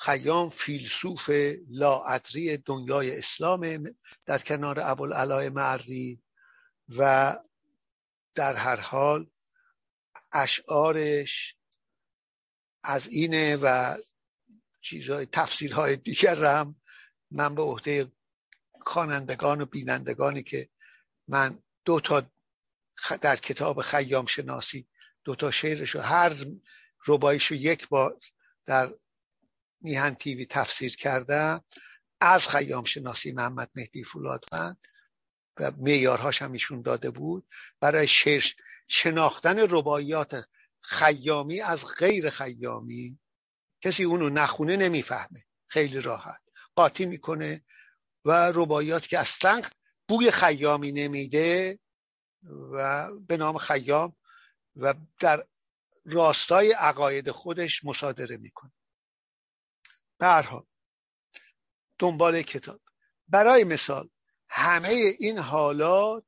خیام 0.00 0.48
فیلسوف 0.48 1.30
لاعدری 1.68 2.56
دنیای 2.56 3.18
اسلام 3.18 3.94
در 4.26 4.38
کنار 4.38 4.80
ابوالعلای 4.80 5.48
معری 5.48 6.22
و 6.96 7.36
در 8.34 8.54
هر 8.54 8.80
حال 8.80 9.30
اشعارش 10.32 11.56
از 12.84 13.06
اینه 13.06 13.56
و 13.56 13.96
چیزهای 14.80 15.26
تفسیرهای 15.26 15.96
دیگر 15.96 16.44
هم 16.44 16.76
من 17.30 17.54
به 17.54 17.62
عهده 17.62 18.12
خوانندگان 18.80 19.60
و 19.60 19.66
بینندگانی 19.66 20.42
که 20.42 20.68
من 21.28 21.62
دو 21.84 22.00
تا 22.00 22.30
در 23.20 23.36
کتاب 23.36 23.82
خیام 23.82 24.26
شناسی 24.26 24.88
دو 25.24 25.34
تا 25.34 25.50
شعرش 25.50 25.96
و 25.96 26.00
هر 26.00 26.34
ربایش 27.06 27.50
یک 27.50 27.88
بار 27.88 28.18
در 28.66 28.94
میهن 29.80 30.14
تیوی 30.14 30.46
تفسیر 30.46 30.96
کردم 30.96 31.64
از 32.20 32.48
خیام 32.48 32.84
شناسی 32.84 33.32
محمد 33.32 33.70
مهدی 33.74 34.04
فولادوند 34.04 34.78
و 35.60 35.72
میارهاش 35.76 36.42
هم 36.42 36.52
ایشون 36.52 36.82
داده 36.82 37.10
بود. 37.10 37.48
برای 37.80 38.06
شعر 38.06 38.44
شناختن 38.88 39.58
رباعیات 39.58 40.44
خیامی 40.80 41.60
از 41.60 41.84
غیر 41.98 42.30
خیامی. 42.30 43.18
کسی 43.80 44.04
اونو 44.04 44.28
نخونه 44.28 44.76
نمی‌فهمه. 44.76 45.44
خیلی 45.66 46.00
راحت. 46.00 46.40
قاطی 46.76 47.06
می‌کنه 47.06 47.64
و 48.24 48.52
رباعیات 48.54 49.06
که 49.08 49.18
اصلا 49.18 49.62
بوی 50.08 50.30
خیامی 50.30 50.92
نمیده 50.92 51.78
و 52.72 53.10
به 53.14 53.36
نام 53.36 53.58
خیام 53.58 54.16
و 54.76 54.94
در 55.20 55.46
راستای 56.04 56.72
عقاید 56.72 57.30
خودش 57.30 57.84
مصادره 57.84 58.36
می‌کنه. 58.36 58.72
برها 60.18 60.66
دنبال 61.98 62.42
کتاب. 62.42 62.80
برای 63.28 63.64
مثال 63.64 64.10
همه 64.48 65.14
این 65.18 65.38
حالات 65.38 66.24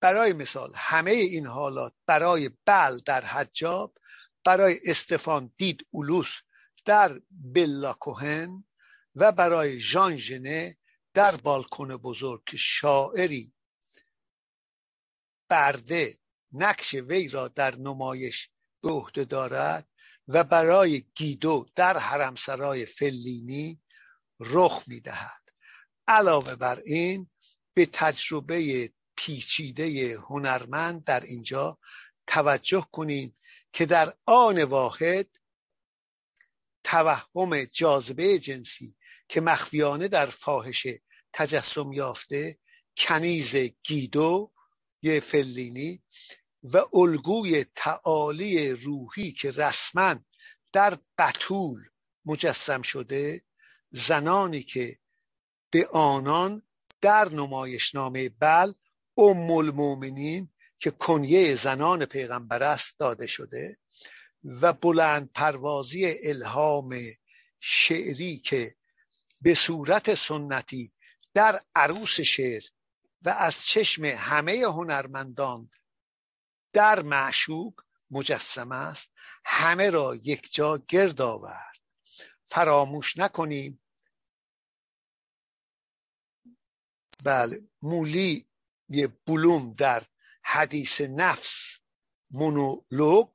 برای 0.00 0.32
مثال 0.32 0.72
همه 0.74 1.10
این 1.10 1.46
حالات 1.46 1.94
برای 2.06 2.50
بل 2.66 2.98
در 2.98 3.24
حجاب 3.24 3.98
برای 4.44 4.80
استفان 4.84 5.52
دید 5.56 5.86
اولوس 5.90 6.40
در 6.84 7.20
بلا 7.30 7.92
کوهن 7.92 8.64
و 9.14 9.32
برای 9.32 9.80
ژان 9.80 10.16
ژنه 10.16 10.78
در 11.14 11.36
بالکن 11.36 11.96
بزرگ 11.96 12.42
شاعری 12.56 13.54
برده 15.48 16.18
نقش 16.52 16.94
وی 16.94 17.28
را 17.28 17.48
در 17.48 17.76
نمایش 17.76 18.50
به 18.82 18.90
عهده 18.90 19.24
دارد. 19.24 19.88
و 20.28 20.44
برای 20.44 21.04
گیدو 21.14 21.66
در 21.74 21.98
حرمسرای 21.98 22.86
فلینی 22.86 23.80
رخ 24.40 24.84
می‌دهد. 24.86 25.42
علاوه 26.08 26.56
بر 26.56 26.82
این 26.84 27.30
به 27.74 27.86
تجربه 27.86 28.90
پیچیده 29.16 30.18
هنرمند 30.18 31.04
در 31.04 31.20
اینجا 31.20 31.78
توجه 32.26 32.88
کنیم 32.92 33.36
که 33.72 33.86
در 33.86 34.14
آن 34.26 34.62
واحد 34.62 35.28
توهم 36.84 37.64
جاذبه 37.64 38.38
جنسی 38.38 38.96
که 39.28 39.40
مخفیانه 39.40 40.08
در 40.08 40.26
فاحشه 40.26 41.02
تجسم 41.32 41.92
یافته 41.92 42.58
کنیز 42.96 43.56
گیدو 43.56 44.52
یه 45.02 45.20
فلینی 45.20 46.02
و 46.72 46.82
الگوی 46.92 47.64
تعالی 47.74 48.72
روحی 48.72 49.32
که 49.32 49.50
رسما 49.50 50.16
در 50.72 50.98
قتول 51.18 51.84
مجسم 52.24 52.82
شده 52.82 53.42
زنانی 53.90 54.62
که 54.62 54.98
به 55.70 55.88
آنان 55.92 56.62
در 57.00 57.28
نمایشنامه 57.28 58.28
بل 58.28 58.72
ام 59.16 59.50
المؤمنین 59.50 60.52
که 60.78 60.90
کنیه 60.90 61.56
زنان 61.56 62.04
پیغمبر 62.04 62.62
است 62.62 62.98
داده 62.98 63.26
شده 63.26 63.78
و 64.44 64.72
بلند 64.72 65.30
پروازی 65.32 66.14
الهام 66.24 66.94
شعری 67.60 68.38
که 68.38 68.74
به 69.40 69.54
صورت 69.54 70.14
سنتی 70.14 70.92
در 71.34 71.60
عروس 71.74 72.20
شعر 72.20 72.62
و 73.22 73.28
از 73.28 73.64
چشم 73.64 74.04
همه 74.04 74.62
هنرمندان 74.64 75.70
در 76.76 77.02
معشوق 77.02 77.80
مجسم 78.10 78.72
است. 78.72 79.10
همه 79.44 79.90
را 79.90 80.14
یک 80.14 80.52
جا 80.52 80.78
گرد 80.78 81.20
آورد. 81.20 81.78
فراموش 82.44 83.16
نکنیم. 83.16 83.82
بله 87.24 87.68
مولی 87.82 88.48
یه 88.88 89.06
بلوم 89.06 89.74
در 89.74 90.02
حدیث 90.42 91.00
نفس 91.00 91.80
مونولوگ 92.30 93.28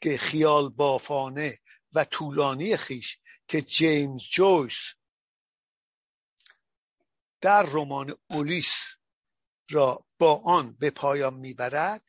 که 0.00 0.18
خیال 0.18 0.68
بافانه 0.68 1.58
و 1.92 2.04
طولانی 2.04 2.76
خیش 2.76 3.18
که 3.48 3.62
جیمز 3.62 4.22
جویس 4.22 4.92
در 7.40 7.62
رمان 7.62 8.18
اولیس 8.30 8.74
را 9.70 10.06
با 10.18 10.42
آن 10.44 10.72
به 10.72 10.90
پایان 10.90 11.34
می‌برد. 11.34 12.02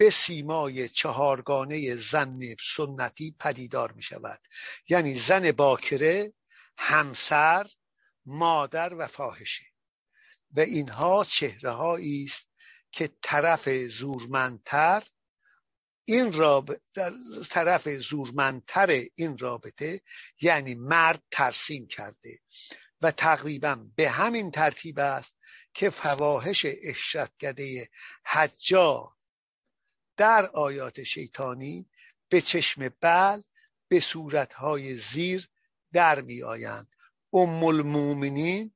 به 0.00 0.10
سیمای 0.10 0.88
چهارگانه 0.88 1.94
زن 1.96 2.40
سنتی 2.76 3.36
پدیدار 3.40 3.92
می 3.92 4.02
شود 4.02 4.40
یعنی 4.88 5.14
زن 5.14 5.52
باکره 5.52 6.32
همسر 6.78 7.66
مادر 8.26 8.94
و 8.94 9.06
فاحشه. 9.06 9.64
و 10.56 10.60
اینها 10.60 11.24
چهره 11.24 11.72
است 12.26 12.48
که 12.92 13.10
طرف 13.22 13.68
زورمندتر 13.68 15.02
این 16.04 16.32
رابطه 16.32 16.80
در 16.94 17.12
طرف 17.50 17.88
زورمندتر 17.88 19.00
این 19.14 19.38
رابطه 19.38 20.00
یعنی 20.40 20.74
مرد 20.74 21.22
ترسیم 21.30 21.86
کرده. 21.86 22.38
و 23.02 23.10
تقریبا 23.10 23.86
به 23.96 24.10
همین 24.10 24.50
ترتیب 24.50 24.98
است 24.98 25.36
که 25.74 25.90
فواهش 25.90 26.66
اشرتگده 26.82 27.88
حجا 28.24 29.16
در 30.20 30.46
آیات 30.46 31.02
شیطانی 31.02 31.90
به 32.28 32.40
چشم 32.40 32.88
بل 33.00 33.40
به 33.88 34.00
صورتهای 34.00 34.94
زیر 34.94 35.48
در 35.92 36.20
می 36.20 36.42
آیند 36.42 36.88
ام 37.32 37.64
المومنین 37.64 38.74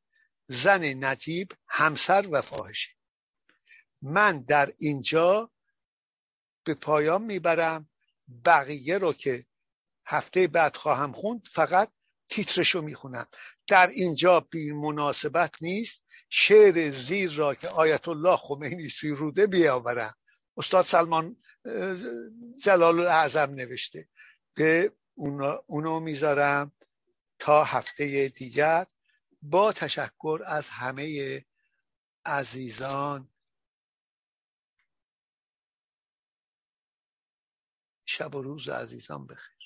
زن 0.48 1.04
نجیب 1.04 1.52
همسر 1.68 2.28
و 2.30 2.42
فاحشه. 2.42 2.90
من 4.02 4.42
در 4.42 4.72
اینجا 4.78 5.50
به 6.64 6.74
پایان 6.74 7.22
می‌برم. 7.22 7.90
بقیه 8.44 8.98
رو 8.98 9.12
که 9.12 9.46
هفته 10.06 10.46
بعد 10.46 10.76
خواهم 10.76 11.12
خوند 11.12 11.48
فقط 11.52 11.92
تیترشو 12.28 12.82
می‌خونم. 12.82 13.26
در 13.66 13.86
اینجا 13.86 14.40
بی 14.40 14.72
مناسبت 14.72 15.54
نیست. 15.60 16.04
شعر 16.30 16.90
زیر 16.90 17.32
را 17.32 17.54
که 17.54 17.68
آیت 17.68 18.08
الله 18.08 18.36
خمینی 18.36 18.88
سیروده 18.88 19.46
بیاورم. 19.46 20.14
استاد 20.56 20.84
سلمان 20.84 21.36
جلال 22.64 23.00
اعظم 23.00 23.50
نوشته 23.50 24.08
به 24.54 24.92
اونو 25.66 26.00
می‌ذارم 26.00 26.72
تا 27.38 27.64
هفته 27.64 28.28
دیگر 28.28 28.86
با 29.42 29.72
تشکر 29.72 30.40
از 30.46 30.68
همه 30.68 31.44
عزیزان. 32.26 33.28
شب 38.06 38.34
و 38.34 38.42
روز 38.42 38.68
عزیزان 38.68 39.26
بخیر. 39.26 39.63